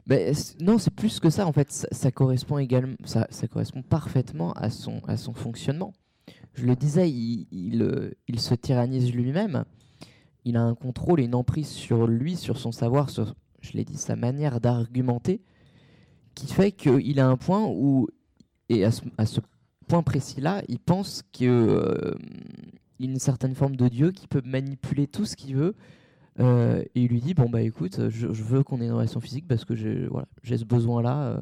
Mais 0.07 0.33
non, 0.61 0.78
c'est 0.78 0.92
plus 0.92 1.20
que 1.20 1.31
ça. 1.31 1.46
En 1.46 1.52
fait, 1.52 1.70
ça, 1.70 2.11
correspond 2.11 2.59
également, 2.59 2.96
ça, 3.04 3.26
ça, 3.31 3.46
correspond 3.46 3.83
parfaitement 3.83 4.52
à 4.52 4.70
son, 4.70 5.00
à 5.07 5.16
son 5.16 5.35
fonctionnement. 5.35 5.92
Je 6.54 6.66
le 6.66 6.74
disais, 6.74 7.11
il, 7.11 7.46
il, 7.52 7.83
euh, 7.83 8.11
il 8.26 8.40
se 8.40 8.54
tyrannise 8.54 9.12
lui-même. 9.12 9.64
Il 10.44 10.57
a 10.57 10.62
un 10.62 10.74
contrôle 10.74 11.20
et 11.20 11.24
une 11.24 11.35
emprise 11.35 11.68
sur 11.68 12.07
lui, 12.07 12.37
sur 12.37 12.59
son 12.59 12.72
savoir, 12.72 13.11
sur, 13.11 13.35
je 13.61 13.72
l'ai 13.72 13.85
dit, 13.85 13.98
sa 13.98 14.16
manière 14.16 14.61
d'argumenter, 14.61 15.42
qui 16.35 16.46
fait 16.46 16.72
qu'il 16.72 17.20
a 17.20 17.28
un 17.28 17.37
point 17.37 17.66
où, 17.66 18.09
et 18.70 18.85
à 18.85 18.90
ce, 18.90 19.02
à 19.18 19.26
ce 19.26 19.40
point 19.88 20.03
précis-là, 20.03 20.62
il 20.68 20.79
pense 20.79 21.22
qu'il 21.33 21.48
euh, 21.48 22.14
y 23.01 23.07
a 23.07 23.11
une 23.11 23.18
certaine 23.18 23.55
forme 23.55 23.77
de 23.77 23.88
Dieu 23.88 24.12
qui 24.12 24.29
peut 24.29 24.42
manipuler 24.44 25.07
tout 25.07 25.24
ce 25.24 25.37
qu'il 25.37 25.57
veut. 25.57 25.74
Euh, 26.40 26.85
et 26.94 27.03
il 27.03 27.09
lui 27.09 27.20
dit 27.20 27.35
bon 27.35 27.48
bah 27.48 27.62
écoute, 27.62 28.09
je, 28.11 28.27
veux 28.29 28.62
qu'on 28.62 28.81
ait 28.81 28.87
une 28.87 28.92
relation 28.92 29.18
physique 29.18 29.48
parce 29.48 29.64
que 29.64 29.74
j'ai 29.74 30.07
voilà, 30.07 30.29
j'ai 30.42 30.57
ce 30.57 30.64
besoin-là. 30.64 31.22
Euh, 31.22 31.40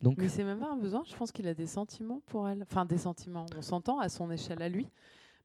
donc. 0.00 0.16
Mais 0.18 0.28
c'est 0.28 0.44
même 0.44 0.60
pas 0.60 0.72
un 0.72 0.78
besoin. 0.78 1.02
Je 1.06 1.14
pense 1.14 1.30
qu'il 1.30 1.46
a 1.46 1.54
des 1.54 1.66
sentiments 1.66 2.22
pour 2.26 2.48
elle. 2.48 2.62
Enfin 2.62 2.86
des 2.86 2.96
sentiments. 2.96 3.44
On 3.58 3.62
s'entend 3.62 3.98
à 3.98 4.08
son 4.08 4.30
échelle 4.30 4.62
à 4.62 4.68
lui. 4.68 4.88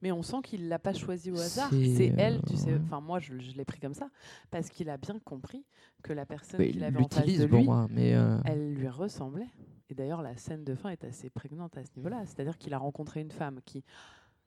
Mais 0.01 0.11
on 0.11 0.21
sent 0.21 0.37
qu'il 0.43 0.67
l'a 0.67 0.77
pas 0.77 0.93
choisi 0.93 1.31
au 1.31 1.37
hasard. 1.39 1.69
C'est 1.71 2.13
elle, 2.17 2.41
tu 2.47 2.57
sais. 2.57 2.75
Enfin, 2.83 2.99
moi, 2.99 3.19
je, 3.19 3.33
l'ai 3.33 3.65
pris 3.65 3.79
comme 3.79 3.93
ça 3.93 4.09
parce 4.51 4.69
qu'il 4.69 4.89
a 4.89 4.97
bien 4.97 5.17
compris 5.19 5.65
que 6.03 6.13
la 6.13 6.25
personne 6.25 6.63
qu'il 6.63 6.83
avait 6.83 6.99
en 6.99 7.07
face 7.07 7.25
de 7.25 7.45
lui, 7.45 7.67
mais 7.89 8.09
elle 8.45 8.75
lui 8.75 8.87
ressemblait. 8.87 9.47
Et 9.89 9.95
d'ailleurs, 9.95 10.21
la 10.21 10.35
scène 10.35 10.63
de 10.63 10.75
fin 10.75 10.89
est 10.89 11.03
assez 11.03 11.29
prégnante 11.29 11.77
à 11.77 11.83
ce 11.83 11.91
niveau-là. 11.95 12.25
C'est-à-dire 12.25 12.57
qu'il 12.57 12.73
a 12.73 12.77
rencontré 12.77 13.21
une 13.21 13.31
femme 13.31 13.61
qui, 13.65 13.83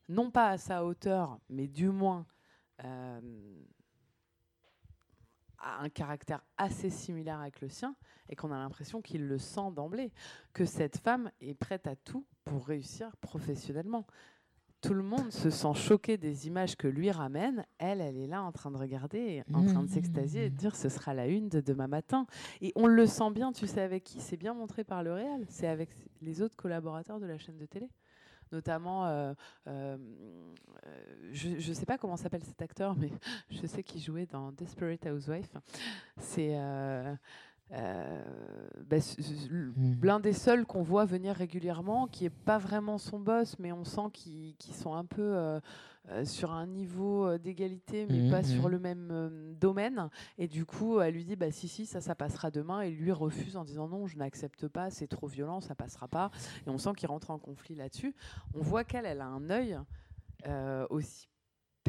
non 0.08 0.30
pas 0.30 0.50
à 0.50 0.58
sa 0.58 0.84
hauteur, 0.84 1.38
mais 1.48 1.68
du 1.68 1.90
moins 1.90 2.26
euh, 2.84 3.20
a 5.58 5.80
un 5.80 5.88
caractère 5.88 6.42
assez 6.56 6.90
similaire 6.90 7.40
avec 7.40 7.60
le 7.60 7.68
sien, 7.68 7.94
et 8.28 8.36
qu'on 8.36 8.52
a 8.52 8.58
l'impression 8.58 9.00
qu'il 9.00 9.26
le 9.26 9.38
sent 9.38 9.72
d'emblée, 9.74 10.12
que 10.52 10.64
cette 10.64 10.98
femme 10.98 11.30
est 11.40 11.54
prête 11.54 11.86
à 11.86 11.96
tout 11.96 12.26
pour 12.44 12.66
réussir 12.66 13.16
professionnellement 13.18 14.06
tout 14.80 14.94
le 14.94 15.02
monde 15.02 15.32
se 15.32 15.50
sent 15.50 15.74
choqué 15.74 16.16
des 16.16 16.46
images 16.46 16.76
que 16.76 16.86
lui 16.86 17.10
ramène. 17.10 17.64
Elle, 17.78 18.00
elle 18.00 18.16
est 18.16 18.26
là 18.26 18.42
en 18.42 18.52
train 18.52 18.70
de 18.70 18.76
regarder, 18.76 19.42
en 19.52 19.64
train 19.64 19.82
de 19.82 19.88
s'extasier 19.88 20.46
et 20.46 20.50
de 20.50 20.56
dire 20.56 20.76
ce 20.76 20.88
sera 20.88 21.14
la 21.14 21.26
une 21.26 21.48
de 21.48 21.60
demain 21.60 21.88
matin. 21.88 22.26
Et 22.60 22.72
on 22.76 22.86
le 22.86 23.06
sent 23.06 23.30
bien, 23.32 23.52
tu 23.52 23.66
sais 23.66 23.80
avec 23.80 24.04
qui 24.04 24.20
C'est 24.20 24.36
bien 24.36 24.54
montré 24.54 24.84
par 24.84 25.02
le 25.02 25.12
réel. 25.12 25.46
C'est 25.48 25.66
avec 25.66 25.90
les 26.22 26.42
autres 26.42 26.56
collaborateurs 26.56 27.18
de 27.18 27.26
la 27.26 27.38
chaîne 27.38 27.58
de 27.58 27.66
télé. 27.66 27.88
Notamment, 28.50 29.06
euh, 29.06 29.34
euh, 29.66 29.98
je 31.32 31.48
ne 31.50 31.74
sais 31.74 31.84
pas 31.84 31.98
comment 31.98 32.16
s'appelle 32.16 32.44
cet 32.44 32.62
acteur, 32.62 32.96
mais 32.96 33.10
je 33.50 33.66
sais 33.66 33.82
qu'il 33.82 34.00
jouait 34.00 34.26
dans 34.26 34.52
Desperate 34.52 35.06
Housewife. 35.06 35.54
C'est. 36.16 36.56
Euh, 36.56 37.14
ben, 37.70 39.00
hmm. 39.00 39.94
l'un 40.02 40.20
des 40.20 40.32
seuls 40.32 40.64
qu'on 40.64 40.82
voit 40.82 41.04
venir 41.04 41.34
régulièrement, 41.34 42.06
qui 42.06 42.24
est 42.24 42.30
pas 42.30 42.58
vraiment 42.58 42.98
son 42.98 43.18
boss, 43.18 43.58
mais 43.58 43.72
on 43.72 43.84
sent 43.84 44.10
qu'ils 44.12 44.74
sont 44.74 44.94
un 44.94 45.04
peu 45.04 45.22
euh, 45.36 45.60
euh, 46.10 46.24
sur 46.24 46.52
un 46.52 46.66
niveau 46.66 47.36
d'égalité, 47.36 48.06
mais 48.08 48.20
hmm, 48.20 48.30
pas 48.30 48.42
sur 48.42 48.68
hmm. 48.68 48.70
le 48.70 48.78
même 48.78 49.54
domaine. 49.60 50.08
Et 50.38 50.48
du 50.48 50.64
coup, 50.64 51.00
elle 51.00 51.14
lui 51.14 51.24
dit 51.24 51.36
bah 51.36 51.50
si 51.50 51.68
si, 51.68 51.84
ça 51.84 52.00
ça 52.00 52.14
passera 52.14 52.50
demain, 52.50 52.80
et 52.80 52.90
lui 52.90 53.12
refuse 53.12 53.56
en 53.56 53.64
disant 53.64 53.88
non, 53.88 54.06
je 54.06 54.16
n'accepte 54.16 54.66
pas, 54.68 54.90
c'est 54.90 55.08
trop 55.08 55.26
violent, 55.26 55.60
ça 55.60 55.74
passera 55.74 56.08
pas. 56.08 56.30
Et 56.66 56.70
on 56.70 56.78
sent 56.78 56.92
qu'il 56.96 57.08
rentre 57.08 57.30
en 57.30 57.38
conflit 57.38 57.74
là-dessus. 57.74 58.14
On 58.54 58.62
voit 58.62 58.84
qu'elle, 58.84 59.04
elle 59.04 59.20
a 59.20 59.26
un 59.26 59.50
œil 59.50 59.78
aussi 60.88 61.28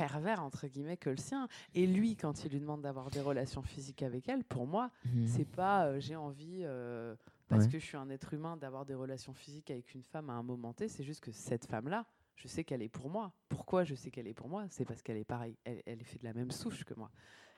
pervers 0.07 0.43
entre 0.43 0.67
guillemets 0.67 0.97
que 0.97 1.09
le 1.09 1.17
sien. 1.17 1.47
Et 1.75 1.85
lui, 1.87 2.15
quand 2.15 2.43
il 2.45 2.51
lui 2.51 2.59
demande 2.59 2.81
d'avoir 2.81 3.09
des 3.11 3.21
relations 3.21 3.61
physiques 3.61 4.01
avec 4.03 4.27
elle, 4.29 4.43
pour 4.43 4.65
moi, 4.67 4.91
mhm. 5.05 5.27
c'est 5.27 5.45
pas 5.49 5.85
euh, 5.85 5.99
j'ai 5.99 6.15
envie 6.15 6.61
euh, 6.63 7.15
parce 7.47 7.65
Ouais. 7.65 7.71
que 7.71 7.79
je 7.79 7.85
suis 7.85 7.97
un 7.97 8.09
être 8.09 8.33
humain 8.33 8.57
d'avoir 8.57 8.85
des 8.85 8.93
relations 8.95 9.33
physiques 9.33 9.71
avec 9.71 9.93
une 9.93 10.03
femme 10.03 10.29
à 10.29 10.33
un 10.33 10.43
moment 10.43 10.73
T. 10.73 10.87
C'est 10.87 11.03
juste 11.03 11.21
que 11.21 11.31
cette 11.31 11.65
femme-là, 11.65 12.05
je 12.35 12.47
sais 12.47 12.63
qu'elle 12.63 12.81
est 12.81 12.89
pour 12.89 13.09
moi. 13.09 13.31
Pourquoi 13.49 13.83
je 13.83 13.95
sais 13.95 14.11
qu'elle 14.11 14.27
est 14.27 14.33
pour 14.33 14.47
moi? 14.49 14.65
C'est 14.69 14.85
parce 14.85 15.01
qu'elle 15.01 15.17
est 15.17 15.23
pareille. 15.25 15.57
Elle, 15.65 15.81
elle 15.85 15.99
est 15.99 16.03
faite 16.05 16.21
de 16.21 16.27
la 16.27 16.33
même 16.33 16.51
souche 16.51 16.83
que 16.85 16.93
moi. 16.93 17.09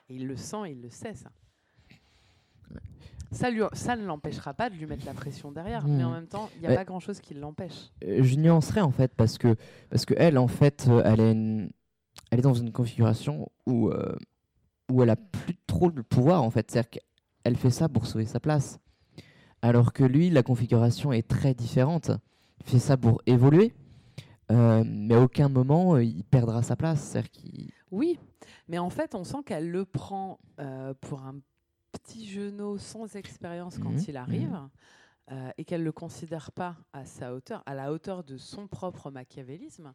Et 0.08 0.16
il 0.16 0.26
le 0.26 0.36
sent, 0.36 0.70
il 0.70 0.80
le 0.82 0.90
sait, 0.90 1.14
ça. 1.14 1.30
Ça, 3.30 3.50
lui, 3.50 3.62
ça 3.72 3.96
ne 3.96 4.04
l'empêchera 4.04 4.52
pas 4.52 4.68
de 4.68 4.74
lui 4.74 4.84
mettre 4.86 5.06
la 5.06 5.14
pression 5.14 5.52
derrière. 5.52 5.86
Mais 5.86 6.04
en 6.04 6.08
Mhm. 6.10 6.14
même 6.16 6.26
temps, 6.26 6.50
il 6.56 6.60
n'y 6.60 6.66
a 6.66 6.74
pas 6.74 6.84
grand-chose 6.84 7.18
qui 7.20 7.32
l'empêche. 7.34 7.90
Euh, 8.04 8.22
je 8.22 8.36
nuancerais 8.36 8.82
en 8.82 8.90
fait 8.90 9.14
parce 9.14 9.38
que 9.38 9.56
parce 9.88 10.04
que 10.04 10.12
elle 10.18 10.36
en 10.36 10.48
fait 10.48 10.86
elle 11.04 11.20
est 11.20 11.32
une- 11.32 11.70
elle 12.32 12.38
est 12.38 12.42
dans 12.42 12.54
une 12.54 12.72
configuration 12.72 13.50
où 13.66 13.90
euh, 13.90 14.16
où 14.90 15.02
elle 15.02 15.10
a 15.10 15.16
plus 15.16 15.56
trop 15.66 15.90
le 15.90 16.02
pouvoir 16.02 16.42
en 16.42 16.50
fait. 16.50 16.70
C'est-à-dire 16.70 16.90
qu'elle 16.90 17.56
fait 17.56 17.70
ça 17.70 17.88
pour 17.90 18.06
sauver 18.06 18.24
sa 18.24 18.40
place. 18.40 18.80
Alors 19.60 19.92
que 19.92 20.02
lui 20.02 20.30
la 20.30 20.42
configuration 20.42 21.12
est 21.12 21.28
très 21.28 21.52
différente. 21.54 22.10
Il 22.60 22.70
fait 22.70 22.78
ça 22.78 22.96
pour 22.96 23.20
évoluer 23.26 23.74
euh, 24.50 24.82
mais 24.86 25.14
à 25.14 25.20
aucun 25.20 25.48
moment 25.50 25.94
euh, 25.94 26.04
il 26.04 26.24
perdra 26.24 26.62
sa 26.62 26.74
place. 26.74 27.02
C'est-à-dire 27.02 27.30
qu'il 27.30 27.70
Oui, 27.90 28.18
mais 28.66 28.78
en 28.78 28.90
fait, 28.90 29.14
on 29.14 29.24
sent 29.24 29.42
qu'elle 29.44 29.70
le 29.70 29.84
prend 29.84 30.38
euh, 30.58 30.94
pour 31.00 31.22
un 31.22 31.36
petit 31.92 32.26
genou 32.26 32.78
sans 32.78 33.14
expérience 33.16 33.78
quand 33.78 33.90
Mhm, 33.90 34.04
il 34.08 34.16
arrive 34.16 34.58
euh, 35.30 35.50
et 35.58 35.64
qu'elle 35.64 35.80
ne 35.80 35.86
le 35.86 35.92
considère 35.92 36.50
pas 36.52 36.76
à 36.94 37.04
sa 37.04 37.34
hauteur, 37.34 37.62
à 37.66 37.74
la 37.74 37.92
hauteur 37.92 38.24
de 38.24 38.38
son 38.38 38.66
propre 38.66 39.10
machiavélisme. 39.10 39.92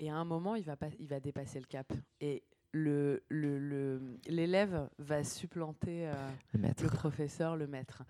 Et 0.00 0.10
à 0.10 0.16
un 0.16 0.24
moment, 0.24 0.54
il 0.54 0.64
va, 0.64 0.76
pas, 0.76 0.88
il 0.98 1.08
va 1.08 1.20
dépasser 1.20 1.58
le 1.60 1.66
cap. 1.66 1.92
Et 2.20 2.42
le- 2.72 3.22
le- 3.28 4.18
l'élève 4.28 4.88
va 4.98 5.24
supplanter 5.24 6.08
euh, 6.08 6.12
le 6.54 6.88
professeur, 6.90 7.56
le 7.56 7.66
maître. 7.66 8.02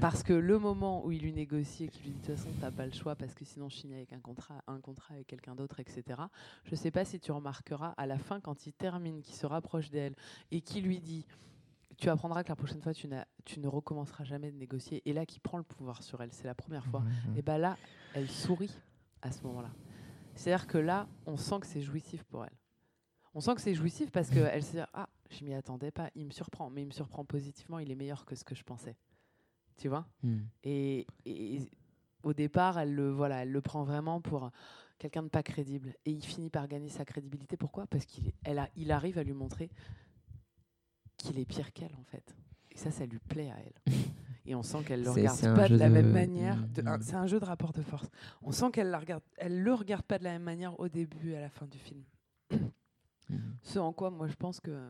Parce 0.00 0.22
que 0.22 0.32
le 0.32 0.58
moment 0.60 1.04
où 1.04 1.10
il 1.10 1.22
lui 1.22 1.32
négocie 1.32 1.84
et 1.84 1.88
qu'il 1.88 2.02
lui 2.04 2.10
dit 2.12 2.20
de 2.20 2.26
toute 2.26 2.36
façon 2.36 2.48
t'as 2.60 2.70
pas 2.70 2.86
le 2.86 2.92
choix 2.92 3.16
parce 3.16 3.34
que 3.34 3.44
sinon 3.44 3.68
je 3.68 3.76
signe 3.78 3.94
avec 3.94 4.12
un 4.12 4.20
contrat, 4.20 4.62
un 4.68 4.80
contrat 4.80 5.14
avec 5.14 5.26
quelqu'un 5.26 5.56
d'autre, 5.56 5.80
etc. 5.80 6.04
Je 6.64 6.74
sais 6.76 6.92
pas 6.92 7.04
si 7.04 7.18
tu 7.18 7.32
remarqueras 7.32 7.88
à 7.96 8.06
la 8.06 8.16
fin 8.16 8.40
quand 8.40 8.66
il 8.66 8.72
termine, 8.72 9.22
qu'il 9.22 9.34
se 9.34 9.44
rapproche 9.44 9.90
d'elle 9.90 10.14
et 10.52 10.60
qui 10.60 10.80
lui 10.82 11.00
dit 11.00 11.26
tu 11.96 12.08
apprendras 12.10 12.44
que 12.44 12.50
la 12.50 12.56
prochaine 12.56 12.80
fois 12.80 12.94
tu, 12.94 13.08
ne 13.08 13.66
recommenceras 13.68 14.22
jamais 14.22 14.52
de 14.52 14.56
négocier 14.56 15.02
et 15.04 15.12
là 15.12 15.26
qui 15.26 15.40
prend 15.40 15.58
le 15.58 15.64
pouvoir 15.64 16.02
sur 16.04 16.22
elle, 16.22 16.32
c'est 16.32 16.46
la 16.46 16.54
première 16.54 16.84
fois. 16.86 17.00
Ouais, 17.00 17.06
ouais. 17.32 17.38
Et 17.40 17.42
ben 17.42 17.58
là 17.58 17.76
elle 18.14 18.30
sourit 18.30 18.72
à 19.22 19.32
ce 19.32 19.42
moment-là. 19.42 19.70
C'est-à-dire 20.36 20.66
que 20.66 20.78
là 20.78 21.08
on 21.26 21.36
sent 21.36 21.60
que 21.60 21.66
c'est 21.66 21.82
jouissif 21.82 22.22
pour 22.24 22.44
elle. 22.44 22.56
On 23.34 23.40
sent 23.40 23.54
que 23.56 23.60
c'est 23.60 23.74
jouissif 23.74 24.10
parce 24.10 24.30
qu'elle 24.30 24.62
se 24.62 24.72
dit 24.72 24.80
ah 24.94 25.08
je 25.30 25.44
m'y 25.44 25.54
attendais 25.54 25.90
pas, 25.90 26.10
il 26.14 26.26
me 26.26 26.30
surprend, 26.30 26.70
mais 26.70 26.82
il 26.82 26.86
me 26.86 26.92
surprend 26.92 27.24
positivement, 27.24 27.78
il 27.80 27.90
est 27.90 27.96
meilleur 27.96 28.24
que 28.24 28.34
ce 28.36 28.44
que 28.44 28.54
je 28.54 28.62
pensais. 28.62 28.96
Tu 29.76 29.88
vois? 29.88 30.06
Hmm. 30.22 30.38
et, 30.62 31.06
et 31.26 31.60
au 32.22 32.32
départ, 32.32 32.78
elle 32.78 32.94
le, 32.94 33.10
voilà, 33.10 33.42
elle 33.42 33.52
le 33.52 33.60
prend 33.60 33.84
vraiment 33.84 34.20
pour 34.20 34.50
quelqu'un 34.98 35.22
de 35.22 35.28
pas 35.28 35.42
crédible. 35.42 35.94
Et 36.04 36.10
il 36.10 36.24
finit 36.24 36.50
par 36.50 36.66
gagner 36.66 36.88
sa 36.88 37.04
crédibilité. 37.04 37.56
Pourquoi? 37.56 37.86
Parce 37.86 38.04
qu'il 38.04 38.28
est- 38.28 38.34
elle 38.42 38.58
a, 38.58 38.68
il 38.74 38.90
arrive 38.90 39.18
à 39.18 39.22
lui 39.22 39.34
montrer 39.34 39.70
qu'il 41.18 41.38
est 41.38 41.44
pire 41.44 41.72
qu'elle, 41.72 41.94
en 41.94 42.02
fait. 42.04 42.34
Et 42.70 42.78
ça, 42.78 42.90
ça 42.90 43.06
lui 43.06 43.18
plaît 43.18 43.50
à 43.50 43.56
elle. 43.60 43.92
Et 44.46 44.54
on 44.54 44.62
sent 44.62 44.78
qu'elle 44.86 45.00
le 45.00 45.06
C'est- 45.06 45.10
regarde 45.12 45.36
c'est 45.36 45.54
pas 45.54 45.68
de 45.68 45.76
la 45.76 45.88
de- 45.88 45.94
même 45.94 46.12
manière. 46.12 46.56
Mm, 46.56 46.80
mm. 46.82 46.98
C'est 47.02 47.14
un 47.16 47.26
jeu 47.26 47.40
de 47.40 47.44
rapport 47.44 47.72
de 47.72 47.82
force. 47.82 48.08
On 48.42 48.52
sent 48.52 48.70
qu'elle 48.72 48.90
la 48.90 48.98
regarde, 48.98 49.22
elle 49.36 49.60
le 49.62 49.74
regarde 49.74 50.02
pas 50.04 50.18
de 50.18 50.24
la 50.24 50.32
même 50.32 50.42
manière 50.44 50.78
au 50.78 50.88
début 50.88 51.32
et 51.32 51.36
à 51.36 51.40
la 51.40 51.50
fin 51.50 51.66
du 51.66 51.78
film. 51.78 52.02
Hmm. 52.50 52.56
Ce 53.62 53.78
en 53.80 53.92
quoi 53.92 54.10
moi 54.10 54.28
je 54.28 54.34
pense 54.36 54.60
que 54.60 54.88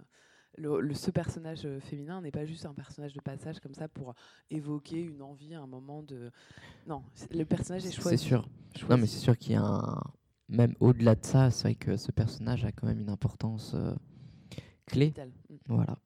le, 0.58 0.80
le- 0.80 0.94
ce 0.94 1.10
personnage 1.10 1.64
euh, 1.64 1.80
féminin 1.80 2.20
n'est 2.20 2.30
pas 2.30 2.44
juste 2.46 2.66
un 2.66 2.74
personnage 2.74 3.12
de 3.14 3.20
passage 3.20 3.60
comme 3.60 3.74
ça 3.74 3.88
pour 3.88 4.14
évoquer 4.50 5.00
une 5.02 5.22
envie, 5.22 5.54
un 5.54 5.66
moment 5.66 6.02
de. 6.02 6.30
Non, 6.86 7.02
c'est- 7.14 7.32
le 7.32 7.44
personnage 7.44 7.84
est 7.86 7.90
C'est 7.90 8.00
choisi. 8.02 8.18
sûr. 8.18 8.48
Non, 8.90 8.98
mais 8.98 9.06
c'est 9.06 9.18
sûr 9.20 9.36
qu'il 9.38 9.52
y 9.52 9.56
a 9.56 9.62
un. 9.62 10.02
Même 10.48 10.74
au-delà 10.80 11.14
de 11.16 11.24
ça, 11.24 11.50
c'est 11.50 11.62
vrai 11.64 11.74
que 11.74 11.96
ce 11.96 12.12
personnage 12.12 12.64
a 12.64 12.72
quand 12.72 12.86
même 12.86 13.00
une 13.00 13.08
importance 13.10 13.72
euh, 13.74 13.92
clé. 14.86 15.06
Vital. 15.06 15.30
Mm. 15.50 15.54
Voilà. 15.68 15.98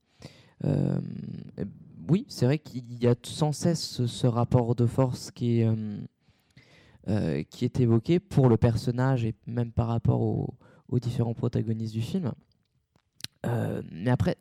Euh, 0.64 1.00
oui, 2.11 2.27
c'est 2.29 2.44
vrai 2.44 2.59
qu'il 2.59 3.01
y 3.01 3.07
a 3.07 3.14
sans 3.23 3.53
cesse 3.53 4.05
ce, 4.05 4.27
rapport 4.27 4.75
de 4.75 4.85
force 4.85 5.31
qui 5.31 5.61
est, 5.61 5.66
euh, 5.68 6.01
euh, 7.07 7.42
qui 7.44 7.64
est 7.64 7.79
évoqué 7.79 8.18
pour 8.18 8.49
le 8.49 8.57
personnage 8.57 9.25
et 9.25 9.35
même 9.46 9.70
par 9.70 9.87
rapport 9.87 10.20
au- 10.20 10.55
aux 10.88 10.99
différents 10.99 11.35
protagonistes 11.35 11.94
du 11.94 12.03
film. 12.03 12.33
Euh, 13.46 13.81
mais 13.92 14.11
après, 14.11 14.37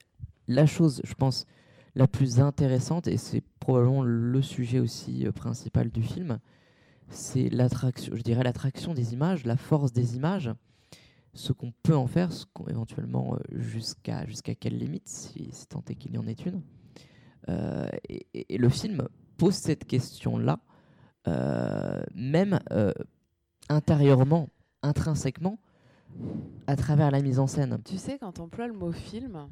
la 0.47 0.65
chose, 0.65 1.01
je 1.03 1.13
pense, 1.13 1.45
la 1.93 2.07
plus 2.07 2.39
intéressante, 2.39 3.07
et 3.07 3.17
c'est 3.17 3.43
probablement 3.59 4.01
le 4.01 4.41
sujet 4.41 4.79
aussi 4.79 5.27
principal 5.35 5.91
du 5.91 6.01
film, 6.01 6.39
c'est 7.07 7.49
l'attraction, 7.49 8.15
je 8.15 8.21
dirais 8.23 8.43
l'attraction 8.43 8.95
des 8.95 9.13
images, 9.13 9.45
la 9.45 9.57
force 9.57 9.93
des 9.93 10.15
images, 10.15 10.51
ce 11.35 11.53
qu'on 11.53 11.71
peut 11.83 11.95
en 11.95 12.07
faire, 12.07 12.33
ce 12.33 12.45
éventuellement 12.67 13.37
jusqu'à 13.51 14.25
jusqu'à 14.25 14.55
quelle 14.55 14.77
limite, 14.77 15.07
si, 15.07 15.49
si 15.51 15.67
tant 15.67 15.83
est 15.87 15.95
qu'il 15.95 16.13
y 16.13 16.17
en 16.17 16.25
ait 16.25 16.33
une. 16.33 16.63
Euh, 17.47 17.87
et, 18.07 18.57
le 18.57 18.69
film 18.69 19.07
pose 19.37 19.55
cette 19.55 19.85
question-là, 19.85 20.59
euh, 21.27 22.01
même 22.13 22.59
euh, 22.71 22.93
intérieurement, 23.69 24.49
intrinsèquement, 24.81 25.59
à 26.67 26.75
travers 26.75 27.11
la 27.11 27.21
mise 27.21 27.39
en 27.39 27.47
scène. 27.47 27.79
Tu 27.85 27.97
sais, 27.97 28.17
quand 28.17 28.39
on 28.39 28.43
emploie 28.43 28.67
le 28.67 28.73
mot 28.73 28.91
film, 28.91 29.47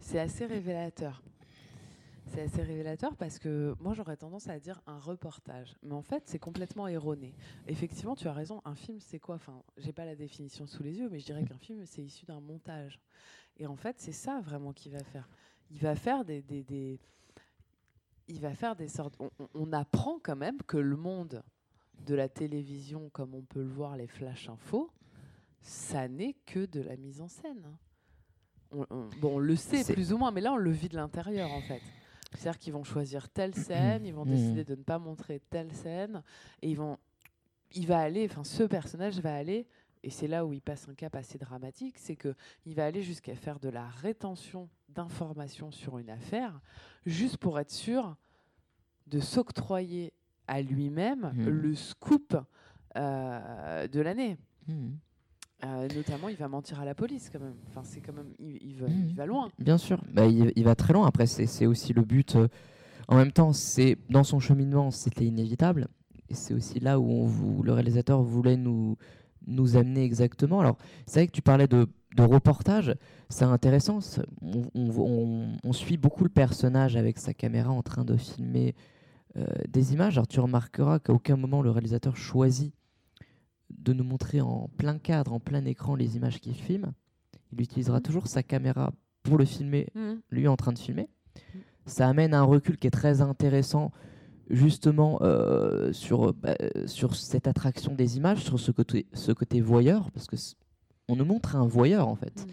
c'est 0.00 0.18
assez 0.18 0.46
révélateur. 0.46 1.22
C'est 2.26 2.42
assez 2.42 2.62
révélateur 2.62 3.14
parce 3.16 3.38
que 3.38 3.74
moi 3.78 3.92
j'aurais 3.92 4.16
tendance 4.16 4.48
à 4.48 4.58
dire 4.58 4.80
un 4.86 4.98
reportage, 4.98 5.76
mais 5.82 5.92
en 5.92 6.02
fait 6.02 6.22
c'est 6.26 6.38
complètement 6.38 6.88
erroné. 6.88 7.34
Effectivement, 7.66 8.14
tu 8.14 8.26
as 8.26 8.32
raison. 8.32 8.62
Un 8.64 8.74
film, 8.74 9.00
c'est 9.00 9.18
quoi? 9.18 9.34
Enfin, 9.34 9.62
j'ai 9.76 9.92
pas 9.92 10.06
la 10.06 10.16
définition 10.16 10.66
sous 10.66 10.82
les 10.82 10.98
yeux, 10.98 11.10
mais 11.10 11.18
je 11.18 11.26
dirais 11.26 11.44
qu'un 11.44 11.58
film 11.58 11.84
c'est 11.84 12.02
issu 12.02 12.24
d'un 12.24 12.40
montage. 12.40 13.00
Et 13.58 13.66
en 13.66 13.76
fait, 13.76 13.96
c'est 13.98 14.12
ça 14.12 14.40
vraiment 14.40 14.72
qu'il 14.72 14.92
va 14.92 15.04
faire. 15.04 15.28
Il 15.72 15.78
va 15.80 15.94
faire 15.96 16.24
des, 16.24 16.42
des, 16.42 16.62
des- 16.62 17.00
il 18.28 18.40
va 18.40 18.54
faire 18.54 18.76
des 18.76 18.88
sortes. 18.88 19.16
On, 19.54 19.72
apprend 19.72 20.18
quand 20.22 20.36
même 20.36 20.58
que 20.62 20.76
le 20.76 20.96
monde 20.96 21.42
de 22.06 22.14
la 22.14 22.28
télévision, 22.28 23.08
comme 23.10 23.34
on 23.34 23.42
peut 23.42 23.62
le 23.62 23.68
voir, 23.70 23.96
les 23.96 24.06
flash 24.06 24.48
infos, 24.48 24.90
ça 25.60 26.08
n'est 26.08 26.34
que 26.46 26.66
de 26.66 26.80
la 26.80 26.96
mise 26.96 27.20
en 27.20 27.28
scène. 27.28 27.64
On, 28.70 28.86
on- 28.90 29.08
bon, 29.20 29.36
on 29.36 29.38
le 29.38 29.56
sait 29.56 29.84
plus 29.92 30.12
ou 30.12 30.18
moins, 30.18 30.30
mais 30.30 30.40
là, 30.40 30.52
on 30.52 30.56
le 30.56 30.70
vit 30.70 30.88
de 30.88 30.96
l'intérieur, 30.96 31.50
en 31.50 31.60
fait. 31.62 31.80
C'est-à-dire 32.34 32.58
qu'ils 32.58 32.72
vont 32.72 32.84
choisir 32.84 33.28
telle 33.28 33.54
scène, 33.54 34.06
ils 34.06 34.14
vont 34.14 34.24
Mhm. 34.24 34.30
décider 34.34 34.64
de 34.64 34.74
ne 34.74 34.82
pas 34.82 34.98
montrer 34.98 35.40
telle 35.50 35.72
scène, 35.72 36.22
et 36.62 36.70
ils 36.70 36.76
vont, 36.76 36.98
il 37.72 37.86
va 37.86 37.98
aller, 38.00 38.26
enfin, 38.30 38.44
ce 38.44 38.62
personnage 38.62 39.18
va 39.20 39.34
aller, 39.36 39.66
et 40.04 40.10
c'est 40.10 40.26
là 40.28 40.44
où 40.44 40.52
il 40.52 40.60
passe 40.60 40.88
un 40.88 40.94
cap 40.94 41.14
assez 41.16 41.38
dramatique, 41.38 41.96
c'est 41.98 42.16
que 42.16 42.34
il 42.66 42.74
va 42.74 42.86
aller 42.86 43.02
jusqu'à 43.02 43.34
faire 43.34 43.58
de 43.60 43.68
la 43.68 43.86
rétention 43.88 44.68
d'informations 44.88 45.70
sur 45.70 45.98
une 45.98 46.10
affaire, 46.10 46.60
juste 47.06 47.36
pour 47.38 47.58
être 47.58 47.70
sûr 47.70 48.16
de 49.06 49.20
s'octroyer 49.20 50.12
à 50.46 50.60
lui-même 50.62 51.32
Mhm. 51.34 51.48
le 51.48 51.74
scoop 51.74 52.36
euh, 52.96 53.88
de 53.88 54.00
l'année. 54.00 54.36
Mhm. 54.68 54.96
Euh, 55.64 55.88
notamment, 55.94 56.28
il 56.28 56.36
va 56.36 56.48
mentir 56.48 56.80
à 56.80 56.84
la 56.84 56.94
police 56.94 57.30
quand 57.30 57.38
même. 57.38 57.54
Enfin, 57.68 57.82
c'est 57.84 58.00
quand 58.00 58.12
même, 58.12 58.32
il, 58.40 58.58
il 58.62 58.74
va, 58.76 58.88
il 58.88 59.14
va 59.14 59.26
loin. 59.26 59.48
Bien 59.58 59.78
sûr, 59.78 60.02
bah, 60.12 60.26
il, 60.26 60.52
il 60.56 60.64
va 60.64 60.74
très 60.74 60.92
loin. 60.92 61.06
Après, 61.06 61.26
c'est 61.26 61.66
aussi 61.66 61.92
le 61.92 62.02
but. 62.02 62.34
euh, 62.34 62.48
en 63.08 63.16
même 63.16 63.30
temps, 63.32 63.52
c'est 63.52 63.96
dans 64.10 64.24
son 64.24 64.40
cheminement, 64.40 64.90
c'était 64.90 65.24
inévitable. 65.24 65.86
Et 66.28 66.34
c'est 66.34 66.52
aussi 66.54 66.80
là 66.80 66.98
où, 66.98 67.08
on 67.08 67.62
le 67.62 67.72
réalisateur 67.72 68.22
voulait 68.22 68.56
nous, 68.56 68.96
nous 69.46 69.76
amener 69.76 70.04
exactement. 70.04 70.60
Alors, 70.60 70.76
c'est 71.06 71.20
vrai 71.20 71.26
que 71.26 71.32
tu 71.32 71.42
parlais 71.42 71.66
de, 71.66 71.88
de 72.16 72.22
reportage. 72.22 72.94
C'est 73.28 73.44
intéressant. 73.44 73.98
On, 74.40 74.62
on- 74.74 74.90
on- 75.00 75.56
on 75.64 75.72
suit 75.72 75.96
beaucoup 75.96 76.24
le 76.24 76.30
personnage 76.30 76.96
avec 76.96 77.18
sa 77.18 77.34
caméra 77.34 77.70
en 77.70 77.82
train 77.82 78.04
de 78.04 78.16
filmer 78.16 78.74
euh, 79.36 79.46
des 79.68 79.94
images. 79.94 80.18
Alors, 80.18 80.28
tu 80.28 80.40
remarqueras 80.40 80.98
qu'à 80.98 81.12
aucun 81.12 81.36
moment 81.36 81.62
le 81.62 81.70
réalisateur 81.70 82.16
choisit 82.16 82.74
de 83.70 83.92
nous 83.92 84.04
montrer 84.04 84.40
en 84.40 84.68
plein 84.76 84.98
cadre, 84.98 85.32
en 85.32 85.40
plein 85.40 85.64
écran, 85.64 85.94
les 85.94 86.16
images 86.16 86.38
qu'il 86.40 86.54
filme. 86.54 86.92
Il 87.52 87.60
utilisera 87.60 87.96
Mhm. 87.98 88.02
toujours 88.02 88.26
sa 88.26 88.42
caméra 88.42 88.92
pour 89.22 89.38
le 89.38 89.44
filmer 89.44 89.88
lui 90.30 90.48
en 90.48 90.56
train 90.56 90.72
de 90.72 90.78
filmer. 90.78 91.08
Ça 91.86 92.08
amène 92.08 92.34
un 92.34 92.42
recul 92.42 92.76
qui 92.76 92.86
est 92.86 92.90
très 92.90 93.22
intéressant 93.22 93.90
justement 94.50 95.18
euh, 95.22 95.92
sur, 95.92 96.32
bah, 96.34 96.54
sur 96.86 97.14
cette 97.16 97.46
attraction 97.48 97.94
des 97.94 98.16
images, 98.16 98.44
sur 98.44 98.58
ce 98.60 98.70
côté, 98.70 99.06
ce 99.12 99.32
côté 99.32 99.60
voyeur, 99.60 100.10
parce 100.12 100.26
que 100.26 100.36
on 101.08 101.16
nous 101.16 101.24
montre 101.24 101.56
un 101.56 101.66
voyeur 101.66 102.08
en 102.08 102.14
fait, 102.16 102.46
Mm. 102.46 102.50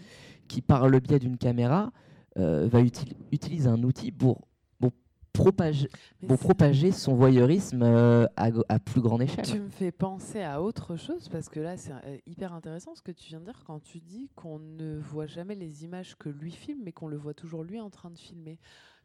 qui 0.48 0.60
par 0.62 0.88
le 0.88 0.98
biais 1.00 1.18
d'une 1.18 1.36
caméra 1.38 1.92
euh, 2.38 2.68
va 2.70 2.82
util- 2.82 3.14
utiliser 3.32 3.68
un 3.68 3.82
outil 3.82 4.10
pour, 4.12 4.46
pour, 4.80 4.92
propager, 5.32 5.88
pour 6.26 6.38
propagé 6.38 6.90
son 6.92 7.14
voyeurisme 7.14 7.82
euh, 7.82 8.26
à, 8.36 8.50
à 8.68 8.78
plus 8.78 9.00
grande 9.00 9.22
échelle. 9.22 9.44
Tu 9.44 9.60
me 9.60 9.68
fais 9.68 9.92
penser 9.92 10.42
à 10.42 10.60
autre 10.62 10.96
chose 10.96 11.28
parce 11.28 11.48
que 11.48 11.60
là, 11.60 11.76
c'est 11.76 11.92
hyper 12.26 12.52
intéressant 12.52 12.94
ce 12.94 13.02
que 13.02 13.12
tu 13.12 13.28
viens 13.28 13.40
de 13.40 13.44
dire 13.46 13.62
quand 13.66 13.80
tu 13.80 14.00
dis 14.00 14.28
qu'on 14.34 14.58
ne 14.58 14.98
voit 14.98 15.26
jamais 15.26 15.54
les 15.54 15.84
images 15.84 16.16
que 16.16 16.28
lui 16.28 16.50
filme, 16.50 16.80
mais 16.84 16.92
qu'on 16.92 17.08
le 17.08 17.16
voit 17.16 17.34
toujours 17.34 17.62
lui 17.64 17.80
en 17.80 17.90
train 17.90 18.10
de 18.10 18.18
filmer. 18.18 18.58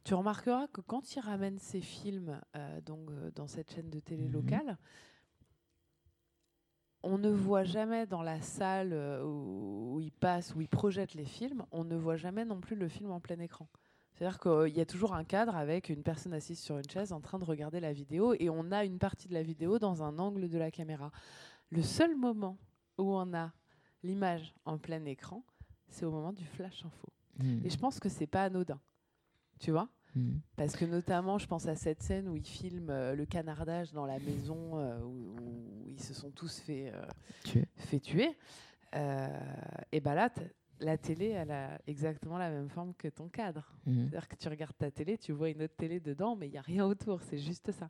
Tu 0.05 0.13
remarqueras 0.13 0.67
que 0.67 0.81
quand 0.81 1.15
il 1.15 1.19
ramène 1.19 1.57
ses 1.59 1.81
films 1.81 2.39
euh, 2.55 2.79
donc, 2.81 3.09
euh, 3.11 3.31
dans 3.35 3.47
cette 3.47 3.71
chaîne 3.73 3.89
de 3.89 3.99
télé 3.99 4.27
Mhm. 4.27 4.33
locale, 4.33 4.77
on 7.03 7.17
ne 7.17 7.29
voit 7.29 7.63
jamais 7.63 8.05
dans 8.07 8.21
la 8.23 8.39
salle 8.41 8.91
euh, 8.93 9.23
où, 9.23 9.95
où 9.95 9.99
il 9.99 10.11
passe, 10.11 10.55
où 10.55 10.61
il 10.61 10.67
projette 10.69 11.13
les 11.13 11.25
films, 11.25 11.65
on 11.71 11.83
ne 11.83 11.95
voit 11.95 12.15
jamais 12.17 12.45
non 12.45 12.59
plus 12.61 12.75
le 12.75 12.87
film 12.87 13.11
en 13.11 13.19
plein 13.19 13.39
écran. 13.39 13.67
C'est-à-dire 14.13 14.39
qu'il 14.39 14.75
y 14.77 14.79
a 14.79 14.85
toujours 14.85 15.13
un 15.13 15.23
cadre 15.25 15.55
avec 15.55 15.89
une 15.89 16.01
personne 16.01 16.33
assise 16.33 16.59
sur 16.59 16.77
une 16.77 16.89
chaise 16.89 17.11
en 17.11 17.19
train 17.19 17.37
de 17.37 17.43
regarder 17.43 17.79
la 17.79 17.91
vidéo 17.91 18.33
et 18.39 18.49
on 18.49 18.71
a 18.71 18.85
une 18.85 18.97
partie 18.97 19.27
de 19.27 19.33
la 19.33 19.43
vidéo 19.43 19.77
dans 19.77 20.03
un 20.03 20.17
angle 20.19 20.47
de 20.49 20.57
la 20.57 20.71
caméra. 20.71 21.11
Le 21.69 21.81
seul 21.81 22.15
moment 22.15 22.57
où 22.97 23.03
on 23.13 23.33
a 23.33 23.51
l'image 24.03 24.53
en 24.65 24.77
plein 24.77 25.03
écran, 25.05 25.43
c'est 25.89 26.05
au 26.05 26.11
moment 26.11 26.31
du 26.31 26.45
flash 26.45 26.85
info. 26.85 27.09
Mhm. 27.39 27.61
Et 27.65 27.69
je 27.69 27.77
pense 27.77 27.99
que 27.99 28.07
c'est 28.07 28.27
pas 28.27 28.43
anodin. 28.45 28.79
Tu 29.59 29.71
vois? 29.71 29.89
Mhm. 30.15 30.41
Parce 30.55 30.75
que 30.75 30.85
notamment, 30.85 31.37
je 31.37 31.47
pense 31.47 31.67
à 31.67 31.75
cette 31.75 32.01
scène 32.01 32.27
où 32.29 32.35
ils 32.35 32.45
filment 32.45 32.89
euh, 32.89 33.15
le 33.15 33.25
canardage 33.25 33.91
dans 33.91 34.05
la 34.05 34.19
maison 34.19 34.79
euh, 34.79 34.99
où, 35.01 35.35
où 35.41 35.89
ils 35.89 36.01
se 36.01 36.13
sont 36.13 36.31
tous 36.31 36.59
fait, 36.59 36.91
euh, 36.93 37.05
Tuer. 37.43 37.67
fait 37.75 37.99
tuer. 37.99 38.37
Euh, 38.95 39.27
et 39.91 39.99
bah 39.99 40.15
là, 40.15 40.29
la 40.79 40.97
télé, 40.97 41.27
elle 41.29 41.51
a 41.51 41.77
exactement 41.87 42.37
la 42.37 42.49
même 42.49 42.69
forme 42.69 42.93
que 42.93 43.07
ton 43.09 43.27
cadre. 43.27 43.69
Mhm. 43.85 44.09
C'est-à-dire 44.09 44.27
que 44.29 44.35
tu 44.35 44.47
regardes 44.47 44.77
ta 44.77 44.91
télé, 44.91 45.17
tu 45.17 45.31
vois 45.33 45.49
une 45.49 45.63
autre 45.63 45.75
télé 45.75 45.99
dedans, 45.99 46.35
mais 46.35 46.47
il 46.47 46.51
n'y 46.51 46.57
a 46.57 46.61
rien 46.61 46.85
autour, 46.85 47.21
c'est 47.21 47.37
juste 47.37 47.71
ça. 47.71 47.89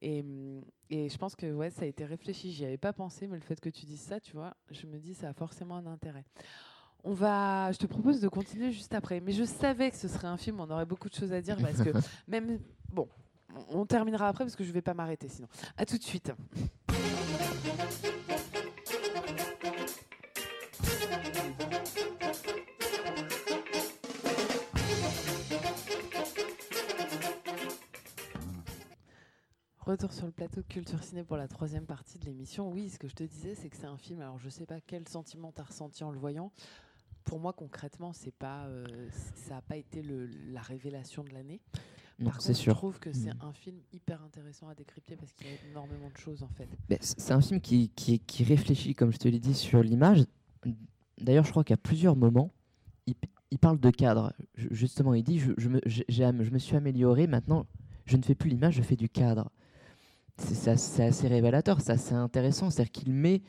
Et, 0.00 0.20
hum, 0.20 0.62
et 0.90 1.08
je 1.08 1.16
pense 1.16 1.36
que 1.36 1.50
ouais, 1.52 1.70
ça 1.70 1.82
a 1.82 1.86
été 1.86 2.04
réfléchi, 2.04 2.52
j'y 2.52 2.64
avais 2.64 2.76
pas 2.76 2.92
pensé, 2.92 3.28
mais 3.28 3.36
le 3.36 3.42
fait 3.42 3.60
que 3.60 3.70
tu 3.70 3.86
dises 3.86 4.00
ça, 4.00 4.18
tu 4.20 4.32
vois, 4.32 4.54
je 4.70 4.86
me 4.86 4.98
dis 4.98 5.14
ça 5.14 5.28
a 5.28 5.32
forcément 5.32 5.76
un 5.76 5.86
intérêt. 5.86 6.24
On 7.04 7.14
va, 7.14 7.72
je 7.72 7.78
te 7.78 7.86
propose 7.86 8.20
de 8.20 8.28
continuer 8.28 8.70
juste 8.70 8.94
après, 8.94 9.20
mais 9.20 9.32
je 9.32 9.42
savais 9.42 9.90
que 9.90 9.96
ce 9.96 10.06
serait 10.06 10.28
un 10.28 10.36
film, 10.36 10.60
on 10.60 10.70
aurait 10.70 10.86
beaucoup 10.86 11.08
de 11.08 11.14
choses 11.14 11.32
à 11.32 11.40
dire 11.40 11.56
parce 11.56 11.82
que 11.82 11.90
même, 12.28 12.60
bon, 12.92 13.08
on 13.70 13.84
terminera 13.86 14.28
après 14.28 14.44
parce 14.44 14.54
que 14.54 14.62
je 14.62 14.70
vais 14.70 14.82
pas 14.82 14.94
m'arrêter 14.94 15.28
sinon. 15.28 15.48
À 15.76 15.84
tout 15.84 15.98
de 15.98 16.02
suite. 16.02 16.32
Retour 29.80 30.12
sur 30.12 30.26
le 30.26 30.32
plateau 30.32 30.62
de 30.62 30.66
Culture 30.68 31.02
Ciné 31.02 31.24
pour 31.24 31.36
la 31.36 31.48
troisième 31.48 31.84
partie 31.84 32.20
de 32.20 32.24
l'émission. 32.24 32.70
Oui, 32.70 32.88
ce 32.88 32.98
que 33.00 33.08
je 33.08 33.14
te 33.14 33.24
disais, 33.24 33.56
c'est 33.56 33.68
que 33.68 33.76
c'est 33.76 33.86
un 33.86 33.98
film. 33.98 34.20
Alors, 34.20 34.38
je 34.38 34.48
sais 34.48 34.64
pas 34.64 34.80
quel 34.80 35.08
sentiment 35.08 35.50
tu 35.50 35.60
as 35.60 35.64
ressenti 35.64 36.04
en 36.04 36.12
le 36.12 36.18
voyant. 36.18 36.52
Pour 37.24 37.38
moi, 37.40 37.52
concrètement, 37.52 38.12
c'est 38.12 38.34
pas, 38.34 38.66
euh, 38.66 38.84
ça 39.34 39.54
n'a 39.56 39.62
pas 39.62 39.76
été 39.76 40.02
le- 40.02 40.26
la 40.52 40.60
révélation 40.60 41.22
de 41.24 41.30
l'année. 41.30 41.60
Non, 42.18 42.26
Par 42.30 42.40
c'est 42.40 42.48
contre, 42.48 42.58
je 42.58 42.62
sûr. 42.62 42.74
trouve 42.76 42.98
que 42.98 43.12
c'est 43.12 43.32
Mm. 43.34 43.38
un 43.42 43.52
film 43.52 43.76
hyper 43.92 44.22
intéressant 44.22 44.68
à 44.68 44.74
décrypter 44.74 45.16
parce 45.16 45.32
qu'il 45.32 45.46
y 45.46 45.50
a 45.50 45.54
énormément 45.70 46.10
de 46.10 46.16
choses 46.18 46.42
en 46.42 46.48
fait. 46.48 46.68
C'est 47.00 47.32
un 47.32 47.40
film 47.40 47.60
qui, 47.60 47.88
qui, 47.90 48.18
qui 48.20 48.44
réfléchit, 48.44 48.94
comme 48.94 49.12
je 49.12 49.18
te 49.18 49.28
l'ai 49.28 49.40
dit, 49.40 49.54
sur 49.54 49.82
l'image. 49.82 50.24
D'ailleurs, 51.18 51.44
je 51.44 51.50
crois 51.50 51.64
qu'à 51.64 51.76
plusieurs 51.76 52.16
moments, 52.16 52.52
il, 53.06 53.58
parle 53.58 53.78
de 53.80 53.90
cadre. 53.90 54.32
Ju- 54.56 54.68
Justement, 54.72 55.14
il 55.14 55.22
dit 55.22 55.38
je, 55.38 55.52
je 55.56 55.68
me, 55.68 55.80
je 55.86 56.58
suis 56.58 56.76
amélioré, 56.76 57.26
maintenant, 57.26 57.66
je 58.06 58.16
ne 58.16 58.22
fais 58.22 58.34
plus 58.34 58.50
l'image, 58.50 58.74
je 58.74 58.82
fais 58.82 58.96
du 58.96 59.08
cadre. 59.08 59.50
C'est 60.38 60.70
assez, 61.02 61.28
révélateur, 61.28 61.80
c'est 61.80 61.92
assez 61.92 62.14
intéressant. 62.14 62.70
C'est-à-dire 62.70 62.92
qu'il 62.92 63.12
met, 63.12 63.42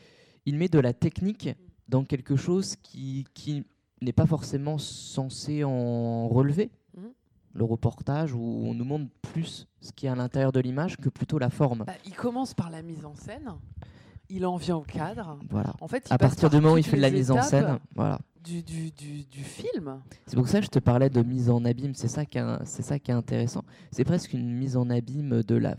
il 0.46 0.58
met 0.58 0.68
de 0.68 0.80
la 0.80 0.94
technique 0.94 1.50
dans 1.88 2.04
quelque 2.04 2.36
chose 2.36 2.76
qui, 2.82 3.26
qui 3.34 3.66
n'est 4.02 4.14
pas 4.14 4.26
forcément 4.26 4.78
censé 4.78 5.64
en 5.64 6.28
relever. 6.28 6.72
Mhm. 6.98 7.12
Le 7.54 7.64
reportage 7.64 8.34
où 8.34 8.40
on 8.42 8.74
nous 8.74 8.86
montre 8.86 9.10
plus 9.22 9.68
ce 9.82 9.92
qui 9.92 10.08
est 10.08 10.10
à 10.10 10.16
l'intérieur 10.16 10.52
de 10.52 10.60
l'image 10.60 10.98
que 10.98 11.10
plutôt 11.10 11.38
la 11.40 11.50
forme. 11.50 11.84
Bah, 11.86 11.94
il 12.06 12.14
commence 12.16 12.54
par 12.54 12.70
la 12.70 12.82
mise 12.82 13.06
en 13.06 13.16
scène, 13.16 13.52
il 14.30 14.46
en 14.46 14.56
vient 14.56 14.78
au 14.78 14.82
cadre. 14.82 15.38
Voilà. 15.50 15.74
En 15.80 15.88
fait, 15.88 16.08
à 16.10 16.18
partir 16.18 16.50
du 16.50 16.56
moment 16.58 16.74
où 16.74 16.78
il 16.78 16.84
fait 16.84 16.98
de 16.98 17.02
la 17.02 17.12
mise 17.12 17.30
en 17.30 17.42
scène, 17.42 17.80
voilà. 17.96 18.20
du, 18.44 18.64
du, 18.64 18.92
du, 18.92 19.26
du 19.26 19.44
film. 19.44 20.02
C'est 20.26 20.36
pour 20.36 20.48
ça 20.48 20.60
que 20.60 20.66
je 20.66 20.72
te 20.72 20.80
parlais 20.80 21.10
de 21.10 21.22
mise 21.22 21.50
en 21.50 21.64
abîme. 21.66 21.94
C'est 21.94 22.08
ça 22.08 22.26
qui 22.26 22.40
est, 22.40 22.66
c'est 22.66 22.82
ça 22.82 22.98
qui 22.98 23.12
est 23.12 23.14
intéressant. 23.14 23.64
C'est 23.92 24.04
presque 24.06 24.34
une 24.34 24.52
mise 24.54 24.76
en 24.76 24.90
abîme 24.90 25.44
de 25.44 25.56
la, 25.56 25.76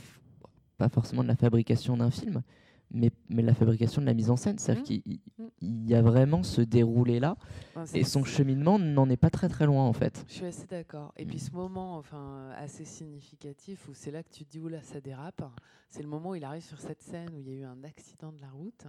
pas 0.79 0.89
forcément 0.89 1.23
de 1.23 1.29
la 1.29 1.37
fabrication 1.37 1.97
d'un 1.97 2.11
film, 2.11 2.43
mais, 2.95 3.11
mais 3.29 3.43
la 3.43 3.53
fabrication 3.53 4.01
de 4.01 4.07
la 4.07 4.15
mise 4.15 4.31
en 4.31 4.37
scène. 4.37 4.59
C'est-à-dire 4.59 4.83
Mhm. 4.83 4.87
qu'il 4.87 5.03
il- 5.05 5.21
il 5.61 5.87
y 5.91 5.95
a 5.95 6.01
vraiment 6.03 6.43
ce 6.43 6.61
déroulé 6.63 7.21
là, 7.21 7.37
Enfin, 7.71 7.85
c'est- 7.87 7.99
et 7.99 8.05
son 8.05 8.25
cheminement 8.25 8.79
n'en 8.79 9.09
est 9.11 9.17
pas 9.17 9.31
très 9.31 9.49
très 9.49 9.67
loin 9.67 9.85
en 9.85 9.93
fait. 9.93 10.25
Je 10.29 10.35
suis 10.35 10.47
assez 10.47 10.67
d'accord. 10.67 11.13
Et 11.17 11.27
puis 11.27 11.37
Mm. 11.37 11.41
ce 11.41 11.51
moment, 11.53 11.97
enfin, 11.99 12.51
assez 12.57 12.85
significatif, 12.85 13.89
où 13.89 13.95
c'est 13.95 14.11
là 14.11 14.23
que 14.23 14.31
tu 14.31 14.45
te 14.45 14.51
dis, 14.53 14.61
oula, 14.61 14.83
ça 14.83 15.01
dérape, 15.01 15.43
c'est 15.91 16.03
le 16.03 16.09
moment 16.09 16.31
où 16.31 16.35
il 16.35 16.45
arrive 16.45 16.63
sur 16.65 16.79
cette 16.81 17.03
scène 17.03 17.31
où 17.35 17.41
il 17.41 17.49
y 17.49 17.51
a 17.51 17.55
eu 17.61 17.65
un 17.65 17.83
accident 17.85 18.33
de 18.33 18.41
la 18.41 18.49
route. 18.51 18.87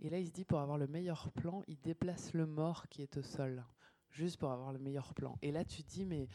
Et 0.00 0.10
là, 0.10 0.18
il 0.18 0.26
se 0.26 0.32
dit, 0.32 0.44
pour 0.44 0.58
avoir 0.58 0.78
le 0.78 0.86
meilleur 0.88 1.30
plan, 1.30 1.62
il 1.68 1.78
déplace 1.80 2.32
le 2.32 2.46
mort 2.46 2.88
qui 2.88 3.02
est 3.02 3.16
au 3.18 3.22
sol, 3.22 3.62
juste 4.10 4.38
pour 4.38 4.50
avoir 4.50 4.72
le 4.72 4.78
meilleur 4.78 5.14
plan. 5.14 5.36
Et 5.42 5.52
là, 5.52 5.64
tu 5.64 5.82
te 5.84 5.90
dis, 5.90 6.04
mais 6.06 6.26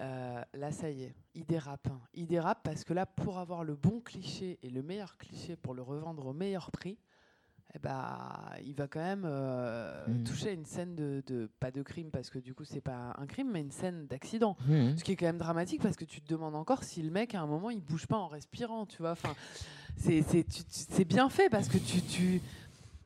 euh, 0.00 0.42
là, 0.54 0.72
ça 0.72 0.90
y 0.90 1.04
est, 1.04 1.14
il 1.34 1.44
dérape. 1.44 1.88
Il 2.14 2.26
dérape 2.26 2.60
parce 2.64 2.84
que 2.84 2.92
là, 2.94 3.06
pour 3.06 3.38
avoir 3.38 3.64
le 3.64 3.74
bon 3.76 4.00
cliché 4.00 4.58
et 4.62 4.70
le 4.70 4.82
meilleur 4.82 5.16
cliché 5.18 5.56
pour 5.56 5.74
le 5.74 5.82
revendre 5.82 6.26
au 6.26 6.32
meilleur 6.32 6.70
prix, 6.70 6.98
eh 7.74 7.78
bah, 7.78 8.50
il 8.64 8.74
va 8.74 8.88
quand 8.88 8.98
même 9.00 9.22
euh, 9.24 10.04
Mm. 10.08 10.24
toucher 10.24 10.48
à 10.48 10.52
une 10.52 10.64
scène 10.64 10.96
de, 10.96 11.22
de- 11.26 11.48
pas 11.60 11.70
de 11.70 11.82
crime 11.82 12.10
parce 12.10 12.28
que 12.28 12.40
du 12.40 12.52
coup 12.52 12.64
c'est 12.64 12.80
pas 12.80 13.14
un 13.16 13.26
crime 13.26 13.48
mais 13.52 13.60
une 13.60 13.70
scène 13.70 14.08
d'accident 14.08 14.56
Mhm. 14.66 14.96
ce 14.96 15.04
qui 15.04 15.12
est 15.12 15.16
quand 15.16 15.26
même 15.26 15.38
dramatique 15.38 15.80
parce 15.80 15.94
que 15.94 16.04
tu 16.04 16.20
te 16.20 16.26
demandes 16.26 16.56
encore 16.56 16.82
si 16.82 17.00
le 17.00 17.10
mec 17.12 17.32
à 17.36 17.40
un 17.40 17.46
moment 17.46 17.70
il 17.70 17.80
bouge 17.80 18.08
pas 18.08 18.16
en 18.16 18.26
respirant 18.26 18.86
tu 18.86 18.98
vois 19.02 19.12
enfin 19.12 19.34
c'est 19.96 21.04
bien 21.04 21.28
fait 21.30 21.48
parce 21.48 21.68
que 21.68 21.78
tu 21.78 22.02
tu 22.02 22.40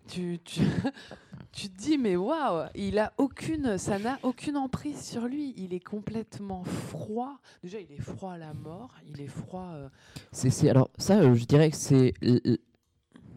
tu, 0.09 0.39
tu, 0.45 0.61
tu 1.53 1.69
te 1.69 1.79
dis 1.79 1.99
mais 1.99 2.17
waouh 2.17 2.67
il 2.75 2.99
a 2.99 3.13
aucune 3.19 3.79
ça 3.79 3.99
n'a 3.99 4.19
aucune 4.23 4.57
emprise 4.57 5.01
sur 5.03 5.27
lui 5.27 5.55
il 5.57 5.73
est 5.73 5.85
complètement 5.85 6.65
froid 6.65 7.39
déjà 7.63 7.79
il 7.81 7.91
est 7.93 8.01
froid 8.01 8.33
à 8.33 8.39
la 8.39 8.55
mort 8.55 8.95
il 9.07 9.21
est 9.21 9.29
froid 9.29 9.71
euh, 9.75 9.89
C'est, 10.33 10.69
alors 10.69 10.91
ça, 10.99 11.19
euh, 11.19 11.35
je 11.35 11.45
dirais 11.45 11.71
que 11.71 11.77
c'est 11.77 12.15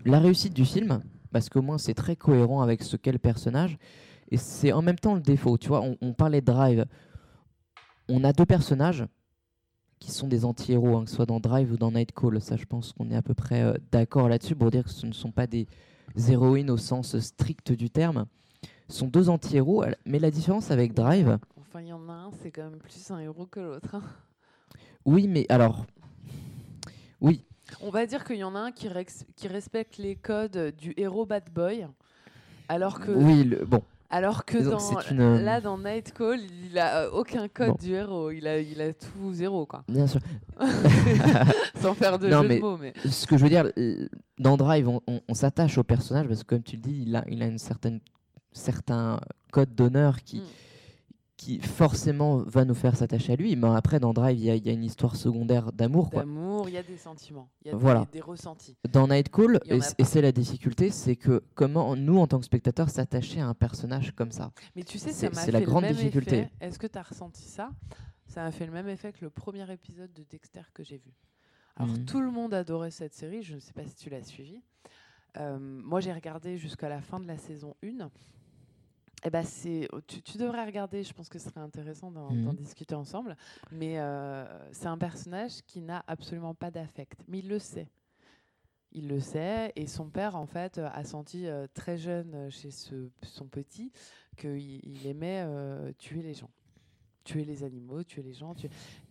la 0.08 0.20
réussite 0.20 0.54
du 0.54 0.66
film, 0.66 1.02
parce 1.32 1.50
qu'au 1.50 1.62
moins 1.62 1.78
c'est 1.78 1.94
très 1.94 2.16
cohérent 2.16 2.62
avec 2.62 2.82
ce 2.84 2.96
qu'est 2.96 3.12
le 3.12 3.20
personnage, 3.20 3.78
et 4.32 4.38
c'est 4.38 4.72
en 4.72 4.82
même 4.82 4.98
temps 4.98 5.16
le 5.16 5.22
défaut. 5.22 5.58
Tu 5.58 5.68
vois, 5.68 5.82
on, 5.82 5.98
on 6.02 6.14
parlait 6.14 6.42
de 6.42 6.46
Drive. 6.46 6.86
On 8.10 8.24
a 8.24 8.34
deux 8.34 8.46
personnages 8.46 9.06
qui 10.00 10.12
sont 10.12 10.28
des 10.28 10.46
anti-héros, 10.46 10.98
hein, 10.98 11.04
que 11.04 11.10
ce 11.10 11.16
soit 11.16 11.26
dans 11.26 11.40
Drive 11.40 11.72
ou 11.72 11.78
dans 11.78 11.92
Nightcall. 11.92 12.40
Ça, 12.42 12.56
je 12.56 12.66
pense 12.66 12.94
qu'on 12.94 13.10
est 13.10 13.16
à 13.16 13.22
peu 13.22 13.34
près 13.34 13.64
euh, 13.64 13.74
d'accord 13.92 14.30
là-dessus 14.30 14.56
pour 14.56 14.72
dire 14.72 14.84
que 14.84 14.90
ce 14.90 15.06
ne 15.06 15.14
sont 15.14 15.32
pas 15.32 15.48
des 15.48 15.68
héroïnes 16.30 16.70
au 16.70 16.78
sens 16.78 17.18
strict 17.20 17.72
du 17.72 17.90
terme. 17.90 18.26
Sont 18.90 19.08
deux 19.08 19.30
anti-héros, 19.30 19.84
mais 20.06 20.20
la 20.20 20.32
différence 20.32 20.72
avec 20.72 20.94
Drive, 20.94 21.38
enfin 21.60 21.82
il 21.82 21.88
y 21.88 21.94
en 21.94 22.08
a 22.08 22.14
un 22.14 22.32
c'est 22.42 22.52
quand 22.52 22.70
même 22.70 22.80
plus 22.80 23.12
un 23.12 23.20
héros 23.20 23.46
que 23.46 23.60
l'autre 23.60 23.96
hein. 23.96 24.02
oui, 25.06 25.28
mais 25.28 25.46
alors, 25.50 25.86
oui, 27.20 27.44
On 27.82 27.90
va 27.90 28.06
dire 28.06 28.24
qu'il 28.24 28.38
y 28.38 28.44
en 28.44 28.56
a 28.56 28.60
un 28.60 28.72
qui, 28.72 28.88
respecte 29.48 29.98
les 29.98 30.16
codes 30.16 30.74
du 30.78 30.94
héros 30.96 31.26
bad 31.26 31.50
boy, 31.52 31.86
alors 32.70 33.00
que, 33.02 33.12
oui, 33.12 33.44
le- 33.44 33.66
bon, 33.66 33.82
alors 34.10 34.46
que 34.46 34.58
dans, 34.58 34.80
une, 35.12 35.20
euh, 35.20 35.42
là, 35.42 35.60
dans 35.62 35.78
Nightcall, 35.78 36.40
il 36.70 36.78
a 36.80 37.04
euh, 37.04 37.10
aucun 37.12 37.48
code 37.48 37.68
Bon. 37.70 37.76
du 37.82 37.94
héros. 37.94 38.32
Il 38.32 38.48
a, 38.48 38.60
il 38.60 38.82
a 38.82 38.94
tout 38.94 39.34
zéro, 39.34 39.66
quoi. 39.66 39.84
bien 39.90 40.08
sûr. 40.08 40.22
Sans 41.82 41.94
faire 41.94 42.18
de 42.20 42.28
Non, 42.28 42.42
jeu 42.44 42.48
mais- 42.48 42.56
de 42.58 42.62
mots. 42.62 42.78
Mais... 42.78 42.94
ce 43.06 43.26
que 43.28 43.38
je 43.38 43.44
veux 43.44 43.50
dire, 43.50 43.70
euh, 43.78 44.08
dans 44.40 44.58
Drive, 44.58 44.88
on, 44.88 45.02
on- 45.08 45.22
on 45.28 45.34
s'attache 45.34 45.78
au 45.78 45.84
personnage 45.84 46.28
parce 46.28 46.44
que, 46.44 46.48
comme 46.56 46.64
tu 46.64 46.76
le 46.78 46.82
dis, 46.82 47.04
il 47.06 47.16
a, 47.16 47.24
il 47.28 47.42
a 47.44 47.48
une 47.48 47.60
certaine, 47.60 48.00
certain 48.52 49.20
code 49.52 49.74
d'honneur 49.76 50.22
qui, 50.24 50.38
Mm. 50.40 50.44
Qui 51.38 51.60
forcément 51.60 52.40
va 52.40 52.66
nous 52.66 52.74
faire 52.74 52.96
s'attacher 52.98 53.34
à 53.34 53.36
lui. 53.36 53.56
Mais 53.56 53.68
après, 53.70 54.00
dans 54.00 54.12
Drive, 54.12 54.38
il 54.40 54.44
y, 54.46 54.50
a- 54.50 54.56
y 54.56 54.70
a 54.70 54.72
une 54.74 54.84
histoire 54.84 55.16
secondaire 55.16 55.72
d'amour. 55.72 56.10
D'amour, 56.10 56.68
il 56.68 56.74
y 56.74 56.78
a 56.78 56.84
des 56.84 56.98
sentiments, 56.98 57.48
il 57.64 57.68
y 57.68 57.70
a 57.70 57.74
des- 57.74 57.80
Voilà. 57.80 58.08
des, 58.12 58.20
ressentis. 58.22 58.76
Dans 58.92 59.08
y 59.70 59.74
en 59.74 59.78
et, 59.78 59.82
a 60.02 60.04
c'est 60.04 60.22
la 60.22 60.32
difficulté, 60.32 60.90
c'est 60.90 61.16
que 61.16 61.44
comment 61.54 61.96
nous, 61.96 62.18
en 62.18 62.26
tant 62.28 62.40
que 62.40 62.46
spectateurs, 62.46 62.90
s'attacher 62.90 63.40
à 63.40 63.48
un 63.48 63.54
personnage 63.54 64.12
comme 64.16 64.32
ça. 64.32 64.52
Mais 64.76 64.84
tu 64.84 64.98
sais, 64.98 65.12
C'est- 65.12 65.28
la 65.52 65.60
le 65.60 65.66
grande 65.68 65.84
même 65.84 65.94
difficulté. 65.96 66.50
Est-ce 66.60 66.80
que 66.80 66.88
tu 66.88 66.98
as 66.98 67.04
ressenti 67.04 67.44
ça? 67.44 67.70
Ça 68.26 68.42
m'a 68.44 68.52
fait 68.52 68.66
le 68.66 68.72
même 68.74 68.90
effet 68.90 69.14
que 69.14 69.24
le 69.24 69.30
premier 69.30 69.72
épisode 69.72 70.12
de 70.14 70.24
Dexter 70.30 70.62
que 70.74 70.84
j'ai 70.84 70.98
vu. 70.98 71.14
Alors, 71.76 71.94
Mhm. 71.96 72.06
tout 72.06 72.20
le 72.20 72.32
monde 72.32 72.54
adorait 72.56 72.90
cette 72.92 73.14
série. 73.14 73.44
Je 73.44 73.54
ne 73.56 73.60
sais 73.60 73.74
pas 73.74 73.86
si 73.86 73.96
tu 73.96 74.10
l'as 74.10 74.24
suivie. 74.24 74.62
Euh, 75.38 75.60
moi, 75.60 76.00
j'ai 76.02 76.12
regardé 76.12 76.58
jusqu'à 76.58 76.90
la 76.90 77.00
fin 77.00 77.20
de 77.20 77.28
la 77.28 77.38
saison 77.38 77.76
1. 77.84 78.10
Et 79.26 79.30
ben 79.32 79.44
c'est, 79.44 79.88
tu, 80.06 80.22
tu 80.22 80.38
devrais 80.38 80.64
regarder, 80.66 81.04
je 81.04 81.12
pense 81.14 81.28
que 81.28 81.40
ce 81.40 81.50
serait 81.50 81.60
intéressant 81.60 82.12
d'en, 82.12 82.32
Mhm. 82.32 82.54
discuter 82.56 82.96
ensemble. 82.96 83.36
Mais 83.72 84.00
euh, 84.00 84.46
c'est 84.72 84.88
un 84.88 84.98
personnage 84.98 85.62
qui 85.66 85.82
n'a 85.82 86.04
absolument 86.08 86.54
pas 86.54 86.70
d'affect. 86.72 87.20
Mais 87.28 87.40
il 87.40 87.50
le 87.50 87.60
sait. 87.60 87.88
Il 88.92 89.08
le 89.10 89.20
sait. 89.20 89.74
Et 89.76 89.88
son 89.88 90.10
père, 90.10 90.36
en 90.36 90.46
fait, 90.46 90.78
a 90.78 91.04
senti 91.04 91.48
euh, 91.48 91.68
très 91.74 91.98
jeune 91.98 92.34
euh, 92.36 92.50
chez 92.50 92.72
ce, 92.72 93.10
son 93.24 93.48
petit 93.48 93.92
qu'il 94.38 94.58
il 94.86 95.08
aimait 95.08 95.44
euh, 95.46 95.92
tuer 95.98 96.22
les 96.22 96.34
gens. 96.36 96.50
tuer 97.24 97.44
les 97.44 97.64
animaux, 97.66 98.04
tuer 98.04 98.22
les 98.24 98.34
gens. 98.34 98.54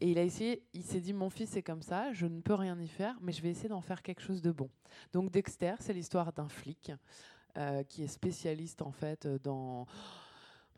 Et 0.00 0.10
il 0.10 0.16
a 0.18 0.22
essayé, 0.22 0.62
il 0.72 0.82
s'est 0.84 1.00
dit 1.00 1.12
mon 1.12 1.28
fils 1.28 1.54
est 1.56 1.62
comme 1.62 1.82
ça, 1.82 2.12
je 2.14 2.24
ne 2.26 2.40
peux 2.40 2.54
rien 2.54 2.80
y 2.80 2.88
faire, 2.88 3.14
mais 3.20 3.30
je 3.32 3.42
vais 3.42 3.50
essayer 3.50 3.68
d'en 3.68 3.82
faire 3.82 4.00
quelque 4.02 4.22
chose 4.22 4.40
de 4.40 4.52
bon. 4.52 4.70
Donc 5.12 5.30
Dexter, 5.30 5.74
c'est 5.80 5.92
l'histoire 5.92 6.32
d'un 6.32 6.48
flic 6.48 6.92
euh, 7.56 7.82
qui 7.84 8.02
est 8.02 8.08
spécialiste 8.08 8.82
en 8.82 8.92
fait 8.92 9.26
dans 9.42 9.86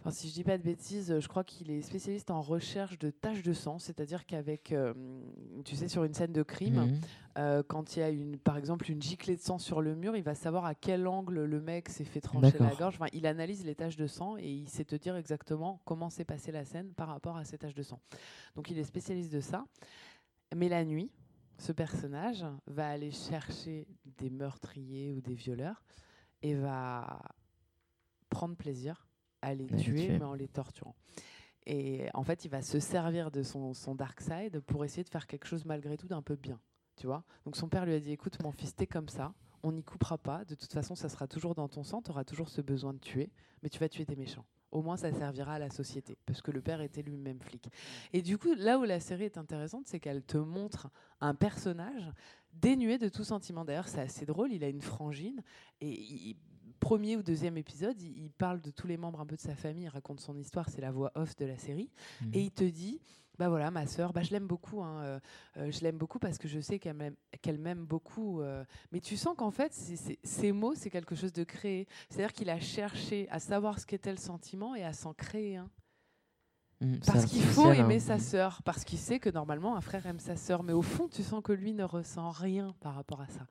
Enfin, 0.01 0.11
si 0.13 0.29
je 0.29 0.35
dis 0.35 0.45
pas 0.45 0.57
de 0.59 0.63
bêtises, 0.63 1.19
je 1.19 1.29
crois 1.29 1.43
qu'il 1.43 1.73
est 1.73 1.83
spécialiste 1.83 2.31
en 2.31 2.41
recherche 2.41 2.99
de 2.99 3.11
taches 3.11 3.43
de 3.43 3.53
sang, 3.53 3.81
c'est-à-dire 3.81 4.27
qu'avec, 4.27 4.71
euh, 4.71 4.95
tu 5.65 5.75
sais, 5.75 5.89
sur 5.89 6.05
une 6.05 6.15
scène 6.15 6.33
de 6.33 6.45
crime, 6.45 6.87
mhm. 6.87 7.01
euh, 7.39 7.63
quand 7.67 7.97
il 7.97 8.01
y 8.01 8.03
a 8.03 8.11
une, 8.11 8.39
par 8.39 8.57
exemple 8.57 8.91
une 8.91 9.03
giclée 9.03 9.35
de 9.35 9.41
sang 9.41 9.59
sur 9.59 9.81
le 9.81 9.97
mur, 9.97 10.15
il 10.15 10.23
va 10.23 10.37
savoir 10.37 10.67
à 10.67 10.77
quel 10.77 11.09
angle 11.09 11.45
le 11.45 11.61
mec 11.61 11.89
s'est 11.89 12.05
fait 12.05 12.21
trancher 12.21 12.59
la 12.61 12.75
gorge. 12.77 12.95
Enfin, 12.95 13.09
il 13.13 13.27
analyse 13.27 13.65
les 13.65 13.75
taches 13.75 13.97
de 13.97 14.07
sang 14.07 14.37
et 14.37 14.49
il 14.49 14.69
sait 14.69 14.85
te 14.85 14.95
dire 14.95 15.17
exactement 15.17 15.81
comment 15.85 16.11
s'est 16.11 16.25
passée 16.25 16.53
la 16.53 16.65
scène 16.65 16.93
par 16.93 17.09
rapport 17.09 17.37
à 17.37 17.45
ces 17.45 17.59
taches 17.59 17.75
de 17.75 17.83
sang. 17.83 18.01
Donc, 18.55 18.71
il 18.71 18.79
est 18.79 18.85
spécialiste 18.85 19.33
de 19.33 19.41
ça. 19.41 19.65
Mais 20.55 20.69
la 20.69 20.85
nuit, 20.85 21.11
ce 21.59 21.73
personnage 21.73 22.47
va 22.69 22.89
aller 22.89 23.11
chercher 23.11 23.89
des 24.17 24.31
meurtriers 24.31 25.13
ou 25.13 25.21
des 25.21 25.35
violeurs 25.35 25.83
et 26.43 26.55
va 26.55 27.21
prendre 28.29 28.57
plaisir 28.57 29.09
à 29.43 29.55
les 29.55 29.67
tuer, 29.67 30.19
mais 30.19 30.25
en 30.25 30.35
les 30.35 30.49
torturant. 30.49 30.95
Et 31.67 32.09
en 32.15 32.23
fait, 32.23 32.45
il 32.45 32.49
va 32.49 32.63
se 32.63 32.81
servir 32.81 33.31
de 33.31 33.43
son, 33.43 33.75
son 33.75 33.95
dark 33.95 34.21
side 34.21 34.61
pour 34.61 34.85
essayer 34.85 35.05
de 35.05 35.09
faire 35.09 35.27
quelque 35.27 35.47
chose 35.47 35.65
malgré 35.65 35.97
tout 35.97 36.09
d'un 36.09 36.23
peu 36.23 36.35
bien. 36.35 36.59
Tu 36.97 37.07
vois 37.07 37.25
Donc 37.45 37.57
son 37.57 37.69
père 37.69 37.85
lui 37.85 37.95
a 37.95 38.01
dit 38.01 38.13
écoute, 38.13 38.43
mon 38.43 38.53
fils, 38.53 38.75
t'es 38.75 38.87
comme 38.87 39.09
ça, 39.09 39.35
on 39.63 39.73
n'y 39.73 39.85
coupera 39.85 40.19
pas. 40.19 40.45
De 40.45 40.55
toute 40.55 40.73
façon, 40.73 40.95
ça 40.95 41.09
sera 41.09 41.27
toujours 41.27 41.55
dans 41.55 41.69
ton 41.69 41.85
sang, 41.85 42.03
tu 42.03 42.11
auras 42.11 42.25
toujours 42.25 42.49
ce 42.49 42.61
besoin 42.61 42.95
de 42.95 42.99
tuer, 42.99 43.31
mais 43.63 43.69
tu 43.69 43.79
vas 43.79 43.89
tuer 43.89 44.05
des 44.05 44.17
méchants. 44.17 44.47
Au 44.71 44.83
moins, 44.83 44.97
ça 44.97 45.13
servira 45.13 45.55
à 45.55 45.59
la 45.59 45.71
société, 45.71 46.19
parce 46.27 46.43
que 46.43 46.51
le 46.51 46.61
père 46.61 46.81
était 46.81 47.03
lui-même 47.03 47.41
flic. 47.41 47.69
Et 48.13 48.21
du 48.21 48.37
coup, 48.37 48.55
là 48.55 48.79
où 48.79 48.85
la 48.85 49.01
série 49.01 49.25
est 49.25 49.39
intéressante, 49.39 49.87
c'est 49.87 49.99
qu'elle 49.99 50.23
te 50.23 50.37
montre 50.37 50.91
un 51.21 51.35
personnage 51.35 52.11
dénué 52.53 52.99
de 52.99 53.09
tout 53.09 53.25
sentiment. 53.25 53.65
D'ailleurs, 53.65 53.89
c'est 53.89 54.01
assez 54.01 54.27
drôle, 54.27 54.53
il 54.53 54.63
a 54.65 54.69
une 54.69 54.83
frangine, 54.83 55.43
et 55.81 55.91
il, 55.91 56.37
premier 56.81 57.17
ou 57.17 57.23
deuxième 57.23 57.57
épisode, 57.57 58.01
il, 58.01 58.31
parle 58.31 58.61
de 58.61 58.71
tous 58.71 58.87
les 58.87 58.97
membres 58.97 59.21
un 59.21 59.27
peu 59.27 59.37
de 59.37 59.41
sa 59.41 59.55
famille, 59.55 59.85
il 59.85 59.89
raconte 59.89 60.21
son 60.21 60.37
histoire, 60.37 60.69
c'est 60.69 60.81
la 60.81 60.91
voix 60.91 61.13
off 61.15 61.37
de 61.37 61.45
la 61.45 61.57
série, 61.57 61.91
mhm. 62.21 62.31
et 62.35 62.43
il 62.43 62.51
te 62.51 62.65
dit, 62.65 63.01
bah 63.39 63.49
voilà, 63.49 63.71
ma 63.71 63.87
sœur, 63.87 64.13
bah 64.13 64.23
je 64.23 64.31
l'aime 64.31 64.47
beaucoup, 64.47 64.83
hein, 64.83 65.01
euh, 65.03 65.21
euh, 65.59 65.71
je 65.71 65.81
l'aime 65.83 65.97
beaucoup 65.97 66.19
parce 66.19 66.39
que 66.39 66.49
je 66.49 66.59
sais 66.59 66.79
qu'elle 66.79 67.59
m'aime 67.59 67.85
beaucoup. 67.85 68.41
Euh. 68.41 68.65
mais 68.91 69.01
tu 69.01 69.17
sens 69.17 69.37
qu'en 69.37 69.51
fait, 69.51 69.73
ces 70.23 70.53
mots, 70.53 70.75
c'est 70.75 70.91
quelque 70.91 71.15
chose 71.15 71.33
de 71.33 71.45
créé. 71.45 71.87
C'est-à-dire 72.11 72.33
qu'il 72.33 72.51
a 72.51 72.59
cherché 72.59 73.29
à 73.31 73.39
savoir 73.39 73.79
ce 73.79 73.87
qu'était 73.87 74.11
le 74.11 74.19
sentiment 74.19 74.75
et 74.75 74.83
à 74.83 74.93
s'en 74.93 75.15
créer 75.15 75.57
un. 75.57 75.71
Mmh, 76.81 76.99
parce 77.07 77.25
qu'il 77.27 77.43
faut 77.43 77.73
aimer 77.73 77.97
hein. 77.97 78.01
sa 78.01 78.19
sœur, 78.19 78.63
parce 78.63 78.85
qu'il 78.85 78.99
sait 78.99 79.19
que 79.19 79.31
normalement 79.31 79.77
un 79.77 79.81
frère 79.81 80.07
aime 80.07 80.21
sa 80.21 80.37
sœur, 80.37 80.63
mais 80.63 80.73
au 80.73 80.83
fond 80.83 81.09
tu 81.09 81.25
sens 81.25 81.43
que 81.43 81.53
lui 81.53 81.75
ne 81.75 81.83
ressent 81.83 82.31
rien 82.31 82.73
par 82.81 82.95
rapport 82.95 83.21
à 83.21 83.27
ça. 83.27 83.47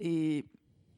Et 0.00 0.44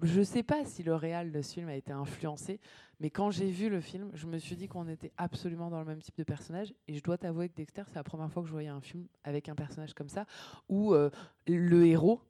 je 0.03 0.19
ne 0.19 0.25
sais 0.25 0.43
pas 0.43 0.65
si 0.65 0.83
le 0.83 0.95
réal 0.95 1.33
de 1.33 1.43
ce 1.43 1.55
film 1.55 1.69
a 1.69 1.75
été 1.75 1.93
influencé, 1.93 2.61
mais 3.01 3.11
quand 3.11 3.31
j'ai 3.31 3.51
vu 3.51 3.69
le 3.69 3.81
film, 3.81 4.11
je 4.15 4.27
me 4.27 4.39
suis 4.39 4.57
dit 4.57 4.69
qu'on 4.69 4.89
était 4.89 5.13
absolument 5.17 5.71
dans 5.71 5.81
le 5.81 5.87
même 5.87 6.01
type 6.01 6.17
de 6.17 6.25
personnage. 6.25 6.75
Et 6.89 6.95
je 6.95 7.03
dois 7.03 7.19
t'avouer 7.19 7.49
que 7.49 7.55
Dexter, 7.55 7.83
c'est 7.87 7.97
la 7.97 8.05
première 8.05 8.31
fois 8.31 8.43
que 8.43 8.49
je 8.49 8.53
voyais 8.53 8.69
un 8.69 8.81
film 8.81 9.07
avec 9.25 9.49
un 9.49 9.55
personnage 9.55 9.95
comme 9.95 10.09
ça, 10.09 10.27
où 10.69 10.95
euh, 10.95 11.11
le 11.47 11.87
héros 11.87 12.21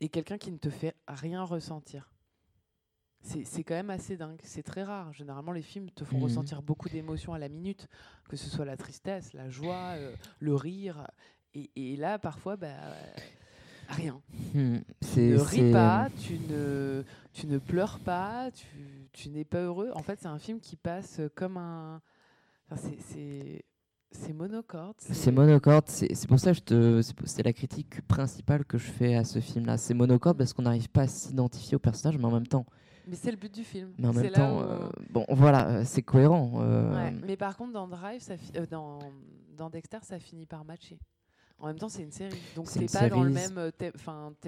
est 0.00 0.08
quelqu'un 0.08 0.38
qui 0.38 0.52
ne 0.52 0.58
te 0.58 0.70
fait 0.70 0.94
rien 1.08 1.42
ressentir. 1.42 2.10
C'est 3.20 3.64
quand 3.64 3.74
même 3.74 3.88
assez 3.88 4.18
dingue. 4.18 4.38
C'est 4.42 4.62
très 4.62 4.82
rare. 4.82 5.10
Généralement, 5.14 5.52
les 5.52 5.62
films 5.62 5.90
te 5.90 6.04
font 6.04 6.18
mmh. 6.18 6.24
ressentir 6.24 6.62
beaucoup 6.62 6.90
d'émotions 6.90 7.32
à 7.32 7.38
la 7.38 7.48
minute, 7.48 7.88
que 8.28 8.36
ce 8.36 8.50
soit 8.50 8.66
la 8.66 8.76
tristesse, 8.76 9.32
la 9.32 9.48
joie, 9.48 9.94
euh, 9.96 10.14
le 10.40 10.54
rire. 10.54 11.06
Et, 11.54 11.96
là, 11.96 12.18
parfois, 12.18 12.56
bah, 12.56 12.74
rien. 13.88 14.20
Hmm, 14.54 14.78
tu 15.12 15.20
ne 15.20 15.38
ris 15.38 15.72
pas, 15.72 16.08
tu 16.20 16.38
ne, 16.48 17.02
tu 17.32 17.46
ne 17.46 17.58
pleures 17.58 17.98
pas, 18.00 18.50
tu, 18.52 18.66
tu 19.12 19.28
n'es 19.30 19.44
pas 19.44 19.60
heureux. 19.60 19.90
En 19.94 20.02
fait, 20.02 20.18
c'est 20.20 20.28
un 20.28 20.38
film 20.38 20.60
qui 20.60 20.76
passe 20.76 21.20
comme 21.34 21.56
un. 21.56 22.00
Enfin, 22.70 22.90
c'est. 23.08 23.64
C'est 24.16 24.32
monocorde. 24.32 24.94
C'est 25.00 25.32
monocorde. 25.32 25.88
C'est 25.88 26.28
pour 26.28 26.38
ça 26.38 26.52
que 26.54 27.00
c'est 27.24 27.42
la 27.42 27.52
critique 27.52 28.00
principale 28.02 28.64
que 28.64 28.78
je 28.78 28.86
fais 28.86 29.16
à 29.16 29.24
ce 29.24 29.40
film-là. 29.40 29.76
C'est 29.76 29.92
monocorde 29.92 30.38
parce 30.38 30.52
qu'on 30.52 30.62
n'arrive 30.62 30.88
pas 30.88 31.02
à 31.02 31.08
s'identifier 31.08 31.74
au 31.74 31.80
personnage, 31.80 32.16
mais 32.16 32.24
en 32.24 32.30
même 32.30 32.46
temps. 32.46 32.64
Mais 33.06 33.16
c'est 33.16 33.30
le 33.30 33.36
but 33.36 33.52
du 33.52 33.64
film. 33.64 33.92
Mais 33.98 34.08
en 34.08 34.12
même 34.12 34.30
temps, 34.30 34.62
euh, 34.62 34.88
bon, 35.10 35.26
voilà, 35.28 35.68
euh, 35.68 35.82
c'est 35.84 36.02
cohérent. 36.02 36.52
Euh. 36.58 37.10
Mais 37.26 37.36
par 37.36 37.56
contre, 37.56 37.72
dans 37.72 37.88
Drive, 37.88 38.22
ça 38.22 38.34
dans, 38.70 38.98
dans 39.56 39.68
Dexter, 39.68 39.98
ça 40.02 40.18
finit 40.18 40.46
par 40.46 40.64
matcher. 40.64 40.98
En 41.60 41.68
même 41.68 41.78
temps, 41.78 41.88
c'est 41.88 42.02
une 42.02 42.12
série. 42.12 42.36
Donc, 42.56 42.70
t'es 42.70 42.86
pas, 42.86 43.08
dans 43.08 43.22
le 43.22 43.30
même, 43.30 43.58
euh, 43.58 43.70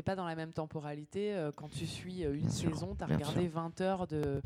pas 0.05 0.17
dans 0.17 0.27
la 0.27 0.35
même 0.35 0.53
temporalité. 0.53 1.35
Euh, 1.35 1.51
quand 1.55 1.69
tu 1.69 1.87
suis 1.87 2.25
euh, 2.25 2.35
une 2.35 2.51
saison, 2.51 2.95
tu 2.95 3.05
as 3.05 3.07
regardé 3.07 3.49
20 3.49 3.81
heures 3.81 4.07
de. 4.07 4.43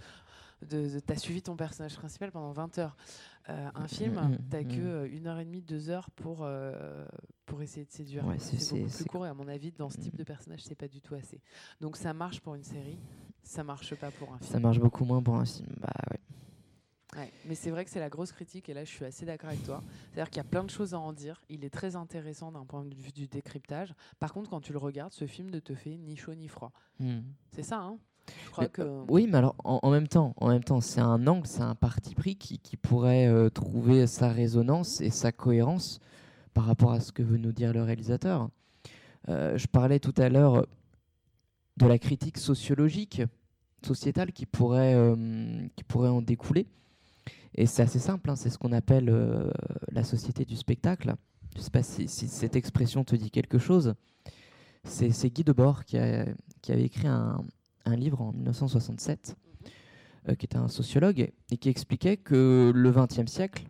de, 0.69 1.01
tu 1.01 1.13
as 1.13 1.17
suivi 1.17 1.43
ton 1.43 1.57
personnage 1.57 1.97
principal 1.97 2.31
pendant 2.31 2.53
20 2.53 2.79
heures. 2.79 2.97
un 3.49 3.89
film, 3.89 4.15
mm, 4.15 4.29
mm, 4.29 4.37
tu 4.37 4.57
n'as 4.57 4.63
mm. 4.63 4.69
que 4.69 5.07
une 5.09 5.27
heure 5.27 5.39
et 5.39 5.45
demie, 5.45 5.63
deux 5.63 5.91
heures 5.91 6.11
pour, 6.11 6.49
pour 7.47 7.63
essayer 7.63 7.87
de 7.87 7.93
séduire. 7.93 8.25
c'est 8.39 8.75
beaucoup 8.75 8.91
plus 8.91 9.05
court 9.07 9.27
et 9.27 9.31
à 9.31 9.35
mon 9.35 9.49
avis, 9.49 9.73
dans 9.73 9.91
ce 9.91 9.99
type 9.99 10.17
de 10.17 10.25
personnage, 10.25 10.61
c'est 10.63 10.77
pas 10.77 10.89
du 10.89 11.01
tout 11.01 11.15
assez. 11.15 11.41
Donc 11.81 11.97
ça 11.97 12.13
marche 12.13 12.41
pour 12.41 12.55
une 12.55 12.65
série, 12.65 12.99
ça 13.43 13.65
marche 13.65 13.95
pas 13.95 14.11
pour 14.11 14.33
un 14.33 14.39
film. 14.39 14.53
Ça 14.53 14.61
marche 14.61 14.79
beaucoup 14.79 15.05
moins 15.05 15.23
pour 15.23 15.35
un 15.37 15.45
film. 15.47 15.75
Bah 15.81 15.89
ouais 16.11 16.21
mais 17.47 17.55
c'est 17.55 17.71
vrai 17.71 17.85
que 17.85 17.91
c'est 17.91 18.01
la 18.01 18.09
grosse 18.09 18.33
critique, 18.33 18.69
et 18.69 18.75
là 18.75 18.85
je 18.85 18.91
suis 18.91 19.05
assez 19.05 19.27
d'accord 19.27 19.51
avec 19.51 19.65
toi. 19.65 19.83
C'est-à-dire 20.13 20.31
qu'il 20.31 20.37
y 20.39 20.47
a 20.47 20.49
plein 20.49 20.65
de 20.65 20.71
choses 20.71 20.95
à 20.95 20.99
en 20.99 21.13
dire. 21.13 21.43
Il 21.49 21.65
est 21.65 21.71
très 21.71 21.97
intéressant 21.97 22.53
d'un 22.53 22.65
point 22.65 22.85
de 22.85 22.95
vue 22.95 23.13
du 23.13 23.27
décryptage. 23.27 23.95
Par 24.19 24.33
contre, 24.33 24.51
quand 24.51 24.61
tu 24.61 24.73
le 24.73 24.79
regardes, 24.79 25.13
ce 25.13 25.27
film 25.27 25.51
ne 25.51 25.59
te 25.59 25.75
fait 25.75 25.97
ni 25.97 26.17
chaud 26.17 26.35
ni 26.35 26.49
froid. 26.49 26.73
Hmm. 26.99 27.21
C'est 27.53 27.63
ça, 27.63 27.79
hein? 27.79 27.99
Je 28.45 28.51
crois 28.51 28.69
que... 28.69 28.83
Euh, 28.83 29.05
oui, 29.09 29.27
mais 29.29 29.39
alors 29.39 29.57
en, 29.65 29.91
même 29.91 30.07
temps, 30.07 30.35
en 30.37 30.49
même 30.49 30.63
temps, 30.63 30.81
c'est 30.81 31.01
un 31.01 31.27
angle, 31.27 31.47
c'est 31.47 31.63
un 31.63 31.75
parti 31.75 32.15
pris 32.15 32.37
qui, 32.37 32.59
qui 32.59 32.77
pourrait 32.77 33.27
euh, 33.27 33.49
trouver 33.49 34.07
sa 34.07 34.29
résonance 34.29 35.01
et 35.01 35.11
sa 35.11 35.33
cohérence 35.33 36.01
par 36.55 36.65
rapport 36.65 36.93
à 36.93 37.01
ce 37.01 37.13
que 37.13 37.23
veut 37.23 37.39
nous 37.39 37.53
dire 37.53 37.73
le 37.73 37.83
réalisateur. 37.83 38.49
Euh, 39.29 39.57
je 39.59 39.67
parlais 39.67 39.99
tout 39.99 40.15
à 40.17 40.29
l'heure 40.29 40.67
de 41.77 41.87
la 41.87 41.99
critique 41.99 42.39
sociologique, 42.39 43.23
sociétale 43.85 44.33
qui 44.33 44.47
pourrait, 44.47 44.95
qui 45.75 45.85
pourrait 45.85 46.11
en 46.11 46.21
découler. 46.21 46.67
Et 47.55 47.67
c'est 47.67 47.83
assez 47.83 47.99
simple, 47.99 48.31
hein, 48.31 48.37
c'est 48.37 48.51
ce 48.51 48.59
qu'on 48.59 48.73
appelle 48.73 49.09
euh, 49.09 49.51
la 49.91 50.05
société 50.05 50.45
du 50.45 50.57
spectacle. 50.57 51.15
Je 51.55 51.59
ne 51.59 51.65
sais 51.65 51.71
pas 51.71 51.83
si, 51.83 52.07
cette 52.09 52.57
expression 52.57 53.05
te 53.05 53.17
dit 53.17 53.31
quelque 53.31 53.59
chose. 53.59 53.95
C'est 54.85 55.31
Guy 55.31 55.45
Debord 55.45 55.85
qui, 55.85 55.99
qui 56.63 56.73
avait 56.73 56.85
écrit 56.85 57.09
un, 57.09 57.45
livre 57.87 58.23
en 58.23 58.33
1967, 58.33 59.37
euh, 60.29 60.35
qui 60.37 60.47
était 60.47 60.57
un 60.57 60.69
sociologue, 60.69 61.33
et 61.51 61.57
qui 61.57 61.69
expliquait 61.69 62.17
que 62.17 62.71
le 62.75 62.93
XXe 62.93 63.31
siècle, 63.31 63.65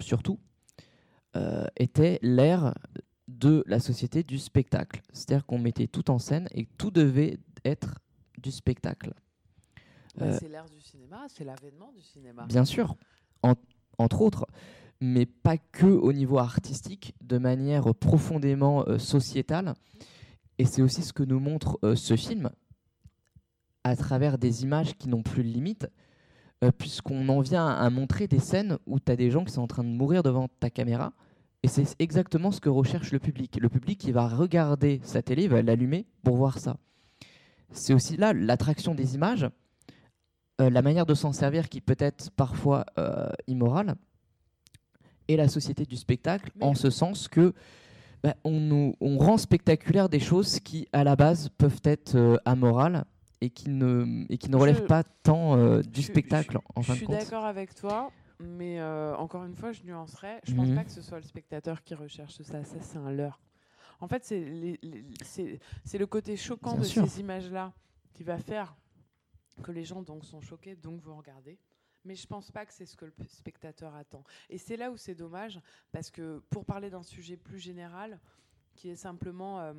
surtout, 0.00 0.40
euh, 1.36 1.66
était 1.76 2.18
l'ère 2.22 2.74
de 3.28 3.64
la 3.66 3.80
société 3.80 4.22
du 4.22 4.38
spectacle. 4.38 5.02
C'est-à-dire 5.12 5.46
qu'on 5.46 5.58
mettait 5.58 5.86
tout 5.86 6.10
en 6.10 6.18
scène 6.18 6.48
et 6.52 6.66
tout 6.78 6.90
devait 6.90 7.38
être 7.64 7.98
du 8.38 8.50
spectacle. 8.50 9.12
Euh, 10.20 10.36
c'est 10.38 10.48
l'ère 10.48 10.68
du 10.68 10.80
cinéma, 10.80 11.26
c'est 11.28 11.44
l'avènement 11.44 11.92
du 11.92 12.02
cinéma. 12.02 12.44
Bien 12.46 12.64
sûr, 12.64 12.96
entre 13.42 14.22
autres, 14.22 14.46
mais 15.00 15.26
pas 15.26 15.56
que 15.56 15.86
au 15.86 16.12
niveau 16.12 16.38
artistique, 16.38 17.14
de 17.22 17.38
manière 17.38 17.94
profondément 17.94 18.86
euh, 18.86 18.98
sociétale. 18.98 19.74
Et 20.58 20.64
c'est 20.64 20.82
aussi 20.82 21.02
ce 21.02 21.12
que 21.12 21.22
nous 21.22 21.40
montre 21.40 21.78
euh, 21.82 21.96
ce 21.96 22.14
film, 22.14 22.50
à 23.84 23.96
travers 23.96 24.38
des 24.38 24.62
images 24.62 24.96
qui 24.96 25.08
n'ont 25.08 25.22
plus 25.22 25.42
de 25.42 25.48
limite, 25.48 25.88
puisqu'on 26.78 27.28
en 27.28 27.40
vient 27.40 27.66
à 27.66 27.90
montrer 27.90 28.28
des 28.28 28.38
scènes 28.38 28.78
où 28.86 29.00
tu 29.00 29.10
as 29.10 29.16
des 29.16 29.32
gens 29.32 29.44
qui 29.44 29.52
sont 29.52 29.62
en 29.62 29.66
train 29.66 29.82
de 29.82 29.88
mourir 29.88 30.22
devant 30.22 30.46
ta 30.60 30.70
caméra. 30.70 31.12
Et 31.64 31.68
c'est 31.68 31.96
exactement 31.98 32.52
ce 32.52 32.60
que 32.60 32.68
recherche 32.68 33.10
le 33.10 33.18
public. 33.18 33.58
Le 33.60 33.68
public 33.68 33.98
qui 33.98 34.12
va 34.12 34.28
regarder 34.28 35.00
sa 35.02 35.22
télé, 35.22 35.48
va 35.48 35.60
l'allumer 35.60 36.06
pour 36.22 36.36
voir 36.36 36.60
ça. 36.60 36.76
C'est 37.72 37.94
aussi 37.94 38.16
là 38.16 38.32
l'attraction 38.32 38.94
des 38.94 39.16
images 39.16 39.48
euh, 40.60 40.70
la 40.70 40.82
manière 40.82 41.06
de 41.06 41.14
s'en 41.14 41.32
servir 41.32 41.68
qui 41.68 41.80
peut 41.80 41.96
être 41.98 42.30
parfois 42.32 42.84
euh, 42.98 43.28
immorale, 43.46 43.94
et 45.28 45.36
la 45.36 45.48
société 45.48 45.84
du 45.84 45.96
spectacle, 45.96 46.50
en 46.60 46.74
ce 46.74 46.90
sens 46.90 47.28
que 47.28 47.54
bah, 48.22 48.34
on, 48.44 48.60
nous, 48.60 48.94
on 49.00 49.18
rend 49.18 49.38
spectaculaire 49.38 50.08
des 50.08 50.20
choses 50.20 50.60
qui, 50.60 50.88
à 50.92 51.04
la 51.04 51.16
base, 51.16 51.48
peuvent 51.48 51.80
être 51.84 52.16
euh, 52.16 52.36
amorales 52.44 53.04
et 53.40 53.50
qui 53.50 53.70
ne, 53.70 54.24
et 54.28 54.36
qui 54.36 54.50
ne 54.50 54.56
relèvent 54.56 54.86
pas 54.86 55.02
tant 55.02 55.80
du 55.80 56.02
spectacle, 56.02 56.52
je, 56.52 56.58
en 56.76 56.82
fin 56.82 56.94
de 56.94 57.00
compte. 57.00 57.10
Je 57.10 57.16
suis 57.16 57.24
d'accord 57.24 57.44
avec 57.44 57.74
toi, 57.74 58.12
mais 58.38 58.80
encore 59.18 59.44
une 59.44 59.56
fois, 59.56 59.72
je 59.72 59.82
nuancerais. 59.82 60.40
Je 60.44 60.52
ne 60.52 60.58
pense 60.58 60.68
mhm. 60.68 60.76
pas 60.76 60.84
que 60.84 60.92
ce 60.92 61.02
soit 61.02 61.18
le 61.18 61.24
spectateur 61.24 61.82
qui 61.82 61.96
recherche 61.96 62.34
ça. 62.42 62.62
Ça, 62.62 62.76
c'est 62.80 62.98
un 62.98 63.10
leurre. 63.10 63.40
En 64.00 64.06
fait, 64.06 64.22
c'est 64.24 65.98
le 65.98 66.06
côté 66.06 66.36
choquant 66.36 66.76
de 66.76 66.84
ces 66.84 67.18
images-là 67.18 67.72
qui 68.14 68.22
va 68.22 68.38
faire 68.38 68.76
que 69.62 69.72
les 69.72 69.84
gens 69.84 70.02
donc 70.02 70.24
sont 70.24 70.40
choqués, 70.40 70.76
donc 70.76 71.00
vont 71.02 71.16
regarder. 71.16 71.58
Mais 72.04 72.14
je 72.16 72.26
pense 72.26 72.50
pas 72.50 72.66
que 72.66 72.72
c'est 72.72 72.86
ce 72.86 72.96
que 72.96 73.04
le 73.04 73.12
spectateur 73.28 73.94
attend. 73.94 74.24
Et 74.50 74.58
c'est 74.58 74.76
là 74.76 74.90
où 74.90 74.96
c'est 74.96 75.14
dommage, 75.14 75.60
parce 75.92 76.10
que 76.10 76.42
pour 76.50 76.64
parler 76.64 76.90
d'un 76.90 77.02
sujet 77.02 77.36
plus 77.36 77.60
général, 77.60 78.20
qui 78.74 78.88
est 78.88 78.96
simplement 78.96 79.60
euh, 79.60 79.72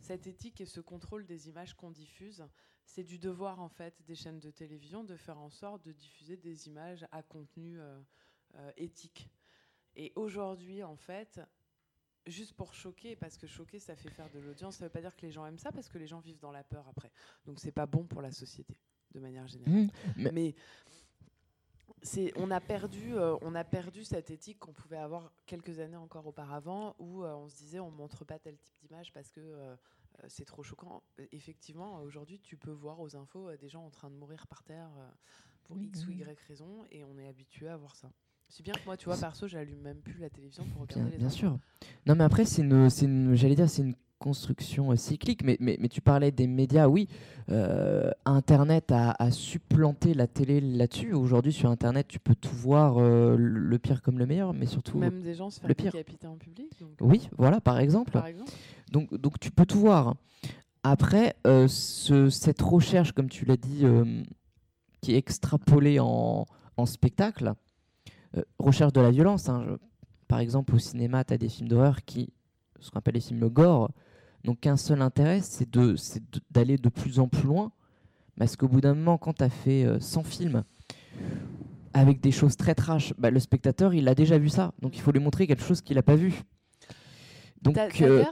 cette 0.00 0.26
éthique 0.26 0.60
et 0.60 0.66
ce 0.66 0.80
contrôle 0.80 1.26
des 1.26 1.48
images 1.48 1.74
qu'on 1.74 1.90
diffuse, 1.90 2.46
c'est 2.84 3.04
du 3.04 3.18
devoir 3.18 3.60
en 3.60 3.68
fait 3.68 4.02
des 4.06 4.14
chaînes 4.14 4.40
de 4.40 4.50
télévision 4.50 5.04
de 5.04 5.16
faire 5.16 5.38
en 5.38 5.50
sorte 5.50 5.84
de 5.84 5.92
diffuser 5.92 6.36
des 6.36 6.68
images 6.68 7.06
à 7.10 7.22
contenu 7.22 7.78
euh, 7.78 8.00
euh, 8.54 8.72
éthique. 8.76 9.28
Et 9.96 10.12
aujourd'hui, 10.14 10.82
en 10.82 10.96
fait, 10.96 11.40
juste 12.26 12.54
pour 12.54 12.74
choquer, 12.74 13.16
parce 13.16 13.36
que 13.36 13.46
choquer, 13.46 13.78
ça 13.78 13.96
fait 13.96 14.10
faire 14.10 14.28
de 14.30 14.40
l'audience, 14.40 14.76
ça 14.76 14.84
ne 14.84 14.88
veut 14.88 14.92
pas 14.92 15.00
dire 15.00 15.14
que 15.16 15.22
les 15.22 15.32
gens 15.32 15.46
aiment 15.46 15.58
ça, 15.58 15.72
parce 15.72 15.88
que 15.88 15.98
les 15.98 16.06
gens 16.06 16.20
vivent 16.20 16.40
dans 16.40 16.52
la 16.52 16.64
peur 16.64 16.86
après. 16.88 17.10
Donc 17.44 17.60
c'est 17.60 17.72
pas 17.72 17.86
bon 17.86 18.04
pour 18.04 18.22
la 18.22 18.32
société, 18.32 18.76
de 19.12 19.20
manière 19.20 19.46
générale. 19.46 19.90
Mmh, 20.16 20.28
mais, 20.32 20.54
c'est, 22.02 22.32
on 22.36 22.50
a 22.50 22.60
perdu, 22.60 23.16
euh, 23.16 23.36
on 23.42 23.54
a 23.54 23.64
perdu 23.64 24.04
cette 24.04 24.30
éthique 24.30 24.58
qu'on 24.58 24.72
pouvait 24.72 24.96
avoir 24.96 25.32
quelques 25.46 25.80
années 25.80 25.96
encore 25.96 26.26
auparavant, 26.26 26.94
où 26.98 27.24
euh, 27.24 27.34
on 27.34 27.48
se 27.48 27.56
disait 27.56 27.80
on 27.80 27.90
montre 27.90 28.24
pas 28.24 28.38
tel 28.38 28.56
type 28.58 28.78
d'image 28.80 29.12
parce 29.12 29.30
que 29.32 29.40
euh, 29.40 29.74
c'est 30.28 30.44
trop 30.44 30.62
choquant. 30.62 31.02
Effectivement, 31.32 32.00
aujourd'hui, 32.02 32.38
tu 32.40 32.56
peux 32.56 32.70
voir 32.70 33.00
aux 33.00 33.16
infos 33.16 33.54
des 33.56 33.68
gens 33.68 33.84
en 33.84 33.90
train 33.90 34.10
de 34.10 34.16
mourir 34.16 34.46
par 34.46 34.62
terre 34.62 34.90
pour 35.64 35.78
X 35.78 36.06
ou 36.06 36.12
Y 36.12 36.40
raison, 36.46 36.84
et 36.90 37.04
on 37.04 37.18
est 37.18 37.26
habitué 37.26 37.68
à 37.68 37.76
voir 37.76 37.96
ça. 37.96 38.10
Si 38.48 38.62
bien 38.62 38.72
que 38.74 38.84
moi, 38.86 38.96
tu 38.96 39.06
vois, 39.06 39.16
perso, 39.16 39.48
j'allume 39.48 39.80
même 39.80 39.98
plus 39.98 40.18
la 40.20 40.30
télévision 40.30 40.64
pour 40.72 40.82
regarder 40.82 41.02
bien, 41.02 41.10
les 41.10 41.18
Bien 41.18 41.28
sûr. 41.28 41.58
Non, 42.06 42.14
mais 42.14 42.24
après, 42.24 42.44
c'est 42.44 42.62
une, 42.62 43.34
j'allais 43.34 43.54
dire, 43.54 43.68
c'est 43.68 43.82
une 43.82 43.94
construction 44.18 44.92
euh, 44.92 44.96
cyclique. 44.96 45.42
Mais, 45.44 45.56
mais, 45.60 45.76
mais, 45.80 45.88
tu 45.88 46.00
parlais 46.00 46.30
des 46.30 46.46
médias, 46.46 46.88
oui. 46.88 47.08
Euh, 47.50 48.10
Internet 48.24 48.90
a, 48.92 49.14
a, 49.18 49.30
supplanté 49.30 50.14
la 50.14 50.26
télé 50.26 50.60
là-dessus. 50.60 51.12
Aujourd'hui, 51.12 51.52
sur 51.52 51.70
Internet, 51.70 52.08
tu 52.08 52.18
peux 52.18 52.34
tout 52.34 52.54
voir, 52.54 52.96
euh, 52.98 53.36
le 53.38 53.78
pire 53.78 54.02
comme 54.02 54.18
le 54.18 54.26
meilleur, 54.26 54.52
mais 54.52 54.66
surtout 54.66 54.98
même 54.98 55.22
des 55.22 55.34
gens 55.34 55.50
se 55.50 55.60
faire 55.60 55.68
le 55.68 55.74
pire. 55.74 55.92
en 56.24 56.36
public. 56.36 56.70
Oui, 57.00 57.28
voilà, 57.36 57.60
par 57.60 57.78
exemple. 57.78 58.12
par 58.12 58.26
exemple. 58.26 58.50
Donc, 58.90 59.14
donc 59.14 59.38
tu 59.38 59.50
peux 59.50 59.66
tout 59.66 59.80
voir. 59.80 60.16
Après, 60.82 61.34
ce, 61.44 62.30
cette 62.30 62.62
recherche, 62.62 63.12
comme 63.12 63.28
tu 63.28 63.44
l'as 63.44 63.56
dit, 63.56 63.84
qui 65.00 65.14
est 65.14 65.18
extrapolée 65.18 65.98
en, 65.98 66.46
en 66.76 66.86
spectacle, 66.86 67.54
recherche 68.58 68.92
de 68.92 69.00
la 69.00 69.10
violence. 69.10 69.48
Hein. 69.48 69.78
par 70.28 70.40
exemple, 70.40 70.74
au 70.74 70.78
cinéma, 70.78 71.24
tu 71.24 71.34
as 71.34 71.38
des 71.38 71.48
films 71.48 71.68
d'horreur 71.68 72.04
qui, 72.04 72.32
ce 72.80 72.90
qu'on 72.90 72.98
appelle 72.98 73.14
les 73.14 73.20
films 73.20 73.48
gore, 73.48 73.90
n'ont 74.44 74.54
qu'un 74.54 74.76
seul 74.76 75.02
intérêt, 75.02 75.40
c'est 75.40 75.68
d'aller 76.50 76.76
de, 76.78 76.88
plus 76.88 77.18
en 77.18 77.28
plus 77.28 77.46
loin. 77.46 77.72
Parce 78.38 78.56
qu'au 78.56 78.68
bout 78.68 78.80
d'un 78.80 78.94
moment, 78.94 79.18
quand 79.18 79.34
tu 79.34 79.44
as 79.44 79.48
fait 79.48 79.86
100 79.98 80.20
euh, 80.20 80.24
films 80.24 80.64
avec 81.94 82.20
des 82.20 82.30
choses 82.30 82.56
très 82.56 82.74
trash, 82.74 83.14
bah, 83.18 83.30
le 83.30 83.40
spectateur, 83.40 83.94
il 83.94 84.06
a 84.08 84.14
déjà 84.14 84.38
vu 84.38 84.50
ça. 84.50 84.72
Donc 84.82 84.96
il 84.96 85.00
faut 85.00 85.12
lui 85.12 85.20
montrer 85.20 85.46
quelque 85.46 85.62
chose 85.62 85.80
qu'il 85.80 85.96
n'a 85.96 86.02
pas 86.02 86.16
vu. 86.16 86.42
Donc, 87.72 88.00
euh, 88.02 88.24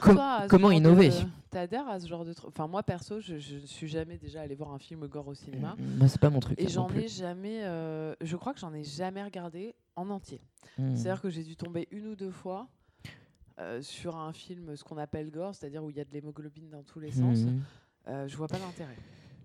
comment 0.49 0.71
innover? 0.71 1.11
T'adhères 1.51 1.89
à 1.89 2.01
ce 2.01 2.09
genre 2.09 2.25
de 2.25 2.33
truc 2.33 2.49
Enfin, 2.49 2.67
moi 2.67 2.83
perso, 2.83 3.21
je, 3.21 3.35
ne 3.35 3.67
suis 3.67 3.87
jamais 3.87 4.19
déjà 4.19 4.41
allé 4.41 4.57
voir 4.57 4.73
un 4.73 4.79
film 4.79 5.07
gore 5.07 5.29
au 5.29 5.35
cinéma. 5.35 5.77
Mm, 5.79 5.99
moi, 5.99 6.09
c'est 6.09 6.21
pas 6.21 6.31
mon 6.31 6.41
truc. 6.41 6.61
Et 6.61 6.69
j'en 6.69 6.89
ai 6.91 7.07
jamais. 7.07 7.65
Euh, 7.65 8.15
je 8.21 8.37
crois 8.37 8.55
que 8.55 8.61
j'en 8.61 8.75
ai 8.75 8.83
jamais 8.83 9.23
regardé 9.23 9.75
en 9.95 10.11
entier. 10.11 10.41
Mm. 10.79 10.97
C'est-à-dire 10.97 11.23
que 11.23 11.31
j'ai 11.31 11.45
dû 11.45 11.55
tomber 11.55 11.87
une 11.93 12.09
ou 12.09 12.17
deux 12.17 12.33
fois 12.33 12.67
euh, 13.61 13.81
sur 13.83 14.17
un 14.17 14.33
film, 14.33 14.75
ce 14.75 14.83
qu'on 14.83 14.99
appelle 14.99 15.31
gore, 15.31 15.55
c'est-à-dire 15.55 15.85
où 15.85 15.91
il 15.91 15.97
y 15.97 16.01
a 16.01 16.05
de 16.05 16.13
l'hémoglobine 16.13 16.71
dans 16.71 16.83
tous 16.83 16.99
les 16.99 17.13
sens. 17.13 17.39
Mm. 17.43 17.61
Euh, 18.09 18.27
je 18.27 18.37
vois 18.37 18.49
pas 18.49 18.59
l'intérêt. 18.59 18.97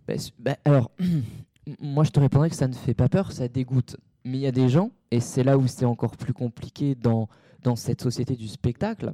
Bah, 0.07 0.15
bah, 0.39 0.57
alors, 0.65 0.91
moi, 1.79 2.03
je 2.03 2.09
te 2.09 2.19
répondrais 2.19 2.49
que 2.49 2.55
ça 2.55 2.67
ne 2.67 2.73
fait 2.73 2.95
pas 2.95 3.07
peur, 3.07 3.31
ça 3.31 3.47
dégoûte. 3.47 3.97
Mais 4.25 4.37
il 4.39 4.41
y 4.41 4.47
a 4.47 4.51
des 4.51 4.67
gens, 4.67 4.89
et 5.11 5.19
c'est 5.19 5.43
là 5.43 5.59
où 5.59 5.67
c'est 5.67 5.85
encore 5.85 6.17
plus 6.17 6.33
compliqué 6.33 6.95
dans, 6.95 7.29
dans 7.61 7.75
cette 7.75 8.01
société 8.01 8.35
du 8.35 8.47
spectacle 8.47 9.13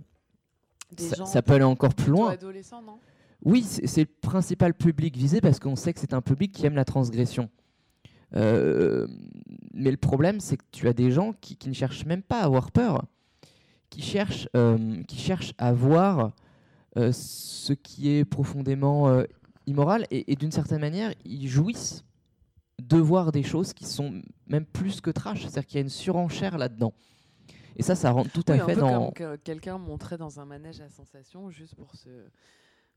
ça, 0.98 1.42
peut 1.42 1.54
aller 1.54 1.64
encore 1.64 1.94
plus 1.94 2.12
loin. 2.12 2.36
non? 2.82 3.00
Oui, 3.44 3.64
c'est 3.64 4.02
le 4.02 4.10
principal 4.22 4.74
public 4.74 5.16
visé 5.16 5.42
parce 5.42 5.60
qu'on 5.60 5.76
sait 5.76 5.94
que 5.94 6.00
c'est 6.00 6.14
un 6.14 6.22
public 6.22 6.52
qui 6.52 6.66
aime 6.66 6.76
la 6.76 6.86
transgression. 6.86 7.50
Euh, 8.36 9.08
mais 9.74 9.92
le 9.92 9.98
problème, 9.98 10.40
c'est 10.40 10.58
que 10.58 10.64
tu 10.72 10.88
as 10.88 10.94
des 10.94 11.12
gens 11.12 11.34
qui, 11.34 11.58
ne 11.68 11.74
cherchent 11.74 12.06
même 12.06 12.24
pas 12.24 12.42
à 12.42 12.46
avoir 12.46 12.72
peur, 12.72 13.06
qui 13.90 14.02
cherchent, 14.02 14.50
euh, 14.56 15.04
qui 15.04 15.18
cherchent 15.18 15.54
à 15.58 15.74
voir 15.74 16.32
euh, 16.98 17.12
ce 17.12 17.74
qui 17.74 18.10
est 18.10 18.26
profondément 18.26 19.24
immoral 19.68 20.08
et, 20.12 20.32
et 20.32 20.36
d'une 20.36 20.52
certaine 20.52 20.82
manière, 20.82 21.14
ils 21.24 21.48
jouissent 21.48 22.04
de 22.82 22.98
voir 22.98 23.32
des 23.32 23.44
choses 23.44 23.74
qui 23.74 23.86
sont 23.86 24.22
même 24.48 24.66
plus 24.66 25.02
que 25.02 25.12
trash. 25.12 25.42
C'est-à-dire 25.42 25.66
qu'il 25.66 25.76
y 25.76 25.80
a 25.80 25.82
une 25.82 25.90
surenchère 25.90 26.58
là-dedans. 26.58 26.94
Et 27.76 27.84
ça, 27.84 27.96
ça 27.96 28.12
rentre 28.12 28.32
tout 28.32 28.44
à 28.48 28.58
fait 28.60 28.76
dans. 28.76 29.12
Comme 29.12 29.38
quelqu'un 29.40 29.78
montrait 29.78 30.18
dans 30.18 30.40
un 30.40 30.46
manège 30.46 30.82
à 30.82 30.90
sensation 30.90 31.50
juste 31.50 31.76
pour 31.76 31.94
se, 31.96 32.10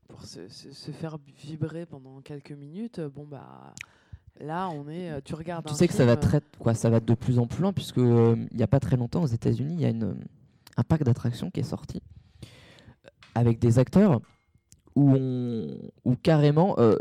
pour 0.07 0.23
se, 0.23 0.47
se, 0.47 0.91
faire 0.91 1.17
vibrer 1.43 1.85
pendant 1.85 2.21
quelques 2.21 2.51
minutes. 2.51 2.99
Bon, 2.99 3.25
bah. 3.25 3.73
Là, 4.39 4.69
on 4.69 4.87
est. 4.87 5.11
Euh, 5.11 5.19
tu 5.23 5.35
regardes. 5.35 5.65
Tu 5.67 5.73
sais 5.73 5.87
que 5.87 5.93
ça 5.93 6.05
va 6.05 6.15
très, 6.15 6.41
quoi, 6.59 6.73
ça 6.73 6.89
va 6.89 7.01
de 7.01 7.13
plus 7.13 7.39
en 7.39 7.47
plus 7.47 7.61
loin 7.61 7.73
puisque 7.73 7.97
euh, 7.97 8.35
il 8.51 8.57
n'y 8.57 8.63
a 8.63 8.67
pas 8.67 8.79
très 8.79 8.95
longtemps 8.95 9.21
aux 9.23 9.27
États-Unis, 9.27 9.73
il 9.73 9.81
y 9.81 9.85
a 9.85 9.89
une, 9.89 10.15
un 10.77 10.83
parc 10.83 11.03
d'attractions 11.03 11.51
qui 11.51 11.59
est 11.59 11.63
sorti 11.63 12.01
avec 13.35 13.59
des 13.59 13.79
acteurs 13.79 14.21
où, 14.95 15.15
on, 15.15 15.77
où 16.05 16.15
carrément, 16.15 16.75
euh, 16.79 16.95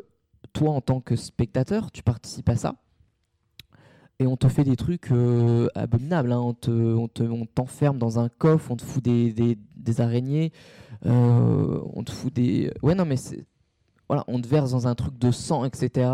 toi 0.53 0.71
en 0.71 0.81
tant 0.81 1.01
que 1.01 1.17
spectateur, 1.17 1.91
tu 1.91 2.03
participes 2.03 2.49
à 2.49 2.57
ça 2.57 2.75
et 4.19 4.27
on 4.27 4.37
te 4.37 4.49
fait 4.49 4.65
des 4.65 4.77
trucs 4.77 5.13
euh, 5.13 5.69
abominables. 5.75 6.33
Hein. 6.33 6.41
On, 6.41 6.55
te, 6.55 6.71
on, 7.23 7.47
t'enferme 7.47 7.99
dans 7.99 8.19
un 8.19 8.29
coffre, 8.29 8.71
on 8.71 8.77
te 8.77 8.83
fout 8.83 9.03
des, 9.03 9.33
des, 9.77 10.01
araignées, 10.01 10.53
euh, 11.07 11.81
on 11.95 12.03
te 12.03 12.11
fout 12.11 12.33
des. 12.33 12.73
Ouais, 12.83 12.95
non, 12.95 13.05
mais 13.05 13.17
c'est. 13.17 13.47
Voilà, 14.09 14.25
on 14.27 14.41
te 14.41 14.49
verse 14.49 14.71
dans 14.71 14.89
un 14.89 14.95
truc 14.95 15.19
de 15.19 15.31
sang, 15.31 15.65
etc. 15.65 16.11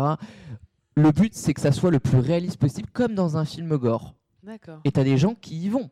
Le 0.95 1.11
but, 1.11 1.33
c'est 1.33 1.53
que 1.53 1.61
ça 1.61 1.71
soit 1.71 1.91
le 1.91 1.99
plus 1.99 2.19
réaliste 2.19 2.57
possible, 2.57 2.89
comme 2.91 3.15
dans 3.15 3.37
un 3.37 3.45
film 3.45 3.77
gore. 3.77 4.15
D'accord. 4.43 4.81
Et 4.83 4.91
t'as 4.91 5.03
des 5.03 5.17
gens 5.17 5.33
qui 5.33 5.57
y 5.57 5.69
vont. 5.69 5.89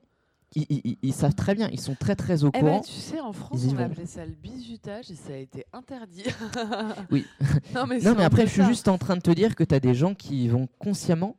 Ils, 0.55 1.14
savent 1.14 1.34
très 1.34 1.55
bien, 1.55 1.68
ils 1.72 1.80
sont 1.80 1.95
très 1.95 2.16
très 2.16 2.43
au 2.43 2.49
eh 2.49 2.51
ben, 2.51 2.59
courant. 2.59 2.82
tu 2.82 2.91
sais, 2.91 3.20
en 3.20 3.34
France, 3.34 3.66
on 3.72 3.78
appelait 3.80 4.05
ça 4.05 4.24
le 4.24 4.34
bizutage 4.34 5.09
et 5.09 5.16
ça 5.16 5.34
a 5.34 5.38
été 5.38 5.66
interdit. 5.74 6.26
oui. 7.09 7.26
non, 7.74 7.88
mais, 7.88 7.99
non, 8.01 8.14
mais 8.16 8.24
après, 8.24 8.45
je 8.45 8.51
suis 8.51 8.64
juste 8.64 8.88
en 8.88 8.99
train 8.99 9.16
de 9.16 9.22
te 9.22 9.32
dire 9.32 9.55
que 9.55 9.64
tu 9.64 9.74
as 9.74 9.80
des 9.80 9.95
gens 9.95 10.14
qui 10.14 10.47
vont 10.49 10.68
consciemment 10.78 11.38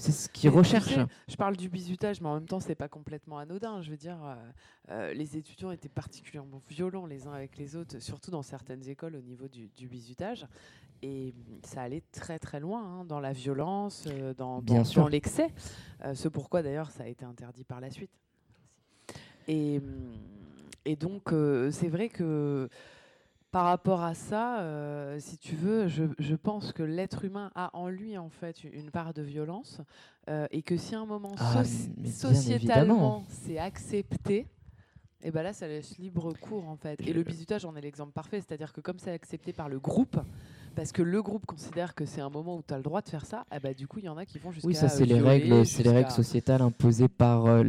c'est 0.00 0.12
ce 0.12 0.28
qu'ils 0.30 0.50
recherchent. 0.50 0.98
je 1.28 1.36
parle 1.36 1.56
du 1.56 1.68
bizutage, 1.68 2.20
mais 2.20 2.28
en 2.28 2.34
même 2.34 2.46
temps, 2.46 2.60
c'est 2.60 2.74
pas 2.74 2.88
complètement 2.88 3.38
anodin. 3.38 3.82
Je 3.82 3.90
veux 3.90 3.96
dire, 3.96 4.18
euh, 4.24 4.34
euh, 4.90 5.12
les 5.12 5.36
étudiants 5.36 5.70
étaient 5.70 5.90
particulièrement 5.90 6.60
violents 6.68 7.06
les 7.06 7.26
uns 7.26 7.32
avec 7.32 7.58
les 7.58 7.76
autres, 7.76 7.98
surtout 7.98 8.30
dans 8.30 8.42
certaines 8.42 8.88
écoles 8.88 9.14
au 9.14 9.20
niveau 9.20 9.46
du, 9.46 9.68
du 9.76 9.88
bizutage. 9.88 10.46
Et 11.02 11.34
ça 11.64 11.82
allait 11.82 12.02
très 12.12 12.38
très 12.38 12.60
loin 12.60 12.82
hein, 12.82 13.04
dans 13.04 13.20
la 13.20 13.32
violence, 13.32 14.04
euh, 14.06 14.32
dans, 14.34 14.62
dans, 14.62 15.08
l'excès. 15.08 15.48
ce 16.14 16.28
pourquoi 16.28 16.62
d'ailleurs 16.62 16.90
ça 16.90 17.04
a 17.04 17.06
été 17.06 17.24
interdit 17.24 17.64
par 17.64 17.80
la 17.80 17.90
suite. 17.90 18.10
Et, 19.48 19.80
et 20.84 20.96
donc, 20.96 21.34
c'est 21.72 21.88
vrai 21.88 22.08
que 22.08 22.68
par 23.50 23.64
rapport 23.64 24.02
à 24.02 24.14
ça, 24.14 24.60
euh, 24.60 25.18
si 25.18 25.36
tu 25.36 25.56
veux, 25.56 25.88
je, 25.88 26.34
pense 26.34 26.72
que 26.72 26.82
l'être 26.82 27.24
humain 27.24 27.50
a 27.54 27.70
en 27.76 27.88
lui 27.88 28.16
en 28.16 28.28
fait 28.28 28.62
une 28.64 28.90
part 28.90 29.12
de 29.12 29.22
violence 29.22 29.80
euh, 30.28 30.46
et 30.50 30.62
que 30.62 30.76
si 30.76 30.94
à 30.94 31.00
un 31.00 31.06
moment 31.06 31.34
ah, 31.38 31.62
sociétalement 32.04 33.24
c'est 33.28 33.58
accepté, 33.58 34.36
et 35.22 35.28
eh 35.28 35.30
ben 35.32 35.42
là 35.42 35.52
ça 35.52 35.66
laisse 35.66 35.98
libre 35.98 36.32
cours 36.32 36.68
en 36.68 36.76
fait. 36.76 37.00
Et 37.06 37.12
le 37.12 37.22
bizutage 37.22 37.64
en 37.64 37.74
est 37.76 37.80
l'exemple 37.80 38.12
parfait, 38.12 38.40
c'est-à-dire 38.40 38.72
que 38.72 38.80
comme 38.80 38.98
c'est 38.98 39.10
accepté 39.10 39.52
par 39.52 39.68
le 39.68 39.80
groupe, 39.80 40.18
parce 40.74 40.92
que 40.92 41.02
le 41.02 41.22
groupe 41.22 41.46
considère 41.46 41.94
que 41.94 42.06
c'est 42.06 42.20
un 42.20 42.30
moment 42.30 42.56
où 42.56 42.62
tu 42.66 42.72
as 42.72 42.76
le 42.76 42.82
droit 42.82 43.02
de 43.02 43.08
faire 43.08 43.26
ça, 43.26 43.44
eh 43.54 43.58
bah, 43.58 43.74
du 43.74 43.86
coup, 43.86 43.98
il 43.98 44.04
y 44.04 44.08
en 44.08 44.16
a 44.16 44.24
qui 44.24 44.38
vont 44.38 44.50
jusqu'à. 44.50 44.68
Oui, 44.68 44.74
ça, 44.74 44.88
c'est 44.88 45.04
les 45.04 45.20
règles, 45.20 45.66
c'est 45.66 45.82
les 45.82 45.90
règles 45.90 46.10
sociétales 46.10 46.62
imposées 46.62 47.08
par 47.08 47.46
euh, 47.46 47.64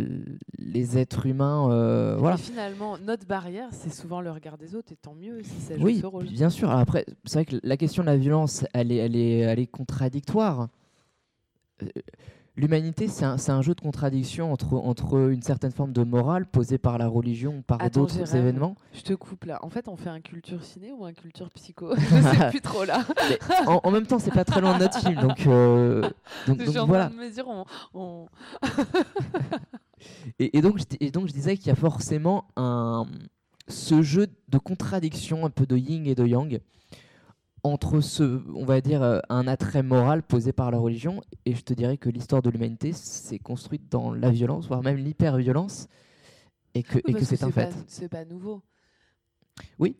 les 0.57 0.97
êtres 0.97 1.25
humains. 1.25 1.71
Euh, 1.71 2.15
voilà. 2.17 2.37
finalement, 2.37 2.97
notre 2.97 3.25
barrière, 3.25 3.69
c'est 3.71 3.93
souvent 3.93 4.21
le 4.21 4.31
regard 4.31 4.57
des 4.57 4.75
autres, 4.75 4.91
et 4.91 4.95
tant 4.95 5.13
mieux 5.13 5.41
si 5.43 5.61
ça 5.61 5.77
joue 5.77 5.83
oui, 5.83 5.99
ce 5.99 6.05
rôle. 6.05 6.25
Bien 6.25 6.49
sûr. 6.49 6.69
Après, 6.69 7.05
c'est 7.25 7.43
vrai 7.43 7.45
que 7.45 7.55
la 7.63 7.77
question 7.77 8.03
de 8.03 8.07
la 8.07 8.17
violence, 8.17 8.65
elle 8.73 8.91
est, 8.91 8.97
elle 8.97 9.15
est, 9.15 9.39
elle 9.39 9.59
est 9.59 9.67
contradictoire. 9.67 10.67
Euh, 11.81 11.87
l'humanité, 12.55 13.07
c'est 13.07 13.23
un, 13.25 13.61
jeu 13.61 13.73
de 13.73 13.81
contradiction 13.81 14.51
entre, 14.51 14.73
entre 14.73 15.29
une 15.29 15.41
certaine 15.41 15.71
forme 15.71 15.93
de 15.93 16.03
morale 16.03 16.45
posée 16.45 16.77
par 16.77 16.97
la 16.97 17.07
religion, 17.07 17.61
par 17.61 17.89
d'autres 17.89 18.35
événements. 18.35 18.75
Je 18.93 19.01
te 19.01 19.13
coupe 19.13 19.45
là. 19.45 19.59
En 19.63 19.69
fait, 19.69 19.87
on 19.87 19.95
fait 19.95 20.09
un 20.09 20.21
culture 20.21 20.63
ciné 20.63 20.91
ou 20.91 21.05
un 21.05 21.13
culture 21.13 21.49
psycho? 21.51 21.95
Je 21.97 22.21
sais 22.21 22.49
plus 22.49 22.61
trop 22.61 22.83
là. 22.83 23.05
en, 23.65 23.91
même 23.91 24.05
temps, 24.05 24.19
c'est 24.19 24.33
pas 24.33 24.45
très 24.45 24.61
loin 24.61 24.77
de 24.77 24.83
notre 24.83 24.99
film, 24.99 25.19
donc, 25.19 25.47
euh, 25.47 26.01
donc, 26.47 26.63
donc 26.63 26.87
voilà. 26.87 27.09
De 27.09 27.15
me 27.15 27.29
dire, 27.29 27.45
on, 27.93 28.27
et, 30.39 30.61
donc, 30.61 30.79
et 30.99 31.11
donc, 31.11 31.27
je 31.27 31.33
disais 31.33 31.57
qu'il 31.57 31.67
y 31.67 31.71
a 31.71 31.75
forcément 31.75 32.45
un, 32.57 33.05
ce 33.67 34.01
jeu 34.01 34.27
de 34.49 34.57
contradiction, 34.57 35.45
un 35.45 35.49
peu 35.49 35.65
de 35.65 35.77
yin 35.77 36.05
et 36.05 36.15
de 36.15 36.25
yang, 36.25 36.59
entre 37.63 38.01
ce, 38.01 38.41
on 38.53 38.65
va 38.65 38.81
dire, 38.81 39.03
euh, 39.03 39.19
un 39.29 39.47
attrait 39.47 39.83
moral 39.83 40.23
posé 40.23 40.51
par 40.51 40.71
la 40.71 40.77
religion, 40.77 41.21
et 41.45 41.53
je 41.53 41.61
te 41.61 41.73
dirais 41.73 41.97
que 41.97 42.09
l'histoire 42.09 42.41
de 42.41 42.49
l'humanité 42.49 42.91
s'est 42.93 43.39
construite 43.39 43.89
dans 43.91 44.13
la 44.13 44.29
violence, 44.31 44.67
voire 44.67 44.81
même 44.81 44.97
l'hyper-violence, 44.97 45.87
et 46.73 46.83
que, 46.83 46.99
et 46.99 47.13
que 47.13 47.23
c'est 47.23 47.43
un 47.43 47.51
fait. 47.51 47.73
C'est 47.87 48.09
pas 48.09 48.25
nouveau. 48.25 48.61
Oui, 49.77 49.95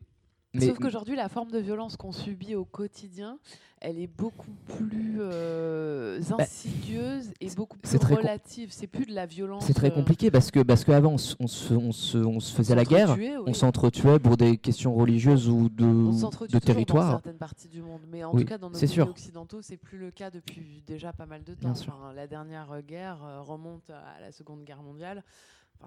Sauf 0.60 0.80
qu'aujourd'hui, 0.80 1.16
la 1.16 1.30
forme 1.30 1.50
de 1.50 1.60
violence 1.60 1.96
qu'on 1.96 2.12
subit 2.12 2.56
au 2.56 2.66
quotidien, 2.66 3.40
elle 3.80 3.98
est 3.98 4.08
beaucoup 4.08 4.52
plus 4.78 5.16
euh, 5.20 6.20
bah, 6.30 6.44
insidieuse 6.44 7.32
et 7.40 7.50
beaucoup 7.56 7.78
plus 7.78 7.98
relative. 7.98 8.70
C'est 8.72 8.88
plus 8.88 9.06
de 9.06 9.14
la 9.14 9.26
violence. 9.26 9.66
C'est 9.66 9.74
très 9.74 9.92
euh, 9.92 9.96
compliqué 9.96 10.30
parce 10.30 10.52
que 10.52 10.60
parce 10.60 10.84
qu'avant 10.84 11.14
on, 11.14 11.18
se, 11.18 11.36
on, 11.40 11.48
se, 11.48 12.18
on 12.18 12.40
se 12.40 12.54
faisait 12.54 12.76
la 12.76 12.84
guerre, 12.84 13.18
on 13.46 13.54
s'entretuait 13.54 14.20
pour 14.20 14.36
des 14.36 14.58
questions 14.58 14.94
religieuses 14.94 15.50
ou 15.50 15.70
de, 15.70 16.48
de 16.48 16.60
territoire. 16.60 17.06
Dans 17.06 17.12
certaines 17.12 17.38
parties 17.38 17.70
du 17.70 17.82
monde, 17.82 18.02
mais 18.12 18.24
en 18.24 18.32
tout 18.32 18.46
cas 18.46 18.58
dans 18.58 18.70
nos 18.70 18.78
pays 18.78 19.02
occidentaux, 19.02 19.62
c'est 19.62 19.78
plus 19.78 19.98
le 19.98 20.12
cas 20.12 20.30
depuis 20.30 20.84
déjà 20.86 21.14
pas 21.14 21.26
mal 21.26 21.44
de 21.44 21.54
temps. 21.54 21.74
la 22.14 22.28
dernière 22.28 22.82
guerre 22.82 23.24
euh, 23.24 23.42
remonte 23.42 23.90
à 23.90 24.20
la 24.20 24.32
Seconde 24.32 24.64
Guerre 24.66 24.84
mondiale 24.84 25.24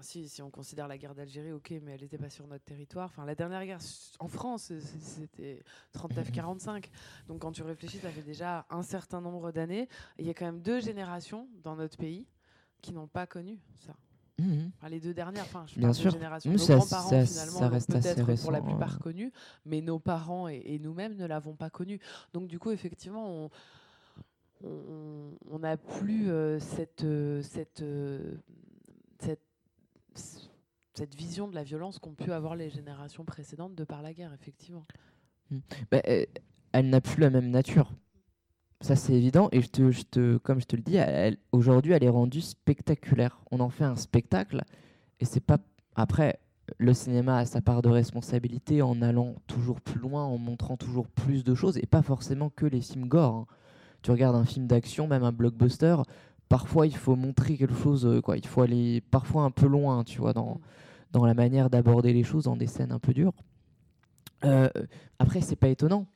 si, 0.01 0.41
on 0.41 0.49
considère 0.49 0.87
la 0.87 0.97
guerre 0.97 1.15
d'Algérie, 1.15 1.51
ok, 1.51 1.73
mais 1.81 1.93
elle 1.93 2.01
n'était 2.01 2.17
pas 2.17 2.29
sur 2.29 2.47
notre 2.47 2.63
territoire. 2.63 3.05
Enfin, 3.05 3.25
la 3.25 3.35
dernière 3.35 3.65
guerre 3.65 3.79
en 4.19 4.27
France, 4.27 4.71
c'était 4.99 5.63
39-45. 5.93 6.85
Donc 7.27 7.41
quand 7.41 7.51
tu 7.51 7.63
réfléchis, 7.63 7.97
ça 7.97 8.09
fait 8.09 8.21
déjà 8.21 8.65
un 8.69 8.83
certain 8.83 9.21
nombre 9.21 9.51
d'années. 9.51 9.87
Il 10.19 10.25
y 10.25 10.29
a 10.29 10.33
quand 10.33 10.45
même 10.45 10.61
deux 10.61 10.79
générations 10.79 11.47
dans 11.63 11.75
notre 11.75 11.97
pays 11.97 12.25
qui 12.81 12.93
n'ont 12.93 13.07
pas 13.07 13.25
connu 13.25 13.59
ça. 13.85 13.95
Mhm. 14.37 14.71
les 14.89 14.99
deux 14.99 15.13
dernières, 15.13 15.43
enfin, 15.43 15.63
je 15.65 15.79
Bien 15.79 15.93
sûr. 15.93 16.11
générations. 16.11 16.51
Nos 16.51 16.57
grands-parents, 16.57 17.25
finalement, 17.25 17.59
ça 17.59 17.69
reste 17.69 17.89
peut-être 17.89 18.41
pour 18.41 18.51
la 18.51 18.61
plupart 18.61 18.99
connus, 18.99 19.31
mais 19.65 19.79
nos 19.79 19.97
parents 19.97 20.49
et, 20.49 20.77
nous-mêmes 20.79 21.15
ne 21.15 21.25
l'avons 21.25 21.55
pas 21.55 21.69
connu. 21.69 21.99
Donc, 22.33 22.47
du 22.47 22.59
coup, 22.59 22.71
effectivement, 22.71 23.49
on 24.63 25.59
n'a 25.59 25.77
plus 25.77 26.29
euh, 26.29 26.59
cette, 26.59 27.03
euh, 27.03 27.41
cette, 27.41 27.81
euh, 27.81 28.35
cette 29.19 29.41
cette 30.97 31.15
vision 31.15 31.47
de 31.47 31.55
la 31.55 31.63
violence 31.63 31.99
qu'ont 31.99 32.13
pu 32.13 32.31
avoir 32.31 32.55
les 32.55 32.69
générations 32.69 33.25
précédentes 33.25 33.75
de 33.75 33.83
par 33.83 34.01
la 34.01 34.13
guerre, 34.13 34.33
effectivement. 34.33 34.85
Hmm. 35.51 35.59
Bah, 35.91 36.01
elle, 36.03 36.89
n'a 36.89 37.01
plus 37.01 37.21
la 37.21 37.29
même 37.29 37.49
nature. 37.49 37.91
Ça, 38.81 38.95
c'est 38.95 39.13
évident. 39.13 39.49
Et 39.51 39.61
comme 40.43 40.59
je 40.59 40.65
te 40.65 40.75
le 40.75 40.81
dis, 40.81 40.97
aujourd'hui, 41.51 41.93
elle 41.93 42.03
est 42.03 42.09
rendue 42.09 42.41
spectaculaire. 42.41 43.39
On 43.51 43.59
en 43.59 43.69
fait 43.69 43.83
un 43.83 43.95
spectacle. 43.95 44.63
Et 45.19 45.25
c'est 45.25 45.39
pas. 45.39 45.57
Après, 45.95 46.39
le 46.77 46.93
cinéma 46.93 47.37
a 47.37 47.45
sa 47.45 47.61
part 47.61 47.81
de 47.81 47.89
responsabilité 47.89 48.81
en 48.81 49.01
allant 49.01 49.35
toujours 49.47 49.81
plus 49.81 49.99
loin, 49.99 50.23
en 50.23 50.37
montrant 50.37 50.77
toujours 50.77 51.07
plus 51.07 51.43
de 51.43 51.55
choses. 51.55 51.77
Et 51.77 51.85
pas 51.85 52.01
forcément 52.01 52.49
que 52.49 52.65
les 52.65 52.81
films 52.81 53.07
gore. 53.07 53.35
Hein. 53.35 53.47
Tu 54.01 54.11
regardes 54.11 54.35
un 54.35 54.45
film 54.45 54.67
d'action, 54.67 55.07
même 55.07 55.23
un 55.23 55.31
blockbuster, 55.31 55.95
parfois 56.49 56.87
il 56.87 56.95
faut 56.95 57.15
montrer 57.15 57.57
quelque 57.57 57.75
chose, 57.75 58.05
euh, 58.05 58.21
quoi. 58.21 58.37
Il 58.37 58.47
faut 58.47 58.61
aller 58.61 59.01
parfois 59.11 59.43
un 59.43 59.51
peu 59.51 59.67
loin, 59.67 60.03
tu 60.03 60.19
vois, 60.19 60.33
dans, 60.33 60.59
dans 61.11 61.25
la 61.25 61.33
manière 61.33 61.69
d'aborder 61.69 62.13
les 62.13 62.23
choses 62.23 62.45
dans 62.45 62.55
des 62.55 62.67
scènes 62.67 62.91
un 62.91 62.99
peu 62.99 63.13
dures. 63.13 63.33
Euh, 64.43 64.69
après, 65.19 65.41
c'est 65.41 65.55
pas 65.55 65.69
étonnant. 65.69 66.07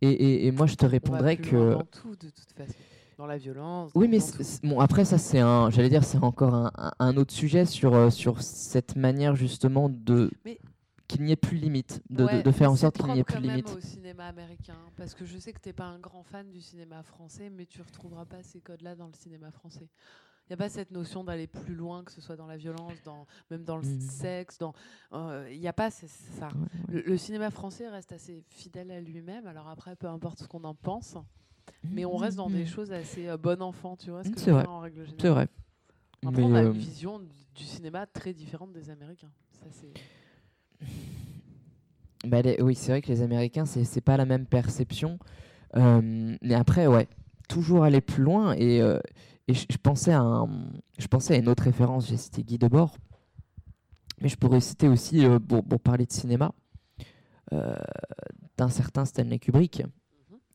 Et, 0.00 0.46
et, 0.46 0.52
moi, 0.52 0.66
je 0.66 0.74
te 0.74 0.84
répondrais 0.84 1.36
que. 1.36 1.72
Dans 1.72 1.84
tout, 1.84 2.14
de 2.16 2.28
toute 2.28 2.52
façon. 2.54 2.74
Dans 3.16 3.26
la 3.26 3.38
violence. 3.38 3.90
Oui, 3.94 4.08
mais 4.08 4.18
bon, 4.62 4.80
après, 4.80 5.04
ça, 5.04 5.16
c'est 5.16 5.38
un. 5.38 5.70
J'allais 5.70 5.88
dire, 5.88 6.04
c'est 6.04 6.18
encore 6.18 6.54
un, 6.54 6.92
un, 6.98 7.16
autre 7.16 7.32
sujet 7.32 7.64
sur, 7.64 7.94
euh, 7.94 8.10
sur 8.10 8.42
cette 8.42 8.96
manière, 8.96 9.34
justement, 9.34 9.88
de 9.88 10.30
qu'il 11.12 11.24
n'y 11.24 11.32
ait 11.32 11.36
plus 11.36 11.56
limite, 11.56 12.02
de, 12.10 12.42
de, 12.42 12.50
faire 12.50 12.70
en 12.70 12.76
sorte 12.76 12.96
qu'il 12.96 13.12
n'y 13.12 13.20
ait 13.20 13.24
plus 13.24 13.40
limite. 13.40 13.70
au 13.70 13.80
cinéma 13.80 14.26
américain, 14.26 14.78
parce 14.96 15.14
que 15.14 15.24
je 15.24 15.38
sais 15.38 15.52
que 15.52 15.60
tu 15.60 15.68
n'es 15.68 15.72
pas 15.72 15.84
un 15.84 15.98
grand 15.98 16.22
fan 16.22 16.50
du 16.50 16.60
cinéma 16.60 17.02
français, 17.02 17.50
mais 17.50 17.66
tu 17.66 17.82
retrouveras 17.82 18.24
pas 18.24 18.42
ces 18.42 18.60
codes-là 18.60 18.94
dans 18.94 19.06
le 19.06 19.14
cinéma 19.14 19.50
français. 19.50 19.88
Il 20.46 20.52
n'y 20.52 20.54
a 20.54 20.56
pas 20.56 20.68
cette 20.68 20.90
notion 20.90 21.22
d'aller 21.22 21.46
plus 21.46 21.74
loin, 21.74 22.02
que 22.02 22.10
ce 22.10 22.20
soit 22.20 22.36
dans 22.36 22.46
la 22.46 22.56
violence, 22.56 22.94
dans, 23.04 23.26
même 23.50 23.62
dans 23.64 23.76
le 23.76 23.84
mmh. 23.86 24.00
sexe. 24.00 24.58
Il 24.60 24.66
euh, 25.14 25.56
n'y 25.56 25.68
a 25.68 25.72
pas 25.72 25.90
ça. 25.90 26.48
Le, 26.88 27.16
cinéma 27.16 27.50
français 27.50 27.88
reste 27.88 28.12
assez 28.12 28.42
fidèle 28.48 28.90
à 28.90 29.00
lui-même. 29.00 29.46
Alors 29.46 29.68
après, 29.68 29.94
peu 29.94 30.08
importe 30.08 30.40
ce 30.40 30.48
qu'on 30.48 30.64
en 30.64 30.74
pense, 30.74 31.16
mais 31.84 32.04
on 32.04 32.16
reste 32.16 32.36
dans 32.36 32.50
des 32.50 32.64
mmh. 32.64 32.66
choses 32.66 32.92
assez 32.92 33.28
euh, 33.28 33.36
bon 33.36 33.62
enfant, 33.62 33.96
tu 33.96 34.10
vois. 34.10 34.22
C'est 34.36 34.50
vrai. 34.50 34.66
C'est 35.18 35.28
vrai. 35.28 35.48
Après, 36.26 36.42
on 36.42 36.54
a 36.54 36.62
une 36.62 36.68
euh, 36.68 36.70
vision 36.70 37.20
du 37.54 37.64
cinéma 37.64 38.06
très 38.06 38.32
différente 38.32 38.72
des 38.72 38.90
Américains. 38.90 39.30
Ça, 39.52 39.66
c'est. 39.70 39.92
Bah, 42.24 42.40
oui, 42.60 42.74
c'est 42.74 42.92
vrai 42.92 43.02
que 43.02 43.08
les 43.08 43.22
Américains, 43.22 43.66
c'est 43.66 44.00
pas 44.00 44.16
la 44.16 44.24
même 44.24 44.46
perception. 44.46 45.18
Euh, 45.76 46.36
mais 46.40 46.54
après, 46.54 46.86
ouais, 46.86 47.08
toujours 47.48 47.84
aller 47.84 48.00
plus 48.00 48.22
loin. 48.22 48.54
Et, 48.54 48.80
euh, 48.80 49.00
et 49.48 49.54
je, 49.54 49.66
pensais 49.82 50.12
à 50.12 50.44
je 50.98 51.06
pensais 51.08 51.34
à 51.34 51.38
une 51.38 51.48
autre 51.48 51.64
référence, 51.64 52.08
j'ai 52.08 52.16
cité 52.16 52.42
Guy 52.44 52.58
Debord. 52.58 52.96
Mais 54.20 54.28
je 54.28 54.36
pourrais 54.36 54.60
citer 54.60 54.88
aussi, 54.88 55.24
euh, 55.24 55.40
pour, 55.40 55.80
parler 55.80 56.06
de 56.06 56.12
cinéma, 56.12 56.52
d'un 58.56 58.68
certain 58.68 59.04
Stanley 59.04 59.38
Kubrick, 59.38 59.82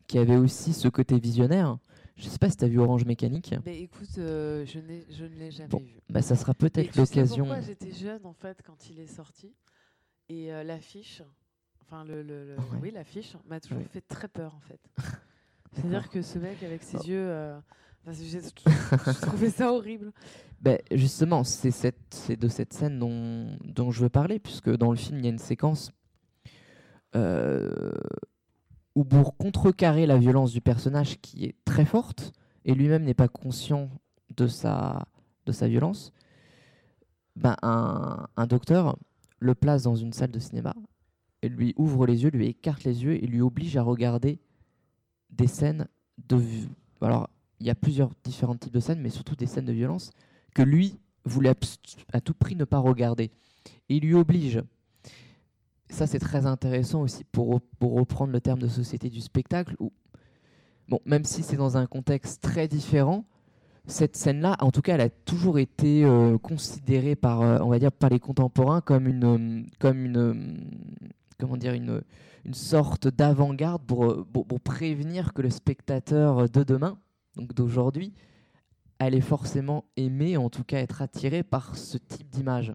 qui 0.08 0.18
avait 0.18 0.38
aussi 0.38 0.74
ce 0.74 0.88
côté 0.88 1.20
visionnaire. 1.20 1.78
Je 2.16 2.28
sais 2.30 2.40
pas 2.40 2.50
si 2.50 2.58
tu 2.58 2.66
as 2.66 2.68
vu 2.68 2.80
Orange 2.80 3.06
Mécanique. 3.06 3.54
Mais 3.66 3.82
écoute, 3.82 4.10
je, 4.16 4.64
je 4.66 4.80
ne 5.26 5.36
l'ai 5.38 5.52
jamais 5.52 5.78
vu. 5.78 6.00
Bah, 6.10 6.22
ça 6.22 6.36
sera 6.36 6.54
peut-être 6.56 6.96
l'occasion. 6.96 7.46
J'étais 7.62 7.92
jeune 7.92 8.26
en 8.26 8.34
fait 8.34 8.64
quand 8.66 8.90
il 8.90 9.00
est 9.00 9.08
sorti? 9.08 9.54
Et 10.30 10.52
euh, 10.52 10.64
l'affiche, 10.64 11.22
enfin 11.82 12.04
le, 12.04 12.22
le, 12.22 12.56
oui 12.82 12.92
l'affiche 12.92 13.36
m'a 13.48 13.60
toujours 13.60 13.84
fait 13.92 14.02
très 14.02 14.28
peur 14.28 14.54
en 14.56 14.60
fait. 14.60 14.80
C'est-à-dire 15.74 16.10
que 16.10 16.22
ce 16.22 16.40
mec 16.40 16.62
avec 16.64 16.84
ses 16.84 16.98
yeux, 17.08 17.28
euh, 17.30 17.60
je 18.08 19.22
trouvais 19.22 19.50
ça 19.50 19.72
horrible. 19.72 20.12
Ben, 20.62 20.80
justement, 20.92 21.44
c'est 21.44 21.94
de 22.40 22.48
cette 22.48 22.74
scène 22.74 23.00
dont, 23.00 23.58
dont, 23.64 23.92
je 23.92 24.02
veux 24.02 24.10
parler, 24.10 24.40
puisque 24.40 24.76
dans 24.76 24.92
le 24.92 24.98
film, 24.98 25.20
il 25.20 25.26
y 25.26 25.28
a 25.28 25.32
une 25.32 25.38
séquence 25.38 25.92
euh, 27.16 27.92
où, 28.96 29.04
pour 29.04 29.38
contrecarrer 29.38 30.06
la 30.06 30.18
violence 30.18 30.52
du 30.52 30.62
personnage 30.62 31.20
qui 31.22 31.46
est 31.46 31.56
très 31.66 31.86
forte, 31.86 32.34
et 32.66 32.74
lui-même 32.74 33.04
n'est 33.04 33.14
pas 33.14 33.28
conscient 33.28 33.90
de 34.36 34.48
sa, 34.48 35.06
de 35.46 35.52
sa 35.52 35.68
violence, 35.68 36.12
ben, 37.36 37.56
un, 37.62 38.28
un 38.36 38.48
docteur 38.48 38.98
le 39.40 39.56
place 39.56 39.84
dans 39.84 39.96
une 39.96 40.14
salle 40.14 40.32
de 40.32 40.40
cinéma, 40.40 40.74
et 41.42 41.50
lui 41.50 41.74
ouvre 41.78 42.06
les 42.06 42.24
yeux, 42.24 42.30
lui 42.30 42.48
écarte 42.48 42.84
les 42.84 43.04
yeux 43.04 43.24
et 43.24 43.28
lui 43.28 43.42
oblige 43.42 43.78
à 43.78 43.84
regarder 43.84 44.40
des 45.30 45.48
scènes 45.48 45.88
de... 46.28 46.42
Alors, 47.02 47.30
il 47.60 47.68
y 47.68 47.70
a 47.70 47.76
plusieurs 47.76 48.12
différents 48.24 48.56
types 48.56 48.74
de 48.74 48.80
scènes, 48.80 49.02
mais 49.02 49.10
surtout 49.10 49.36
des 49.36 49.46
scènes 49.46 49.66
de 49.66 49.74
violence 49.74 50.12
que 50.54 50.62
lui 50.62 50.98
voulait 51.26 51.54
à 52.14 52.22
tout 52.22 52.34
prix 52.34 52.56
ne 52.56 52.66
pas 52.66 52.80
regarder. 52.80 53.32
Et 53.90 53.98
il 53.98 54.04
lui 54.04 54.14
oblige. 54.14 54.62
Ça, 55.90 56.08
c'est 56.08 56.20
très 56.20 56.46
intéressant 56.46 57.02
aussi 57.02 57.24
pour, 57.24 57.62
pour 57.80 57.94
reprendre 57.94 58.34
le 58.34 58.42
terme 58.42 58.60
de 58.60 58.68
société 58.68 59.10
du 59.10 59.22
spectacle. 59.22 59.76
Où, 59.80 59.92
bon, 60.88 61.00
même 61.06 61.24
si 61.24 61.44
c'est 61.44 61.56
dans 61.56 61.78
un 61.78 61.86
contexte 61.86 62.42
très 62.42 62.68
différent, 62.68 63.26
cette 63.88 64.18
scène-là, 64.18 64.58
en 64.60 64.72
tout 64.72 64.82
cas, 64.82 64.96
elle 64.96 65.02
a 65.02 65.10
toujours 65.10 65.60
été 65.60 66.04
euh, 66.04 66.38
considérée 66.38 67.16
par, 67.16 67.42
euh, 67.42 67.60
on 67.62 67.70
va 67.70 67.80
dire, 67.80 67.92
par 67.92 68.10
les 68.10 68.20
contemporains 68.20 68.82
comme 68.82 69.08
une, 69.08 69.24
euh, 69.24 69.64
comme 69.80 70.06
une, 70.06 70.68
comment 71.40 71.56
dire, 71.56 71.74
une, 71.74 72.02
une 72.46 72.54
sorte 72.54 73.08
d'avant-garde 73.08 73.82
pour, 73.84 74.26
prévenir 74.62 75.34
que 75.34 75.42
le 75.42 75.50
spectateur 75.50 76.50
de 76.50 76.64
demain, 76.64 77.00
donc 77.36 77.54
d'aujourd'hui, 77.54 78.14
allait 79.00 79.22
forcément 79.22 79.86
aimer, 79.96 80.36
en 80.38 80.50
tout 80.50 80.64
cas 80.66 80.80
être 80.80 81.02
attiré 81.02 81.44
par 81.44 81.78
ce 81.78 81.98
type 81.98 82.30
d'image. 82.30 82.74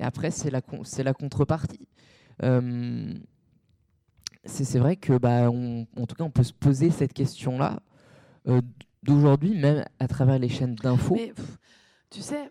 après, 0.00 0.30
c'est 0.30 0.50
la, 0.50 0.62
c'est 0.84 1.02
la 1.02 1.12
contrepartie. 1.12 1.88
c'est 4.44 4.78
vrai 4.78 4.96
que, 4.96 5.18
bah, 5.18 5.50
en 5.50 6.06
tout 6.06 6.14
cas, 6.14 6.24
on 6.24 6.30
peut 6.30 6.44
se 6.44 6.54
poser 6.54 6.90
cette 6.90 7.12
question-là 7.12 7.82
d'aujourd'hui, 9.02 9.58
même 9.58 9.84
à 9.98 10.08
travers 10.08 10.38
les 10.38 10.48
chaînes 10.48 10.74
d'infos. 10.74 11.16
Tu 12.10 12.20
sais, 12.20 12.50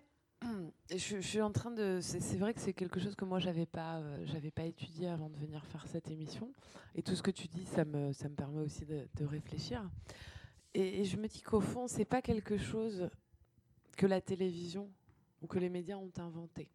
je, 0.95 1.19
suis 1.19 1.41
en 1.41 1.51
train 1.51 1.71
de. 1.71 1.99
C'est 2.01 2.37
vrai 2.37 2.53
que 2.53 2.59
c'est 2.59 2.73
quelque 2.73 2.99
chose 2.99 3.15
que 3.15 3.25
moi 3.25 3.39
j'avais 3.39 3.65
pas, 3.65 3.99
euh, 3.99 4.49
pas 4.53 4.65
étudié 4.65 5.07
avant 5.07 5.29
de 5.29 5.37
venir 5.37 5.65
faire 5.65 5.85
cette 5.87 6.09
émission. 6.09 6.51
Et 6.95 7.01
tout 7.01 7.15
ce 7.15 7.23
que 7.23 7.31
tu 7.31 7.47
dis, 7.47 7.65
ça 7.65 7.85
me, 7.85 8.11
ça 8.11 8.27
me 8.27 8.35
permet 8.35 8.61
aussi 8.61 8.85
de, 8.85 9.25
réfléchir. 9.25 9.89
Et, 10.73 11.03
je 11.03 11.17
me 11.17 11.27
dis 11.27 11.41
qu'au 11.41 11.61
fond, 11.61 11.87
c'est 11.87 12.05
pas 12.05 12.21
quelque 12.21 12.57
chose 12.57 13.09
que 13.97 14.05
la 14.05 14.21
télévision 14.21 14.89
ou 15.41 15.47
que 15.47 15.59
les 15.59 15.69
médias 15.69 15.97
ont 15.97 16.11
inventé. 16.17 16.69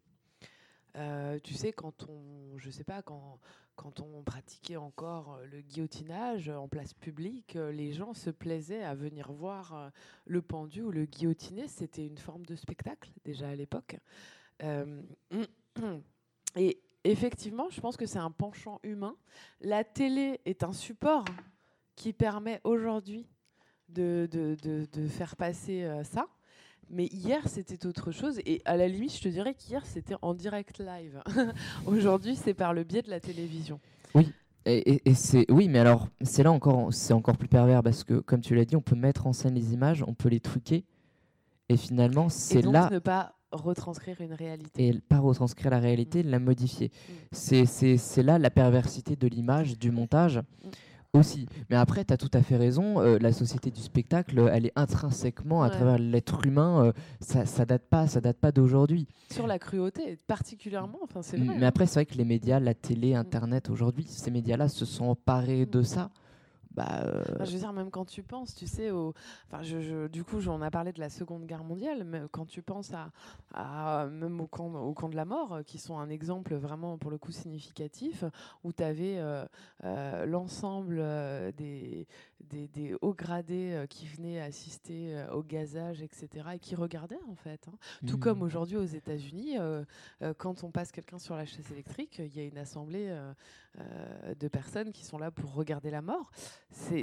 Euh, 0.97 1.39
tu 1.43 1.53
sais, 1.53 1.71
quand 1.71 2.07
on, 2.09 2.57
je 2.57 2.69
sais 2.69 2.83
pas, 2.83 3.01
quand, 3.01 3.39
quand 3.75 3.99
on 3.99 4.23
pratiquait 4.23 4.77
encore 4.77 5.35
euh, 5.35 5.45
le 5.45 5.61
guillotinage 5.61 6.49
en 6.49 6.67
place 6.67 6.93
publique, 6.93 7.55
euh, 7.55 7.71
les 7.71 7.93
gens 7.93 8.13
se 8.13 8.29
plaisaient 8.29 8.83
à 8.83 8.95
venir 8.95 9.31
voir 9.31 9.73
euh, 9.73 9.89
le 10.25 10.41
pendu 10.41 10.81
ou 10.81 10.91
le 10.91 11.05
guillotiné. 11.05 11.67
C'était 11.67 12.05
une 12.05 12.17
forme 12.17 12.45
de 12.45 12.55
spectacle 12.55 13.11
déjà 13.23 13.49
à 13.49 13.55
l'époque. 13.55 13.97
et 16.55 16.81
effectivement, 17.03 17.69
je 17.69 17.79
pense 17.79 17.97
que 17.97 18.05
c'est 18.05 18.19
un 18.19 18.31
penchant 18.31 18.79
humain. 18.83 19.15
La 19.61 19.83
télé 19.83 20.41
est 20.45 20.63
un 20.63 20.73
support 20.73 21.25
qui 21.95 22.13
permet 22.13 22.61
aujourd'hui 22.63 23.27
de, 23.89 24.27
de, 24.31 24.55
de, 24.91 25.07
faire 25.07 25.35
passer 25.35 25.83
euh, 25.83 26.03
ça. 26.03 26.27
Mais 26.89 27.07
hier, 27.07 27.47
c'était 27.47 27.85
autre 27.85 28.11
chose. 28.11 28.39
Et 28.45 28.61
à 28.65 28.77
la 28.77 28.87
limite, 28.87 29.15
je 29.15 29.21
te 29.21 29.27
dirais 29.27 29.53
qu'hier, 29.53 29.85
c'était 29.85 30.15
en 30.21 30.33
direct 30.33 30.79
live. 30.79 31.21
Aujourd'hui, 31.85 32.35
c'est 32.35 32.53
par 32.53 32.73
le 32.73 32.83
biais 32.83 33.01
de 33.01 33.09
la 33.09 33.19
télévision. 33.19 33.79
Oui. 34.15 34.31
Et, 34.69 35.01
c'est 35.13 35.49
oui, 35.49 35.69
mais 35.69 35.79
alors 35.79 36.09
c'est 36.21 36.43
là 36.43 36.51
encore, 36.51 36.93
c'est 36.93 37.13
encore 37.13 37.37
plus 37.37 37.47
pervers 37.47 37.81
parce 37.81 38.03
que, 38.03 38.15
comme 38.15 38.41
tu 38.41 38.53
l'as 38.53 38.65
dit, 38.65 38.75
on 38.75 38.81
peut 38.81 38.97
mettre 38.97 39.25
en 39.25 39.31
scène 39.31 39.55
les 39.55 39.73
images, 39.73 40.03
on 40.05 40.13
peut 40.13 40.27
les 40.27 40.41
truquer, 40.41 40.83
et 41.69 41.77
finalement, 41.77 42.27
c'est 42.27 42.61
là. 42.61 42.89
ne 42.91 42.99
pas 42.99 43.33
retranscrire 43.53 44.19
une 44.19 44.33
réalité. 44.33 44.87
Et 44.87 44.99
pas 44.99 45.19
retranscrire 45.19 45.71
la 45.71 45.79
réalité, 45.79 46.21
mm. 46.21 46.27
la 46.27 46.39
modifier. 46.39 46.91
Mm. 47.31 47.63
C'est 47.65 48.23
là 48.23 48.39
la 48.39 48.49
perversité 48.49 49.15
de 49.15 49.27
l'image, 49.27 49.79
du 49.79 49.89
montage. 49.89 50.39
Mm 50.39 50.69
aussi. 51.17 51.47
Mais 51.69 51.75
après, 51.75 52.05
tu 52.05 52.13
as 52.13 52.17
tout 52.17 52.31
à 52.33 52.41
fait 52.41 52.57
raison. 52.57 52.99
Euh, 52.99 53.17
la 53.19 53.31
société 53.31 53.71
du 53.71 53.81
spectacle, 53.81 54.49
elle 54.51 54.67
est 54.67 54.73
intrinsèquement 54.75 55.63
à 55.63 55.69
travers 55.69 55.97
l'être 55.97 56.45
humain. 56.45 56.85
Euh, 56.85 56.91
ça, 57.19 57.45
ça 57.45 57.65
date 57.65 57.83
pas, 57.89 58.07
ça 58.07 58.21
date 58.21 58.37
pas 58.37 58.51
d'aujourd'hui. 58.51 59.07
Sur 59.31 59.47
la 59.47 59.59
cruauté, 59.59 60.17
particulièrement. 60.27 60.99
Enfin, 61.03 61.21
c'est 61.21 61.37
Mais 61.37 61.55
hein. 61.55 61.61
après, 61.63 61.85
c'est 61.85 61.95
vrai 61.95 62.05
que 62.05 62.15
les 62.15 62.25
médias, 62.25 62.59
la 62.59 62.73
télé, 62.73 63.13
mm. 63.13 63.17
Internet, 63.17 63.69
aujourd'hui, 63.69 64.05
ces 64.07 64.31
médias-là 64.31 64.67
se 64.67 64.85
sont 64.85 65.05
emparés 65.05 65.65
de 65.65 65.79
mm. 65.79 65.83
ça. 65.83 66.09
Bah, 66.77 67.01
euh, 67.05 67.23
je 67.39 67.53
veux 67.53 67.57
dire, 67.57 67.73
même 67.73 67.89
quand 67.89 68.05
tu 68.05 68.21
penses, 68.21 68.53
tu 68.53 68.67
sais, 68.67 68.91
enfin, 68.91 69.63
du 70.11 70.23
coup, 70.23 70.37
on 70.47 70.61
a 70.61 70.69
parlé 70.69 70.93
de 70.93 70.99
la 70.99 71.09
Seconde 71.09 71.47
Guerre 71.47 71.63
mondiale, 71.63 72.03
mais 72.03 72.21
quand 72.31 72.45
tu 72.45 72.61
penses 72.61 72.91
à, 73.55 74.05
même 74.05 74.39
au 74.39 74.45
camp, 74.45 74.75
au 74.75 74.93
camp 74.93 75.09
de 75.09 75.15
la 75.15 75.25
mort, 75.25 75.53
euh, 75.55 75.63
qui 75.63 75.79
sont 75.79 75.97
un 75.97 76.09
exemple 76.09 76.53
vraiment, 76.53 76.99
pour 76.99 77.09
le 77.09 77.17
coup, 77.17 77.31
significatif, 77.31 78.23
où 78.63 78.71
tu 78.71 78.83
avais 78.83 79.17
euh, 79.17 80.25
l'ensemble 80.27 81.03
des, 81.57 82.05
des, 82.49 82.95
hauts 83.01 83.13
gradés 83.13 83.85
qui 83.89 84.07
venaient 84.07 84.39
assister 84.39 85.25
au 85.31 85.43
gazage, 85.43 86.01
etc., 86.01 86.27
et 86.55 86.59
qui 86.59 86.75
regardaient, 86.75 87.19
en 87.29 87.35
fait. 87.35 87.67
Hein. 87.67 87.77
Tout 88.07 88.17
mmh. 88.17 88.19
comme 88.19 88.41
aujourd'hui 88.41 88.77
aux 88.77 88.85
États-Unis, 88.85 89.57
quand 90.37 90.63
on 90.63 90.71
passe 90.71 90.91
quelqu'un 90.91 91.19
sur 91.19 91.35
la 91.35 91.45
chaise 91.45 91.71
électrique, 91.71 92.19
il 92.19 92.35
y 92.35 92.39
a 92.39 92.43
une 92.43 92.57
assemblée 92.57 93.15
de 93.77 94.47
personnes 94.47 94.91
qui 94.91 95.05
sont 95.05 95.17
là 95.17 95.31
pour 95.31 95.53
regarder 95.53 95.91
la 95.91 96.01
mort 96.01 96.31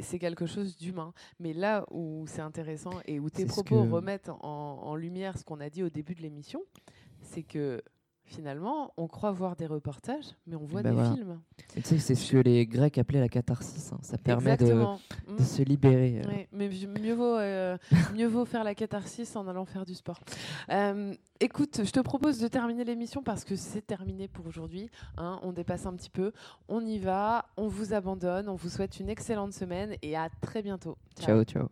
c'est 0.02 0.18
quelque 0.18 0.46
chose 0.46 0.76
d'humain. 0.76 1.12
Mais 1.38 1.52
là 1.52 1.84
où 1.90 2.24
c'est 2.26 2.40
intéressant 2.40 2.92
et 3.06 3.18
où 3.20 3.30
tes 3.30 3.46
propos 3.46 3.82
remettent 3.84 4.30
en, 4.40 4.94
lumière 4.96 5.36
ce 5.38 5.44
qu'on 5.44 5.60
a 5.60 5.70
dit 5.70 5.82
au 5.82 5.90
début 5.90 6.14
de 6.14 6.22
l'émission, 6.22 6.62
c'est 7.20 7.42
que 7.42 7.82
finalement, 8.24 8.92
on 8.96 9.06
croit 9.06 9.32
voir 9.32 9.56
des 9.56 9.66
reportages, 9.66 10.34
mais 10.46 10.56
on 10.56 10.64
voit 10.64 10.82
ben 10.82 10.94
des 10.94 11.14
films. 11.14 11.40
Tu 11.74 11.82
sais, 11.82 11.98
c'est 11.98 12.14
ce 12.14 12.32
que 12.32 12.38
les 12.38 12.66
Grecs 12.66 12.96
appelaient 12.98 13.20
la 13.20 13.28
catharsis. 13.28 13.92
Hein. 13.92 13.98
Ça 14.02 14.18
permet 14.18 14.56
de, 14.56 14.66
de, 14.66 15.42
se 15.42 15.62
libérer. 15.62 16.22
Euh. 16.24 16.44
mais 16.52 16.68
mieux 17.00 17.14
vaut, 17.14 17.36
euh, 17.36 17.76
mieux 18.14 18.26
vaut 18.26 18.44
faire 18.44 18.64
la 18.64 18.74
catharsis 18.74 19.36
en 19.36 19.46
allant 19.48 19.64
faire 19.64 19.84
du 19.84 19.94
sport. 19.94 20.20
Euh, 20.70 21.14
écoute, 21.40 21.82
je 21.84 21.90
te 21.90 22.00
propose 22.00 22.38
de 22.38 22.48
terminer 22.48 22.84
l'émission 22.84 23.22
parce 23.22 23.44
que 23.44 23.56
c'est 23.56 23.86
terminé 23.86 24.28
pour 24.28 24.46
aujourd'hui. 24.46 24.90
Hein. 25.16 25.38
on 25.42 25.52
dépasse 25.52 25.86
un 25.86 25.94
petit 25.94 26.10
peu. 26.10 26.32
On 26.68 26.84
y 26.84 26.98
va, 26.98 27.46
on 27.56 27.68
vous 27.68 27.92
abandonne, 27.92 28.48
on 28.48 28.54
vous 28.54 28.68
souhaite 28.68 29.00
une 29.00 29.08
excellente 29.08 29.52
semaine 29.52 29.96
et 30.02 30.16
à 30.16 30.28
très 30.40 30.62
bientôt. 30.62 30.96
ciao. 31.20 31.44
ciao. 31.44 31.68